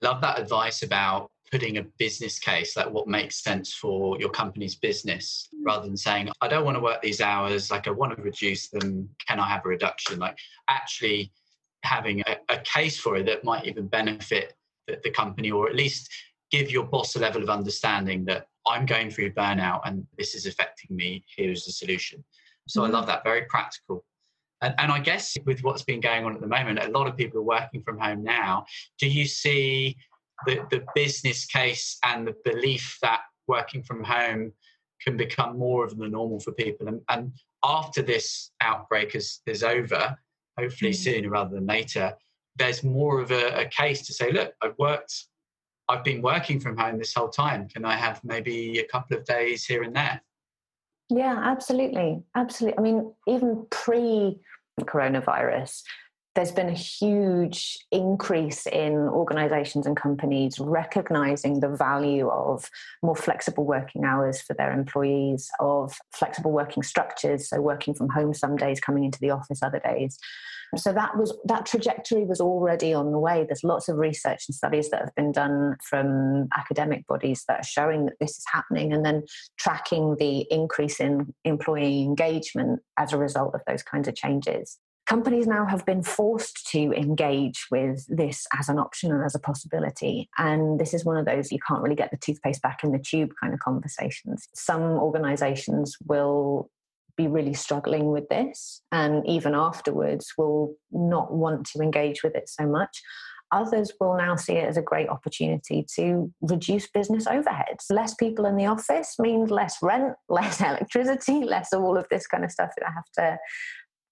Love 0.00 0.22
that 0.22 0.38
advice 0.38 0.82
about 0.82 1.30
putting 1.52 1.76
a 1.76 1.82
business 1.98 2.38
case, 2.38 2.74
like 2.76 2.90
what 2.90 3.06
makes 3.06 3.42
sense 3.42 3.74
for 3.74 4.18
your 4.18 4.30
company's 4.30 4.74
business, 4.74 5.48
mm. 5.54 5.58
rather 5.62 5.86
than 5.86 5.96
saying, 5.96 6.30
I 6.40 6.48
don't 6.48 6.64
want 6.64 6.76
to 6.78 6.82
work 6.82 7.02
these 7.02 7.20
hours, 7.20 7.70
like 7.70 7.86
I 7.86 7.90
want 7.90 8.16
to 8.16 8.22
reduce 8.22 8.68
them. 8.70 9.10
Can 9.28 9.38
I 9.38 9.46
have 9.46 9.64
a 9.66 9.68
reduction? 9.68 10.18
Like 10.18 10.38
actually 10.68 11.30
having 11.84 12.22
a, 12.22 12.36
a 12.48 12.58
case 12.60 12.98
for 12.98 13.16
it 13.16 13.26
that 13.26 13.44
might 13.44 13.66
even 13.66 13.86
benefit 13.86 14.54
the, 14.86 14.98
the 15.04 15.10
company, 15.10 15.50
or 15.50 15.68
at 15.68 15.76
least 15.76 16.10
give 16.52 16.70
your 16.70 16.84
boss 16.84 17.16
a 17.16 17.18
level 17.18 17.42
of 17.42 17.48
understanding 17.50 18.24
that 18.26 18.46
I'm 18.66 18.86
going 18.86 19.10
through 19.10 19.26
a 19.26 19.30
burnout 19.30 19.80
and 19.84 20.06
this 20.18 20.34
is 20.34 20.46
affecting 20.46 20.94
me. 20.94 21.24
Here's 21.36 21.64
the 21.64 21.72
solution. 21.72 22.22
So 22.68 22.82
mm-hmm. 22.82 22.94
I 22.94 22.98
love 22.98 23.06
that. 23.06 23.24
Very 23.24 23.46
practical. 23.46 24.04
And, 24.60 24.74
and 24.78 24.92
I 24.92 25.00
guess 25.00 25.36
with 25.44 25.64
what's 25.64 25.82
been 25.82 26.00
going 26.00 26.24
on 26.24 26.34
at 26.34 26.40
the 26.40 26.46
moment, 26.46 26.78
a 26.78 26.88
lot 26.88 27.08
of 27.08 27.16
people 27.16 27.40
are 27.40 27.42
working 27.44 27.82
from 27.82 27.98
home 27.98 28.22
now. 28.22 28.64
Do 29.00 29.08
you 29.08 29.24
see 29.24 29.96
the, 30.46 30.64
the 30.70 30.84
business 30.94 31.46
case 31.46 31.98
and 32.04 32.26
the 32.26 32.36
belief 32.44 32.98
that 33.02 33.22
working 33.48 33.82
from 33.82 34.04
home 34.04 34.52
can 35.02 35.16
become 35.16 35.58
more 35.58 35.84
of 35.84 35.96
the 35.96 36.06
normal 36.06 36.38
for 36.38 36.52
people? 36.52 36.86
And, 36.86 37.00
and 37.08 37.32
after 37.64 38.02
this 38.02 38.52
outbreak 38.60 39.16
is, 39.16 39.40
is 39.46 39.64
over, 39.64 40.16
hopefully 40.58 40.92
mm-hmm. 40.92 41.02
sooner 41.02 41.30
rather 41.30 41.56
than 41.56 41.66
later, 41.66 42.14
there's 42.56 42.84
more 42.84 43.20
of 43.20 43.32
a, 43.32 43.62
a 43.62 43.64
case 43.66 44.06
to 44.06 44.12
say, 44.12 44.30
look, 44.30 44.52
I've 44.62 44.78
worked 44.78 45.26
I've 45.88 46.04
been 46.04 46.22
working 46.22 46.60
from 46.60 46.76
home 46.76 46.98
this 46.98 47.14
whole 47.14 47.28
time. 47.28 47.68
Can 47.68 47.84
I 47.84 47.96
have 47.96 48.22
maybe 48.24 48.78
a 48.78 48.86
couple 48.86 49.16
of 49.16 49.24
days 49.24 49.64
here 49.64 49.82
and 49.82 49.94
there? 49.94 50.22
Yeah, 51.10 51.38
absolutely. 51.42 52.22
Absolutely. 52.34 52.78
I 52.78 52.82
mean, 52.82 53.12
even 53.26 53.66
pre 53.70 54.38
coronavirus, 54.80 55.82
there's 56.34 56.52
been 56.52 56.68
a 56.68 56.72
huge 56.72 57.78
increase 57.90 58.66
in 58.66 58.94
organizations 58.94 59.86
and 59.86 59.96
companies 59.96 60.58
recognizing 60.58 61.60
the 61.60 61.68
value 61.68 62.28
of 62.28 62.70
more 63.02 63.16
flexible 63.16 63.66
working 63.66 64.04
hours 64.04 64.40
for 64.40 64.54
their 64.54 64.72
employees, 64.72 65.50
of 65.60 65.94
flexible 66.12 66.50
working 66.50 66.82
structures, 66.82 67.48
so 67.48 67.60
working 67.60 67.92
from 67.92 68.08
home 68.08 68.32
some 68.32 68.56
days, 68.56 68.80
coming 68.80 69.04
into 69.04 69.20
the 69.20 69.30
office 69.30 69.62
other 69.62 69.80
days. 69.80 70.18
So 70.74 70.90
that 70.94 71.18
was 71.18 71.36
that 71.44 71.66
trajectory 71.66 72.24
was 72.24 72.40
already 72.40 72.94
on 72.94 73.12
the 73.12 73.18
way. 73.18 73.44
There's 73.46 73.62
lots 73.62 73.90
of 73.90 73.98
research 73.98 74.44
and 74.48 74.54
studies 74.54 74.88
that 74.88 75.00
have 75.00 75.14
been 75.14 75.30
done 75.30 75.76
from 75.86 76.48
academic 76.56 77.06
bodies 77.06 77.44
that 77.46 77.60
are 77.60 77.64
showing 77.64 78.06
that 78.06 78.14
this 78.20 78.38
is 78.38 78.44
happening 78.50 78.90
and 78.94 79.04
then 79.04 79.24
tracking 79.58 80.16
the 80.18 80.46
increase 80.50 80.98
in 80.98 81.34
employee 81.44 82.04
engagement 82.04 82.80
as 82.96 83.12
a 83.12 83.18
result 83.18 83.54
of 83.54 83.60
those 83.66 83.82
kinds 83.82 84.08
of 84.08 84.14
changes 84.14 84.78
companies 85.06 85.46
now 85.46 85.66
have 85.66 85.84
been 85.84 86.02
forced 86.02 86.66
to 86.70 86.92
engage 86.92 87.66
with 87.70 88.06
this 88.08 88.46
as 88.58 88.68
an 88.68 88.78
option 88.78 89.12
and 89.12 89.24
as 89.24 89.34
a 89.34 89.40
possibility. 89.40 90.28
And 90.38 90.78
this 90.78 90.94
is 90.94 91.04
one 91.04 91.16
of 91.16 91.26
those 91.26 91.50
you 91.50 91.58
can't 91.66 91.82
really 91.82 91.96
get 91.96 92.10
the 92.10 92.16
toothpaste 92.18 92.62
back 92.62 92.84
in 92.84 92.92
the 92.92 92.98
tube 92.98 93.30
kind 93.40 93.52
of 93.52 93.60
conversations. 93.60 94.48
Some 94.54 94.82
organizations 94.82 95.96
will 96.06 96.70
be 97.16 97.26
really 97.26 97.54
struggling 97.54 98.10
with 98.10 98.28
this 98.28 98.80
and 98.90 99.26
even 99.26 99.54
afterwards 99.54 100.32
will 100.38 100.74
not 100.90 101.32
want 101.32 101.66
to 101.66 101.80
engage 101.80 102.22
with 102.22 102.34
it 102.34 102.48
so 102.48 102.66
much. 102.66 103.02
Others 103.52 103.92
will 104.00 104.16
now 104.16 104.34
see 104.34 104.54
it 104.54 104.66
as 104.66 104.78
a 104.78 104.82
great 104.82 105.10
opportunity 105.10 105.84
to 105.96 106.32
reduce 106.40 106.88
business 106.88 107.26
overheads. 107.26 107.90
Less 107.90 108.14
people 108.14 108.46
in 108.46 108.56
the 108.56 108.64
office 108.64 109.16
means 109.18 109.50
less 109.50 109.76
rent, 109.82 110.14
less 110.30 110.60
electricity, 110.60 111.44
less 111.44 111.72
all 111.74 111.98
of 111.98 112.06
this 112.10 112.26
kind 112.26 112.44
of 112.44 112.50
stuff 112.50 112.70
that 112.78 112.88
I 112.88 112.92
have 112.92 113.10
to 113.18 113.38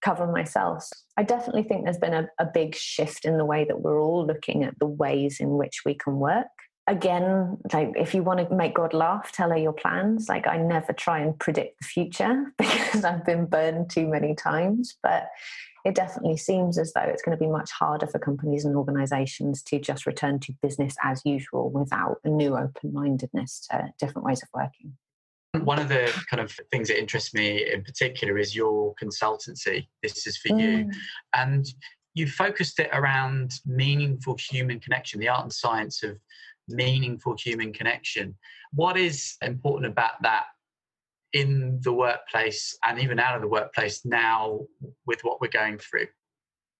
cover 0.03 0.27
myself. 0.27 0.89
I 1.17 1.23
definitely 1.23 1.63
think 1.63 1.85
there's 1.85 1.99
been 1.99 2.15
a, 2.15 2.29
a, 2.39 2.47
big 2.47 2.75
shift 2.75 3.25
in 3.25 3.37
the 3.37 3.45
way 3.45 3.65
that 3.65 3.81
we're 3.81 4.01
all 4.01 4.27
looking 4.27 4.65
at 4.65 4.79
the 4.79 4.87
ways 4.87 5.41
in 5.41 5.51
which 5.51 5.83
we 5.85 5.95
can 5.95 6.17
work. 6.19 6.47
Again, 6.87 7.59
like 7.73 7.93
if 7.97 8.15
you 8.15 8.23
want 8.23 8.41
to 8.41 8.55
make 8.55 8.75
God 8.75 8.95
laugh, 8.95 9.31
tell 9.33 9.51
her 9.51 9.57
your 9.57 9.73
plans. 9.73 10.29
Like 10.29 10.47
I 10.47 10.57
never 10.57 10.93
try 10.93 11.21
and 11.21 11.39
predict 11.39 11.79
the 11.81 11.87
future 11.87 12.53
because 12.59 13.05
I've 13.05 13.25
been 13.25 13.47
burned 13.47 13.91
too 13.91 14.09
many 14.09 14.35
times. 14.35 14.97
But 15.03 15.29
it 15.85 15.95
definitely 15.95 16.37
seems 16.37 16.79
as 16.79 16.93
though 16.93 17.03
it's 17.03 17.23
going 17.23 17.37
to 17.37 17.43
be 17.43 17.51
much 17.51 17.71
harder 17.71 18.07
for 18.07 18.19
companies 18.19 18.65
and 18.65 18.77
organizations 18.77 19.63
to 19.65 19.79
just 19.79 20.07
return 20.07 20.39
to 20.41 20.55
business 20.63 20.95
as 21.03 21.23
usual 21.25 21.71
without 21.71 22.17
a 22.25 22.29
new 22.29 22.57
open 22.57 22.93
mindedness 22.93 23.67
to 23.71 23.93
different 23.99 24.27
ways 24.27 24.43
of 24.43 24.49
working. 24.53 24.97
One 25.59 25.81
of 25.81 25.89
the 25.89 26.13
kind 26.31 26.41
of 26.41 26.57
things 26.71 26.89
that 26.89 26.99
interests 26.99 27.35
me 27.35 27.73
in 27.73 27.83
particular 27.83 28.39
is 28.39 28.55
your 28.55 28.95
consultancy. 29.03 29.89
This 30.03 30.27
is 30.27 30.37
for 30.37 30.51
mm. 30.51 30.61
you. 30.61 30.91
And 31.35 31.67
you 32.15 32.29
focused 32.29 32.79
it 32.79 32.91
around 32.93 33.53
meaningful 33.67 34.37
human 34.39 34.81
connection, 34.81 35.21
the 35.21 35.29
art 35.29 35.43
and 35.43 35.53
science 35.53 36.03
of 36.03 36.19
meaningful 36.69 37.37
human 37.37 37.73
connection. 37.73 38.37
What 38.73 38.97
is 38.97 39.37
important 39.43 39.91
about 39.91 40.23
that 40.23 40.45
in 41.33 41.81
the 41.83 41.93
workplace 41.93 42.77
and 42.85 42.99
even 43.01 43.19
out 43.19 43.37
of 43.37 43.43
the 43.43 43.49
workplace 43.49 44.05
now 44.05 44.61
with 45.07 45.23
what 45.23 45.41
we're 45.41 45.49
going 45.49 45.79
through? 45.79 46.07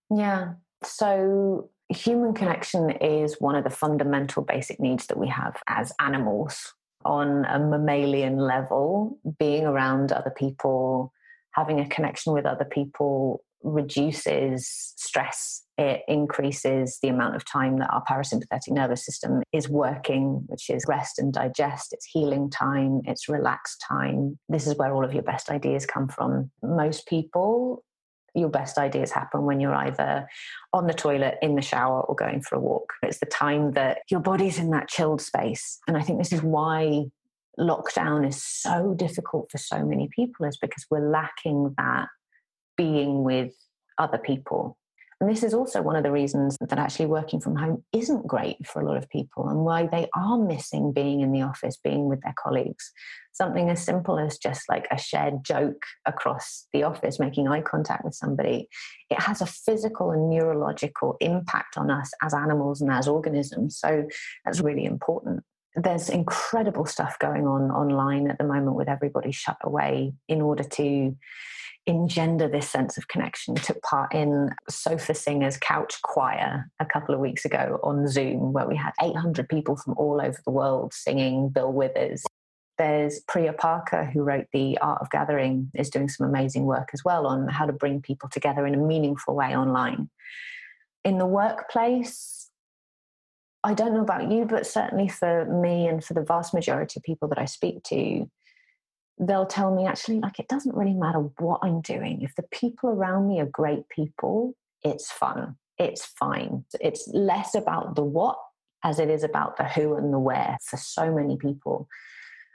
Yeah. 0.09 0.53
So, 0.83 1.69
human 1.89 2.33
connection 2.33 2.89
is 2.89 3.35
one 3.39 3.55
of 3.55 3.63
the 3.63 3.69
fundamental 3.69 4.43
basic 4.43 4.79
needs 4.79 5.07
that 5.07 5.17
we 5.17 5.27
have 5.27 5.61
as 5.67 5.93
animals 5.99 6.73
on 7.05 7.45
a 7.45 7.59
mammalian 7.59 8.37
level, 8.37 9.17
being 9.39 9.65
around 9.65 10.11
other 10.11 10.33
people, 10.35 11.13
having 11.53 11.79
a 11.79 11.87
connection 11.87 12.33
with 12.33 12.45
other 12.45 12.65
people 12.65 13.43
reduces 13.63 14.93
stress. 14.97 15.63
It 15.77 16.01
increases 16.07 16.99
the 17.01 17.09
amount 17.09 17.35
of 17.35 17.45
time 17.45 17.77
that 17.79 17.89
our 17.91 18.03
parasympathetic 18.03 18.69
nervous 18.69 19.05
system 19.05 19.41
is 19.51 19.69
working, 19.69 20.43
which 20.47 20.69
is 20.69 20.85
rest 20.87 21.19
and 21.19 21.33
digest. 21.33 21.93
It's 21.93 22.05
healing 22.05 22.49
time, 22.49 23.01
it's 23.05 23.29
relaxed 23.29 23.83
time. 23.87 24.37
This 24.49 24.67
is 24.67 24.75
where 24.75 24.93
all 24.93 25.05
of 25.05 25.13
your 25.13 25.23
best 25.23 25.49
ideas 25.49 25.85
come 25.85 26.07
from. 26.07 26.51
Most 26.61 27.07
people 27.07 27.83
your 28.33 28.49
best 28.49 28.77
ideas 28.77 29.11
happen 29.11 29.45
when 29.45 29.59
you're 29.59 29.75
either 29.75 30.27
on 30.73 30.87
the 30.87 30.93
toilet, 30.93 31.37
in 31.41 31.55
the 31.55 31.61
shower, 31.61 32.01
or 32.01 32.15
going 32.15 32.41
for 32.41 32.55
a 32.55 32.59
walk. 32.59 32.93
It's 33.03 33.19
the 33.19 33.25
time 33.25 33.71
that 33.71 33.99
your 34.09 34.21
body's 34.21 34.57
in 34.57 34.69
that 34.71 34.87
chilled 34.87 35.21
space. 35.21 35.79
And 35.87 35.97
I 35.97 36.01
think 36.01 36.19
this 36.19 36.31
is 36.31 36.41
why 36.41 37.05
lockdown 37.59 38.27
is 38.27 38.41
so 38.41 38.93
difficult 38.95 39.51
for 39.51 39.57
so 39.57 39.83
many 39.85 40.09
people, 40.15 40.45
is 40.45 40.57
because 40.57 40.85
we're 40.89 41.09
lacking 41.09 41.75
that 41.77 42.07
being 42.77 43.23
with 43.23 43.53
other 43.97 44.17
people 44.17 44.77
and 45.21 45.29
this 45.29 45.43
is 45.43 45.53
also 45.53 45.83
one 45.83 45.95
of 45.95 46.01
the 46.01 46.11
reasons 46.11 46.57
that 46.59 46.79
actually 46.79 47.05
working 47.05 47.39
from 47.39 47.55
home 47.55 47.83
isn't 47.93 48.25
great 48.25 48.65
for 48.65 48.81
a 48.81 48.85
lot 48.87 48.97
of 48.97 49.07
people 49.07 49.47
and 49.49 49.59
why 49.59 49.85
they 49.85 50.09
are 50.15 50.35
missing 50.35 50.91
being 50.91 51.21
in 51.21 51.31
the 51.31 51.43
office, 51.43 51.77
being 51.77 52.09
with 52.09 52.21
their 52.23 52.33
colleagues. 52.39 52.91
Something 53.31 53.69
as 53.69 53.85
simple 53.85 54.17
as 54.17 54.39
just 54.39 54.67
like 54.67 54.87
a 54.89 54.97
shared 54.97 55.43
joke 55.43 55.83
across 56.07 56.65
the 56.73 56.81
office, 56.83 57.19
making 57.19 57.47
eye 57.47 57.61
contact 57.61 58.03
with 58.03 58.15
somebody, 58.15 58.67
it 59.11 59.21
has 59.21 59.41
a 59.41 59.45
physical 59.45 60.09
and 60.09 60.27
neurological 60.27 61.17
impact 61.19 61.77
on 61.77 61.91
us 61.91 62.11
as 62.23 62.33
animals 62.33 62.81
and 62.81 62.91
as 62.91 63.07
organisms. 63.07 63.77
So 63.77 64.07
that's 64.43 64.59
really 64.59 64.85
important 64.85 65.43
there's 65.75 66.09
incredible 66.09 66.85
stuff 66.85 67.17
going 67.19 67.47
on 67.47 67.71
online 67.71 68.29
at 68.29 68.37
the 68.37 68.43
moment 68.43 68.75
with 68.75 68.89
everybody 68.89 69.31
shut 69.31 69.57
away 69.63 70.13
in 70.27 70.41
order 70.41 70.63
to 70.63 71.15
engender 71.87 72.47
this 72.47 72.69
sense 72.69 72.97
of 72.97 73.07
connection. 73.07 73.55
took 73.55 73.81
part 73.81 74.13
in 74.13 74.51
Sofa 74.69 75.15
Singers 75.15 75.57
Couch 75.57 76.01
Choir 76.03 76.69
a 76.79 76.85
couple 76.85 77.15
of 77.15 77.21
weeks 77.21 77.45
ago 77.45 77.79
on 77.83 78.07
Zoom, 78.07 78.53
where 78.53 78.67
we 78.67 78.75
had 78.75 78.91
800 79.01 79.49
people 79.49 79.75
from 79.75 79.95
all 79.97 80.21
over 80.21 80.37
the 80.45 80.51
world 80.51 80.93
singing 80.93 81.49
Bill 81.49 81.71
Withers. 81.71 82.23
There's 82.77 83.21
Priya 83.27 83.53
Parker, 83.53 84.05
who 84.05 84.23
wrote 84.23 84.47
The 84.53 84.77
Art 84.79 85.01
of 85.01 85.09
Gathering, 85.09 85.71
is 85.75 85.89
doing 85.89 86.09
some 86.09 86.27
amazing 86.27 86.65
work 86.65 86.89
as 86.93 87.03
well 87.03 87.27
on 87.27 87.47
how 87.47 87.65
to 87.65 87.73
bring 87.73 88.01
people 88.01 88.29
together 88.29 88.65
in 88.65 88.73
a 88.73 88.77
meaningful 88.77 89.35
way 89.35 89.55
online. 89.55 90.09
In 91.03 91.17
the 91.17 91.25
workplace, 91.25 92.40
I 93.63 93.73
don't 93.73 93.93
know 93.93 94.01
about 94.01 94.31
you, 94.31 94.45
but 94.45 94.65
certainly 94.65 95.07
for 95.07 95.45
me 95.45 95.87
and 95.87 96.03
for 96.03 96.13
the 96.13 96.23
vast 96.23 96.53
majority 96.53 96.99
of 96.99 97.03
people 97.03 97.27
that 97.29 97.37
I 97.37 97.45
speak 97.45 97.83
to, 97.83 98.29
they'll 99.19 99.45
tell 99.45 99.75
me 99.75 99.85
actually 99.85 100.19
like 100.19 100.39
it 100.39 100.47
doesn't 100.47 100.75
really 100.75 100.95
matter 100.95 101.19
what 101.37 101.59
i'm 101.61 101.81
doing. 101.81 102.23
If 102.23 102.33
the 102.35 102.43
people 102.51 102.89
around 102.89 103.27
me 103.27 103.39
are 103.39 103.45
great 103.45 103.87
people 103.89 104.55
it's 104.83 105.11
fun. 105.11 105.57
It's 105.77 106.05
fine. 106.05 106.65
It's 106.79 107.07
less 107.13 107.55
about 107.55 107.95
the 107.95 108.03
what 108.03 108.37
as 108.83 108.99
it 108.99 109.09
is 109.09 109.23
about 109.23 109.57
the 109.57 109.65
who 109.65 109.95
and 109.95 110.11
the 110.11 110.19
where 110.19 110.57
for 110.63 110.77
so 110.77 111.13
many 111.13 111.37
people. 111.37 111.87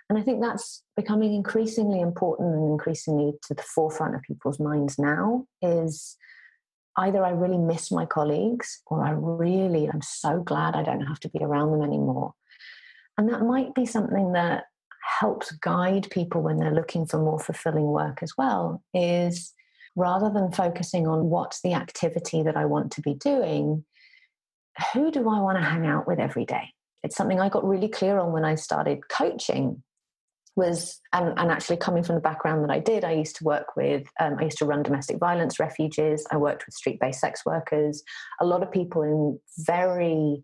And 0.09 0.18
i 0.18 0.22
think 0.22 0.40
that's 0.40 0.84
becoming 0.96 1.34
increasingly 1.34 2.00
important 2.00 2.54
and 2.54 2.70
increasingly 2.70 3.32
to 3.48 3.54
the 3.54 3.62
forefront 3.62 4.14
of 4.14 4.22
people's 4.22 4.61
minds 4.61 4.98
now 4.98 5.46
is 5.62 6.16
either 6.99 7.24
i 7.24 7.30
really 7.30 7.59
miss 7.59 7.90
my 7.90 8.07
colleagues 8.07 8.82
or 8.86 9.05
i 9.05 9.11
really 9.11 9.88
i'm 9.88 10.03
so 10.03 10.40
glad 10.40 10.74
i 10.74 10.82
don't 10.82 11.07
have 11.07 11.20
to 11.20 11.28
be 11.28 11.42
around 11.42 11.70
them 11.70 11.82
anymore 11.82 12.32
and 13.18 13.28
that 13.28 13.42
might 13.42 13.74
be 13.74 13.86
something 13.86 14.32
that 14.32 14.64
helps 15.20 15.53
guide 15.53 16.09
people 16.11 16.42
when 16.42 16.59
they're 16.59 16.74
looking 16.74 17.07
for 17.07 17.18
more 17.18 17.38
fulfilling 17.38 17.86
work 17.86 18.22
as 18.22 18.32
well 18.36 18.82
is 18.92 19.55
rather 19.94 20.28
than 20.28 20.53
focusing 20.53 21.07
on 21.07 21.30
what's 21.30 21.62
the 21.62 21.72
activity 21.72 22.42
that 22.42 22.57
I 22.57 22.66
want 22.66 22.92
to 22.92 23.01
be 23.01 23.14
doing, 23.14 23.84
who 24.92 25.11
do 25.11 25.20
I 25.28 25.40
want 25.40 25.59
to 25.59 25.64
hang 25.64 25.86
out 25.86 26.07
with 26.07 26.18
every 26.18 26.44
day? 26.44 26.74
It's 27.03 27.16
something 27.16 27.40
I 27.40 27.49
got 27.49 27.66
really 27.66 27.88
clear 27.88 28.18
on 28.18 28.32
when 28.32 28.44
I 28.44 28.57
started 28.57 29.09
coaching 29.09 29.82
was 30.57 31.00
and, 31.12 31.38
and 31.38 31.50
actually 31.50 31.76
coming 31.76 32.02
from 32.02 32.14
the 32.14 32.20
background 32.20 32.64
that 32.64 32.70
I 32.70 32.80
did, 32.80 33.04
I 33.04 33.12
used 33.12 33.36
to 33.36 33.44
work 33.44 33.76
with 33.76 34.09
um, 34.18 34.36
I 34.40 34.44
used 34.44 34.59
to 34.59 34.64
run 34.64 34.82
domestic 34.82 35.18
violence 35.18 35.61
refuges. 35.61 36.26
I 36.30 36.38
worked 36.38 36.66
with 36.66 36.74
street-based 36.74 37.20
sex 37.20 37.44
workers, 37.44 38.02
a 38.40 38.46
lot 38.46 38.62
of 38.62 38.72
people 38.72 39.02
in 39.02 39.38
very 39.59 40.42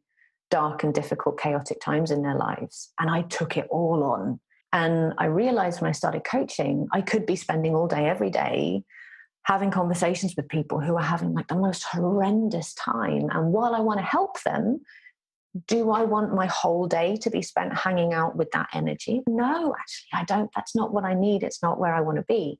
dark 0.50 0.84
and 0.84 0.92
difficult, 0.92 1.40
chaotic 1.40 1.80
times 1.80 2.10
in 2.10 2.22
their 2.22 2.36
lives. 2.36 2.92
And 3.00 3.10
I 3.10 3.22
took 3.22 3.56
it 3.56 3.66
all 3.70 4.04
on. 4.04 4.38
And 4.72 5.14
I 5.18 5.24
realized 5.26 5.80
when 5.80 5.88
I 5.88 5.92
started 5.92 6.24
coaching, 6.24 6.88
I 6.92 7.00
could 7.00 7.26
be 7.26 7.36
spending 7.36 7.74
all 7.74 7.88
day, 7.88 8.06
every 8.06 8.30
day, 8.30 8.84
having 9.44 9.70
conversations 9.70 10.34
with 10.36 10.48
people 10.48 10.80
who 10.80 10.96
are 10.96 11.02
having 11.02 11.32
like 11.32 11.48
the 11.48 11.56
most 11.56 11.82
horrendous 11.84 12.74
time. 12.74 13.28
And 13.30 13.52
while 13.52 13.74
I 13.74 13.80
want 13.80 13.98
to 13.98 14.04
help 14.04 14.42
them, 14.42 14.82
do 15.66 15.90
I 15.90 16.04
want 16.04 16.34
my 16.34 16.46
whole 16.46 16.86
day 16.86 17.16
to 17.16 17.30
be 17.30 17.42
spent 17.42 17.76
hanging 17.76 18.14
out 18.14 18.36
with 18.36 18.50
that 18.52 18.68
energy? 18.72 19.22
No, 19.26 19.74
actually, 19.78 20.08
I 20.14 20.24
don't. 20.24 20.50
That's 20.54 20.74
not 20.74 20.92
what 20.92 21.04
I 21.04 21.14
need. 21.14 21.42
It's 21.42 21.62
not 21.62 21.78
where 21.78 21.94
I 21.94 22.00
want 22.00 22.16
to 22.16 22.24
be. 22.24 22.58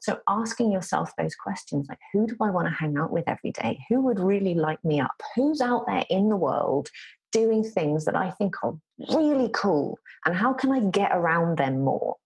So, 0.00 0.18
asking 0.28 0.72
yourself 0.72 1.12
those 1.16 1.34
questions 1.34 1.86
like, 1.88 1.98
who 2.12 2.26
do 2.26 2.36
I 2.40 2.50
want 2.50 2.68
to 2.68 2.74
hang 2.74 2.96
out 2.96 3.12
with 3.12 3.28
every 3.28 3.52
day? 3.52 3.80
Who 3.88 4.00
would 4.02 4.18
really 4.18 4.54
light 4.54 4.82
me 4.84 5.00
up? 5.00 5.22
Who's 5.34 5.60
out 5.60 5.86
there 5.86 6.04
in 6.08 6.28
the 6.28 6.36
world 6.36 6.90
doing 7.32 7.62
things 7.62 8.04
that 8.06 8.16
I 8.16 8.30
think 8.30 8.54
are 8.62 8.74
really 9.14 9.50
cool? 9.52 9.98
And 10.26 10.34
how 10.34 10.52
can 10.52 10.72
I 10.72 10.80
get 10.80 11.12
around 11.12 11.58
them 11.58 11.80
more? 11.80 12.16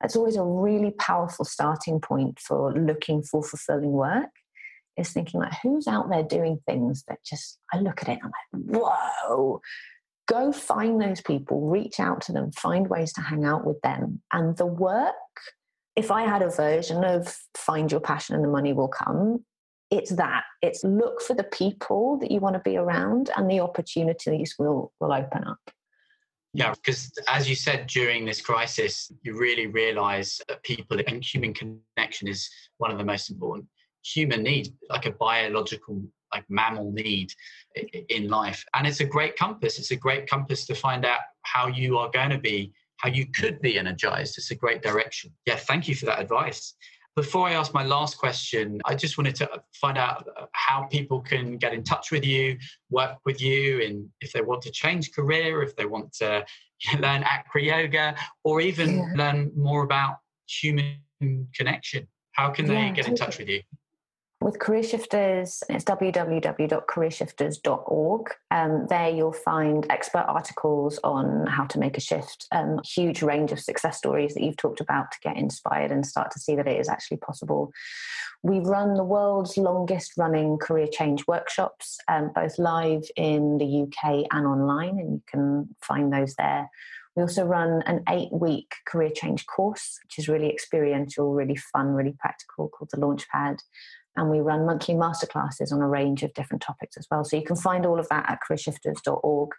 That's 0.00 0.16
always 0.16 0.36
a 0.36 0.44
really 0.44 0.92
powerful 0.92 1.44
starting 1.44 2.00
point 2.00 2.38
for 2.38 2.72
looking 2.72 3.22
for 3.22 3.42
fulfilling 3.42 3.92
work 3.92 4.30
is 4.98 5.10
thinking 5.10 5.40
like 5.40 5.52
who's 5.62 5.86
out 5.86 6.10
there 6.10 6.22
doing 6.22 6.60
things 6.66 7.04
that 7.08 7.22
just 7.24 7.58
I 7.72 7.78
look 7.78 8.02
at 8.02 8.08
it 8.08 8.18
I'm 8.22 8.32
like, 8.32 8.82
whoa. 8.82 9.60
Go 10.26 10.52
find 10.52 11.00
those 11.00 11.22
people, 11.22 11.68
reach 11.68 11.98
out 11.98 12.20
to 12.22 12.32
them, 12.32 12.52
find 12.52 12.88
ways 12.88 13.14
to 13.14 13.22
hang 13.22 13.46
out 13.46 13.64
with 13.64 13.80
them. 13.80 14.20
And 14.30 14.54
the 14.58 14.66
work, 14.66 15.14
if 15.96 16.10
I 16.10 16.22
had 16.22 16.42
a 16.42 16.50
version 16.50 17.02
of 17.02 17.34
find 17.56 17.90
your 17.90 18.00
passion 18.00 18.34
and 18.34 18.44
the 18.44 18.48
money 18.48 18.74
will 18.74 18.88
come, 18.88 19.44
it's 19.90 20.10
that. 20.10 20.44
It's 20.60 20.84
look 20.84 21.22
for 21.22 21.34
the 21.34 21.44
people 21.44 22.18
that 22.18 22.30
you 22.30 22.40
want 22.40 22.56
to 22.56 22.60
be 22.60 22.76
around 22.76 23.30
and 23.36 23.50
the 23.50 23.60
opportunities 23.60 24.54
will 24.58 24.92
will 25.00 25.14
open 25.14 25.44
up. 25.44 25.70
Yeah, 26.52 26.74
because 26.74 27.10
as 27.28 27.48
you 27.48 27.54
said 27.54 27.86
during 27.86 28.24
this 28.24 28.40
crisis, 28.40 29.10
you 29.22 29.38
really 29.38 29.66
realize 29.66 30.40
that 30.48 30.62
people 30.62 30.98
and 31.06 31.24
human 31.24 31.54
connection 31.54 32.28
is 32.28 32.50
one 32.78 32.90
of 32.90 32.98
the 32.98 33.04
most 33.04 33.30
important 33.30 33.66
human 34.04 34.42
need, 34.42 34.68
like 34.88 35.06
a 35.06 35.12
biological, 35.12 36.02
like 36.32 36.44
mammal 36.48 36.92
need 36.92 37.32
in 38.08 38.28
life. 38.28 38.64
And 38.74 38.86
it's 38.86 39.00
a 39.00 39.04
great 39.04 39.36
compass. 39.36 39.78
It's 39.78 39.90
a 39.90 39.96
great 39.96 40.28
compass 40.28 40.66
to 40.66 40.74
find 40.74 41.04
out 41.04 41.20
how 41.42 41.66
you 41.66 41.98
are 41.98 42.10
going 42.10 42.30
to 42.30 42.38
be, 42.38 42.72
how 42.98 43.08
you 43.08 43.26
could 43.26 43.60
be 43.60 43.78
energized. 43.78 44.38
It's 44.38 44.50
a 44.50 44.54
great 44.54 44.82
direction. 44.82 45.32
Yeah, 45.46 45.56
thank 45.56 45.88
you 45.88 45.94
for 45.94 46.06
that 46.06 46.20
advice. 46.20 46.74
Before 47.16 47.48
I 47.48 47.54
ask 47.54 47.74
my 47.74 47.82
last 47.82 48.16
question, 48.16 48.80
I 48.84 48.94
just 48.94 49.18
wanted 49.18 49.34
to 49.36 49.50
find 49.72 49.98
out 49.98 50.28
uh, 50.36 50.46
how 50.52 50.84
people 50.84 51.20
can 51.20 51.56
get 51.56 51.74
in 51.74 51.82
touch 51.82 52.12
with 52.12 52.24
you, 52.24 52.56
work 52.90 53.16
with 53.24 53.42
you, 53.42 53.82
and 53.82 54.08
if 54.20 54.32
they 54.32 54.40
want 54.40 54.62
to 54.62 54.70
change 54.70 55.10
career, 55.10 55.62
if 55.62 55.74
they 55.74 55.84
want 55.84 56.12
to 56.18 56.44
learn 57.00 57.24
acro 57.24 57.60
yoga, 57.60 58.14
or 58.44 58.60
even 58.60 58.98
yeah. 58.98 59.12
learn 59.16 59.50
more 59.56 59.82
about 59.82 60.18
human 60.46 60.98
connection. 61.54 62.06
How 62.32 62.50
can 62.50 62.66
they 62.66 62.74
yeah, 62.74 62.92
get 62.92 63.08
in 63.08 63.16
touch 63.16 63.38
with 63.38 63.48
you? 63.48 63.62
With 64.40 64.60
Career 64.60 64.84
Shifters, 64.84 65.64
it's 65.68 65.84
www.careershifters.org. 65.84 68.34
Um, 68.52 68.86
there 68.88 69.10
you'll 69.10 69.32
find 69.32 69.84
expert 69.90 70.26
articles 70.28 71.00
on 71.02 71.48
how 71.48 71.64
to 71.64 71.80
make 71.80 71.96
a 71.96 72.00
shift, 72.00 72.46
um, 72.52 72.78
huge 72.84 73.20
range 73.20 73.50
of 73.50 73.58
success 73.58 73.98
stories 73.98 74.34
that 74.34 74.44
you've 74.44 74.56
talked 74.56 74.80
about 74.80 75.10
to 75.10 75.18
get 75.24 75.36
inspired 75.36 75.90
and 75.90 76.06
start 76.06 76.30
to 76.30 76.38
see 76.38 76.54
that 76.54 76.68
it 76.68 76.78
is 76.78 76.88
actually 76.88 77.16
possible. 77.16 77.72
We 78.44 78.60
run 78.60 78.94
the 78.94 79.02
world's 79.02 79.56
longest 79.56 80.12
running 80.16 80.58
career 80.58 80.86
change 80.86 81.26
workshops, 81.26 81.98
um, 82.06 82.30
both 82.32 82.60
live 82.60 83.02
in 83.16 83.58
the 83.58 83.88
UK 83.88 84.24
and 84.30 84.46
online, 84.46 85.00
and 85.00 85.14
you 85.14 85.22
can 85.26 85.74
find 85.82 86.12
those 86.12 86.36
there. 86.36 86.70
We 87.16 87.22
also 87.22 87.44
run 87.44 87.82
an 87.86 88.04
eight 88.08 88.30
week 88.30 88.76
career 88.86 89.10
change 89.12 89.46
course, 89.46 89.98
which 90.04 90.20
is 90.20 90.28
really 90.28 90.48
experiential, 90.48 91.34
really 91.34 91.56
fun, 91.56 91.88
really 91.88 92.14
practical, 92.20 92.68
called 92.68 92.90
the 92.92 92.98
Launchpad 92.98 93.58
and 94.18 94.30
we 94.30 94.40
run 94.40 94.66
monthly 94.66 94.94
masterclasses 94.94 95.72
on 95.72 95.80
a 95.80 95.88
range 95.88 96.22
of 96.22 96.34
different 96.34 96.60
topics 96.60 96.96
as 96.96 97.06
well. 97.10 97.24
So 97.24 97.36
you 97.36 97.44
can 97.44 97.56
find 97.56 97.86
all 97.86 98.00
of 98.00 98.08
that 98.08 98.28
at 98.28 98.40
careershifters.org. 98.48 99.50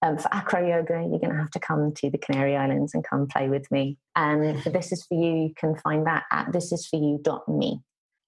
Um, 0.00 0.16
for 0.16 0.32
acro 0.32 0.66
yoga, 0.66 0.94
you're 0.94 1.18
going 1.18 1.32
to 1.32 1.38
have 1.38 1.50
to 1.50 1.60
come 1.60 1.92
to 1.94 2.10
the 2.10 2.18
Canary 2.18 2.56
Islands 2.56 2.94
and 2.94 3.04
come 3.04 3.26
play 3.26 3.48
with 3.48 3.70
me. 3.70 3.98
And 4.16 4.62
for 4.62 4.70
This 4.70 4.92
Is 4.92 5.04
For 5.04 5.14
You, 5.14 5.48
you 5.48 5.54
can 5.56 5.76
find 5.76 6.06
that 6.06 6.24
at 6.32 6.46
thisisforyou.me. 6.52 7.80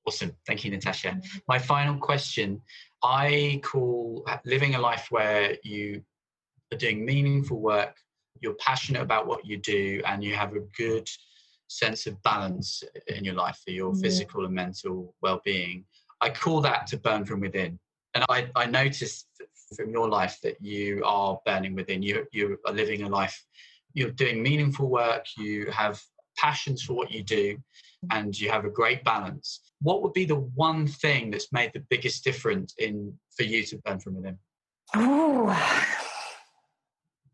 Awesome. 0.07 0.33
Thank 0.47 0.65
you, 0.65 0.71
Natasha. 0.71 1.21
My 1.49 1.59
final 1.59 1.97
question 1.97 2.61
I 3.03 3.61
call 3.63 4.27
living 4.45 4.75
a 4.75 4.81
life 4.81 5.07
where 5.11 5.57
you 5.63 6.03
are 6.73 6.79
doing 6.79 7.05
meaningful 7.05 7.61
work, 7.61 7.97
you're 8.41 8.55
passionate 8.55 9.03
about 9.03 9.27
what 9.27 9.47
you 9.47 9.57
do, 9.57 10.03
and 10.07 10.23
you 10.23 10.35
have 10.35 10.55
a 10.55 10.61
good 10.77 11.09
sense 11.71 12.07
of 12.07 12.21
balance 12.23 12.83
in 13.07 13.25
your 13.25 13.35
life 13.35 13.59
for 13.65 13.71
your 13.71 13.93
mm. 13.93 14.01
physical 14.01 14.45
and 14.45 14.55
mental 14.55 15.15
well-being. 15.23 15.85
I 16.21 16.31
call 16.31 16.61
that 16.63 16.87
to 16.89 16.99
burn 16.99 17.25
from 17.25 17.41
within. 17.41 17.79
And 18.15 18.25
i, 18.29 18.49
I 18.57 18.67
noticed 18.67 19.29
from 19.77 19.91
your 19.91 20.09
life 20.09 20.39
that 20.43 20.61
you 20.61 21.03
are 21.05 21.39
burning 21.47 21.75
within. 21.75 22.03
You 22.03 22.27
you 22.33 22.59
are 22.67 22.73
living 22.73 23.03
a 23.03 23.09
life 23.09 23.41
you're 23.95 24.11
doing 24.11 24.43
meaningful 24.43 24.89
work 24.89 25.27
you 25.37 25.71
have 25.71 26.01
passions 26.37 26.83
for 26.83 26.95
what 26.95 27.11
you 27.11 27.23
do 27.23 27.57
and 28.13 28.39
you 28.39 28.49
have 28.49 28.65
a 28.65 28.71
great 28.71 29.05
balance. 29.05 29.61
What 29.83 30.03
would 30.03 30.13
be 30.13 30.25
the 30.25 30.37
one 30.55 30.87
thing 30.87 31.31
that's 31.31 31.53
made 31.53 31.73
the 31.75 31.85
biggest 31.91 32.25
difference 32.25 32.75
in 32.79 33.13
for 33.37 33.43
you 33.43 33.63
to 33.65 33.79
burn 33.79 34.01
from 34.01 34.17
within? 34.17 34.39
Oh 34.95 35.49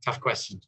tough 0.04 0.20
question. 0.20 0.60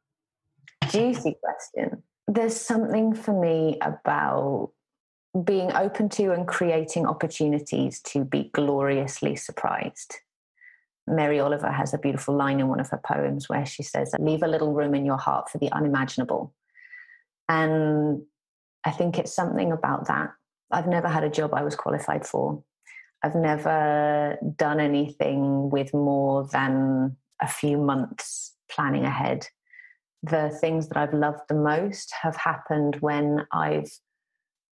Juicy 0.90 1.36
question 1.42 2.02
there's 2.30 2.58
something 2.58 3.12
for 3.12 3.38
me 3.38 3.76
about 3.82 4.70
being 5.44 5.72
open 5.72 6.08
to 6.08 6.32
and 6.32 6.46
creating 6.46 7.06
opportunities 7.06 8.00
to 8.00 8.24
be 8.24 8.50
gloriously 8.54 9.34
surprised. 9.34 10.16
Mary 11.08 11.40
Oliver 11.40 11.70
has 11.70 11.92
a 11.92 11.98
beautiful 11.98 12.36
line 12.36 12.60
in 12.60 12.68
one 12.68 12.78
of 12.78 12.88
her 12.90 13.00
poems 13.04 13.48
where 13.48 13.66
she 13.66 13.82
says, 13.82 14.14
Leave 14.20 14.44
a 14.44 14.48
little 14.48 14.72
room 14.72 14.94
in 14.94 15.04
your 15.04 15.16
heart 15.16 15.50
for 15.50 15.58
the 15.58 15.72
unimaginable. 15.72 16.54
And 17.48 18.22
I 18.84 18.92
think 18.92 19.18
it's 19.18 19.34
something 19.34 19.72
about 19.72 20.06
that. 20.06 20.30
I've 20.70 20.86
never 20.86 21.08
had 21.08 21.24
a 21.24 21.30
job 21.30 21.52
I 21.52 21.64
was 21.64 21.74
qualified 21.74 22.24
for. 22.24 22.62
I've 23.24 23.34
never 23.34 24.38
done 24.56 24.78
anything 24.78 25.68
with 25.68 25.92
more 25.92 26.46
than 26.46 27.16
a 27.40 27.48
few 27.48 27.76
months 27.76 28.54
planning 28.70 29.04
ahead 29.04 29.48
the 30.22 30.50
things 30.60 30.88
that 30.88 30.96
I've 30.96 31.14
loved 31.14 31.40
the 31.48 31.54
most 31.54 32.12
have 32.22 32.36
happened 32.36 32.96
when 33.00 33.46
I've 33.52 33.90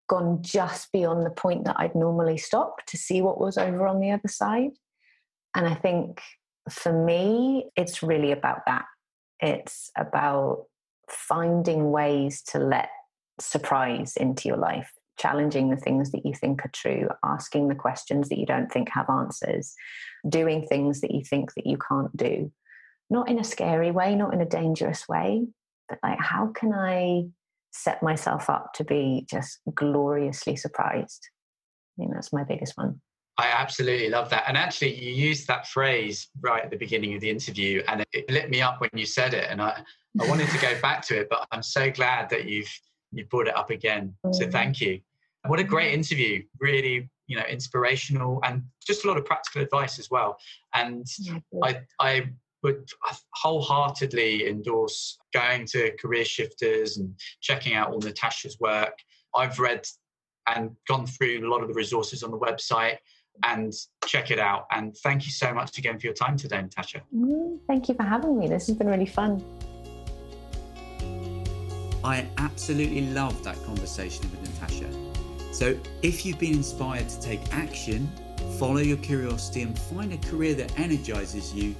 gone 0.08 0.42
just 0.42 0.90
beyond 0.92 1.24
the 1.24 1.30
point 1.30 1.64
that 1.64 1.76
I'd 1.78 1.94
normally 1.94 2.38
stop 2.38 2.84
to 2.86 2.96
see 2.96 3.22
what 3.22 3.40
was 3.40 3.58
over 3.58 3.86
on 3.86 4.00
the 4.00 4.10
other 4.10 4.28
side. 4.28 4.72
And 5.54 5.66
I 5.66 5.74
think 5.74 6.20
for 6.70 6.92
me, 6.92 7.70
it's 7.76 8.02
really 8.02 8.32
about 8.32 8.60
that. 8.66 8.84
It's 9.40 9.90
about 9.96 10.64
finding 11.08 11.90
ways 11.90 12.42
to 12.42 12.58
let 12.58 12.90
surprise 13.40 14.16
into 14.16 14.48
your 14.48 14.56
life, 14.56 14.92
challenging 15.18 15.70
the 15.70 15.76
things 15.76 16.10
that 16.12 16.26
you 16.26 16.34
think 16.34 16.64
are 16.64 16.70
true, 16.72 17.08
asking 17.24 17.68
the 17.68 17.74
questions 17.74 18.28
that 18.28 18.38
you 18.38 18.46
don't 18.46 18.70
think 18.70 18.90
have 18.90 19.08
answers, 19.08 19.74
doing 20.28 20.66
things 20.66 21.00
that 21.00 21.12
you 21.12 21.22
think 21.22 21.54
that 21.54 21.66
you 21.66 21.78
can't 21.78 22.14
do 22.16 22.50
not 23.10 23.28
in 23.28 23.38
a 23.38 23.44
scary 23.44 23.90
way, 23.90 24.14
not 24.14 24.34
in 24.34 24.40
a 24.40 24.46
dangerous 24.46 25.08
way, 25.08 25.46
but 25.88 25.98
like, 26.02 26.18
how 26.20 26.48
can 26.48 26.72
I 26.72 27.24
set 27.70 28.02
myself 28.02 28.50
up 28.50 28.72
to 28.74 28.84
be 28.84 29.26
just 29.28 29.58
gloriously 29.74 30.56
surprised? 30.56 31.28
I 31.96 32.02
think 32.02 32.14
that's 32.14 32.32
my 32.32 32.44
biggest 32.44 32.76
one. 32.76 33.00
I 33.38 33.46
absolutely 33.46 34.10
love 34.10 34.30
that. 34.30 34.44
And 34.48 34.56
actually, 34.56 35.00
you 35.00 35.12
used 35.12 35.46
that 35.46 35.68
phrase 35.68 36.28
right 36.40 36.64
at 36.64 36.70
the 36.70 36.76
beginning 36.76 37.14
of 37.14 37.20
the 37.20 37.30
interview, 37.30 37.82
and 37.86 38.04
it 38.12 38.28
lit 38.30 38.50
me 38.50 38.60
up 38.60 38.80
when 38.80 38.90
you 38.94 39.06
said 39.06 39.32
it. 39.32 39.46
And 39.48 39.62
I, 39.62 39.80
I 40.20 40.28
wanted 40.28 40.48
to 40.50 40.58
go 40.58 40.78
back 40.80 41.02
to 41.06 41.20
it, 41.20 41.28
but 41.30 41.46
I'm 41.52 41.62
so 41.62 41.90
glad 41.90 42.28
that 42.30 42.46
you've 42.46 42.72
you 43.12 43.24
brought 43.26 43.48
it 43.48 43.56
up 43.56 43.70
again. 43.70 44.14
So 44.32 44.44
mm. 44.44 44.52
thank 44.52 44.80
you. 44.80 45.00
What 45.46 45.60
a 45.60 45.64
great 45.64 45.94
interview! 45.94 46.42
Really, 46.58 47.08
you 47.28 47.36
know, 47.36 47.44
inspirational 47.44 48.40
and 48.44 48.64
just 48.84 49.04
a 49.04 49.08
lot 49.08 49.16
of 49.16 49.24
practical 49.24 49.62
advice 49.62 50.00
as 50.00 50.10
well. 50.10 50.36
And 50.74 51.06
I, 51.62 51.80
I 52.00 52.30
would 52.62 52.88
wholeheartedly 53.34 54.48
endorse 54.48 55.18
going 55.32 55.66
to 55.66 55.92
career 56.00 56.24
shifters 56.24 56.96
and 56.96 57.14
checking 57.40 57.74
out 57.74 57.92
all 57.92 58.00
natasha's 58.00 58.58
work. 58.60 58.98
I've 59.34 59.58
read 59.58 59.86
and 60.46 60.70
gone 60.88 61.06
through 61.06 61.46
a 61.46 61.48
lot 61.48 61.62
of 61.62 61.68
the 61.68 61.74
resources 61.74 62.22
on 62.22 62.30
the 62.30 62.38
website 62.38 62.96
and 63.44 63.72
check 64.06 64.30
it 64.30 64.38
out. 64.38 64.66
And 64.72 64.96
thank 64.98 65.24
you 65.26 65.30
so 65.30 65.54
much 65.54 65.78
again 65.78 65.98
for 65.98 66.06
your 66.06 66.14
time 66.14 66.36
today 66.36 66.60
natasha. 66.60 67.02
Mm, 67.14 67.58
thank 67.66 67.88
you 67.88 67.94
for 67.94 68.02
having 68.02 68.38
me. 68.38 68.48
This 68.48 68.66
has 68.66 68.76
been 68.76 68.88
really 68.88 69.06
fun. 69.06 69.44
I 72.02 72.26
absolutely 72.38 73.10
loved 73.10 73.44
that 73.44 73.62
conversation 73.64 74.28
with 74.30 74.40
natasha. 74.42 74.90
So 75.52 75.78
if 76.02 76.24
you've 76.24 76.38
been 76.38 76.54
inspired 76.54 77.08
to 77.08 77.20
take 77.20 77.40
action 77.52 78.10
follow 78.58 78.78
your 78.78 78.96
curiosity 78.98 79.62
and 79.62 79.78
find 79.78 80.12
a 80.12 80.16
career 80.28 80.54
that 80.54 80.76
energizes 80.78 81.54
you 81.54 81.74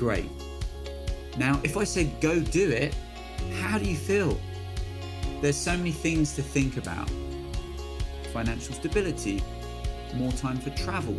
great. 0.00 0.30
Now, 1.36 1.60
if 1.62 1.76
I 1.76 1.84
said 1.84 2.20
go 2.22 2.40
do 2.40 2.70
it, 2.70 2.94
how 3.60 3.78
do 3.78 3.84
you 3.84 3.96
feel? 3.96 4.40
There's 5.42 5.56
so 5.56 5.76
many 5.76 5.92
things 5.92 6.34
to 6.36 6.42
think 6.42 6.78
about 6.78 7.08
financial 8.32 8.74
stability, 8.74 9.42
more 10.14 10.32
time 10.32 10.58
for 10.58 10.70
travel, 10.70 11.18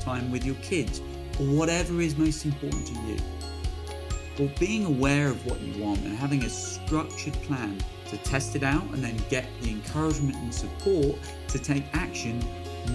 time 0.00 0.32
with 0.32 0.44
your 0.44 0.56
kids, 0.56 1.00
or 1.38 1.46
whatever 1.46 2.00
is 2.00 2.16
most 2.16 2.44
important 2.44 2.86
to 2.88 2.94
you. 3.02 3.16
Well, 4.38 4.50
being 4.58 4.84
aware 4.84 5.28
of 5.28 5.46
what 5.46 5.60
you 5.60 5.80
want 5.82 6.00
and 6.00 6.16
having 6.16 6.42
a 6.42 6.50
structured 6.50 7.34
plan 7.44 7.78
to 8.08 8.16
test 8.18 8.56
it 8.56 8.64
out 8.64 8.82
and 8.92 9.04
then 9.04 9.16
get 9.30 9.46
the 9.62 9.70
encouragement 9.70 10.36
and 10.36 10.52
support 10.52 11.16
to 11.48 11.58
take 11.58 11.84
action 11.92 12.44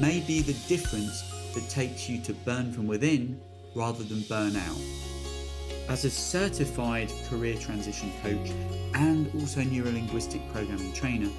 may 0.02 0.20
be 0.20 0.42
the 0.42 0.54
difference 0.68 1.24
that 1.54 1.68
takes 1.70 2.10
you 2.10 2.20
to 2.22 2.34
burn 2.34 2.74
from 2.74 2.86
within 2.86 3.40
rather 3.76 4.04
than 4.04 4.22
burn 4.24 4.56
out. 4.58 4.78
As 5.90 6.06
a 6.06 6.10
certified 6.10 7.12
career 7.30 7.58
transition 7.58 8.12
coach 8.24 8.52
and 8.94 9.30
also 9.40 9.62
a 9.62 9.64
neurolinguistic 9.64 10.42
programming 10.54 10.94
trainer, 10.94 11.30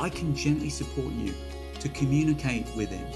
I 0.00 0.08
can 0.08 0.34
gently 0.34 0.68
support 0.68 1.12
you 1.12 1.34
to 1.78 1.88
communicate 1.90 2.66
within 2.76 3.06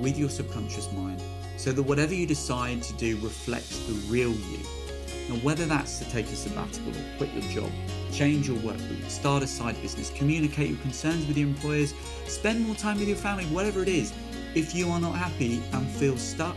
with 0.00 0.16
your 0.18 0.30
subconscious 0.30 0.90
mind 0.92 1.22
so 1.56 1.72
that 1.72 1.82
whatever 1.82 2.14
you 2.14 2.26
decide 2.26 2.82
to 2.82 2.92
do 2.94 3.16
reflects 3.18 3.78
the 3.86 3.92
real 4.10 4.30
you. 4.30 4.58
Now, 5.28 5.36
whether 5.36 5.66
that's 5.66 5.98
to 5.98 6.10
take 6.10 6.26
a 6.26 6.36
sabbatical 6.36 6.90
or 6.90 7.16
quit 7.18 7.32
your 7.34 7.52
job, 7.52 7.70
change 8.12 8.48
your 8.48 8.58
work 8.60 8.78
week, 8.78 9.08
start 9.08 9.42
a 9.42 9.46
side 9.46 9.80
business, 9.82 10.10
communicate 10.10 10.70
your 10.70 10.78
concerns 10.78 11.26
with 11.26 11.36
your 11.36 11.48
employers, 11.48 11.94
spend 12.26 12.66
more 12.66 12.74
time 12.74 12.98
with 12.98 13.08
your 13.08 13.16
family, 13.16 13.44
whatever 13.46 13.82
it 13.82 13.88
is, 13.88 14.12
if 14.54 14.74
you 14.74 14.88
are 14.90 15.00
not 15.00 15.14
happy 15.14 15.62
and 15.72 15.86
feel 15.86 16.16
stuck, 16.16 16.56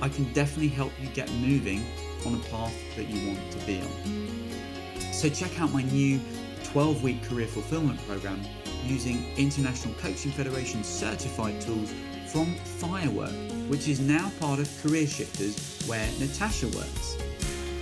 I 0.00 0.08
can 0.08 0.32
definitely 0.32 0.68
help 0.68 0.92
you 1.00 1.08
get 1.10 1.30
moving 1.34 1.84
on 2.26 2.34
a 2.34 2.38
path 2.50 2.74
that 2.96 3.08
you 3.08 3.28
want 3.28 3.52
to 3.52 3.58
be 3.66 3.80
on. 3.80 5.12
So, 5.12 5.28
check 5.28 5.60
out 5.60 5.72
my 5.72 5.82
new 5.82 6.20
12 6.64 7.02
week 7.02 7.22
career 7.24 7.46
fulfillment 7.46 7.98
program 8.06 8.40
using 8.84 9.24
International 9.36 9.94
Coaching 9.94 10.30
Federation 10.32 10.84
certified 10.84 11.60
tools 11.60 11.92
from 12.32 12.54
Firework, 12.54 13.32
which 13.68 13.88
is 13.88 14.00
now 14.00 14.30
part 14.40 14.60
of 14.60 14.82
Career 14.82 15.06
Shifters, 15.06 15.84
where 15.86 16.08
Natasha 16.18 16.68
works. 16.68 17.16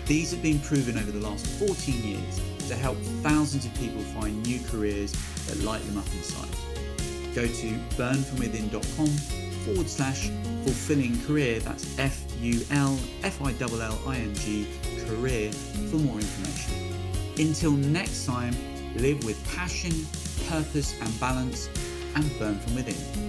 These 0.07 0.31
have 0.31 0.43
been 0.43 0.59
proven 0.61 0.99
over 0.99 1.11
the 1.11 1.21
last 1.21 1.47
14 1.47 2.03
years 2.03 2.41
to 2.69 2.75
help 2.75 2.97
thousands 3.23 3.67
of 3.67 3.75
people 3.75 4.01
find 4.01 4.43
new 4.47 4.59
careers 4.69 5.13
that 5.47 5.59
light 5.61 5.85
them 5.87 5.99
up 5.99 6.07
inside. 6.15 6.49
Go 7.35 7.47
to 7.47 7.79
burnfromwithin.com 7.97 9.48
forward 9.65 9.89
slash 9.89 10.29
fulfilling 10.65 11.21
career, 11.25 11.61
that's 11.61 11.99
F 11.99 12.25
U 12.41 12.61
L 12.71 12.99
F 13.23 13.41
I 13.43 13.55
L 13.61 13.81
L 13.81 13.99
I 14.07 14.17
N 14.17 14.35
G 14.35 14.67
career 15.07 15.53
for 15.91 15.97
more 15.97 16.17
information. 16.17 16.75
Until 17.39 17.73
next 17.73 18.27
time, 18.27 18.55
live 18.97 19.25
with 19.25 19.39
passion, 19.55 19.93
purpose, 20.49 20.95
and 21.01 21.21
balance, 21.21 21.69
and 22.15 22.39
burn 22.39 22.59
from 22.59 22.75
within. 22.75 23.28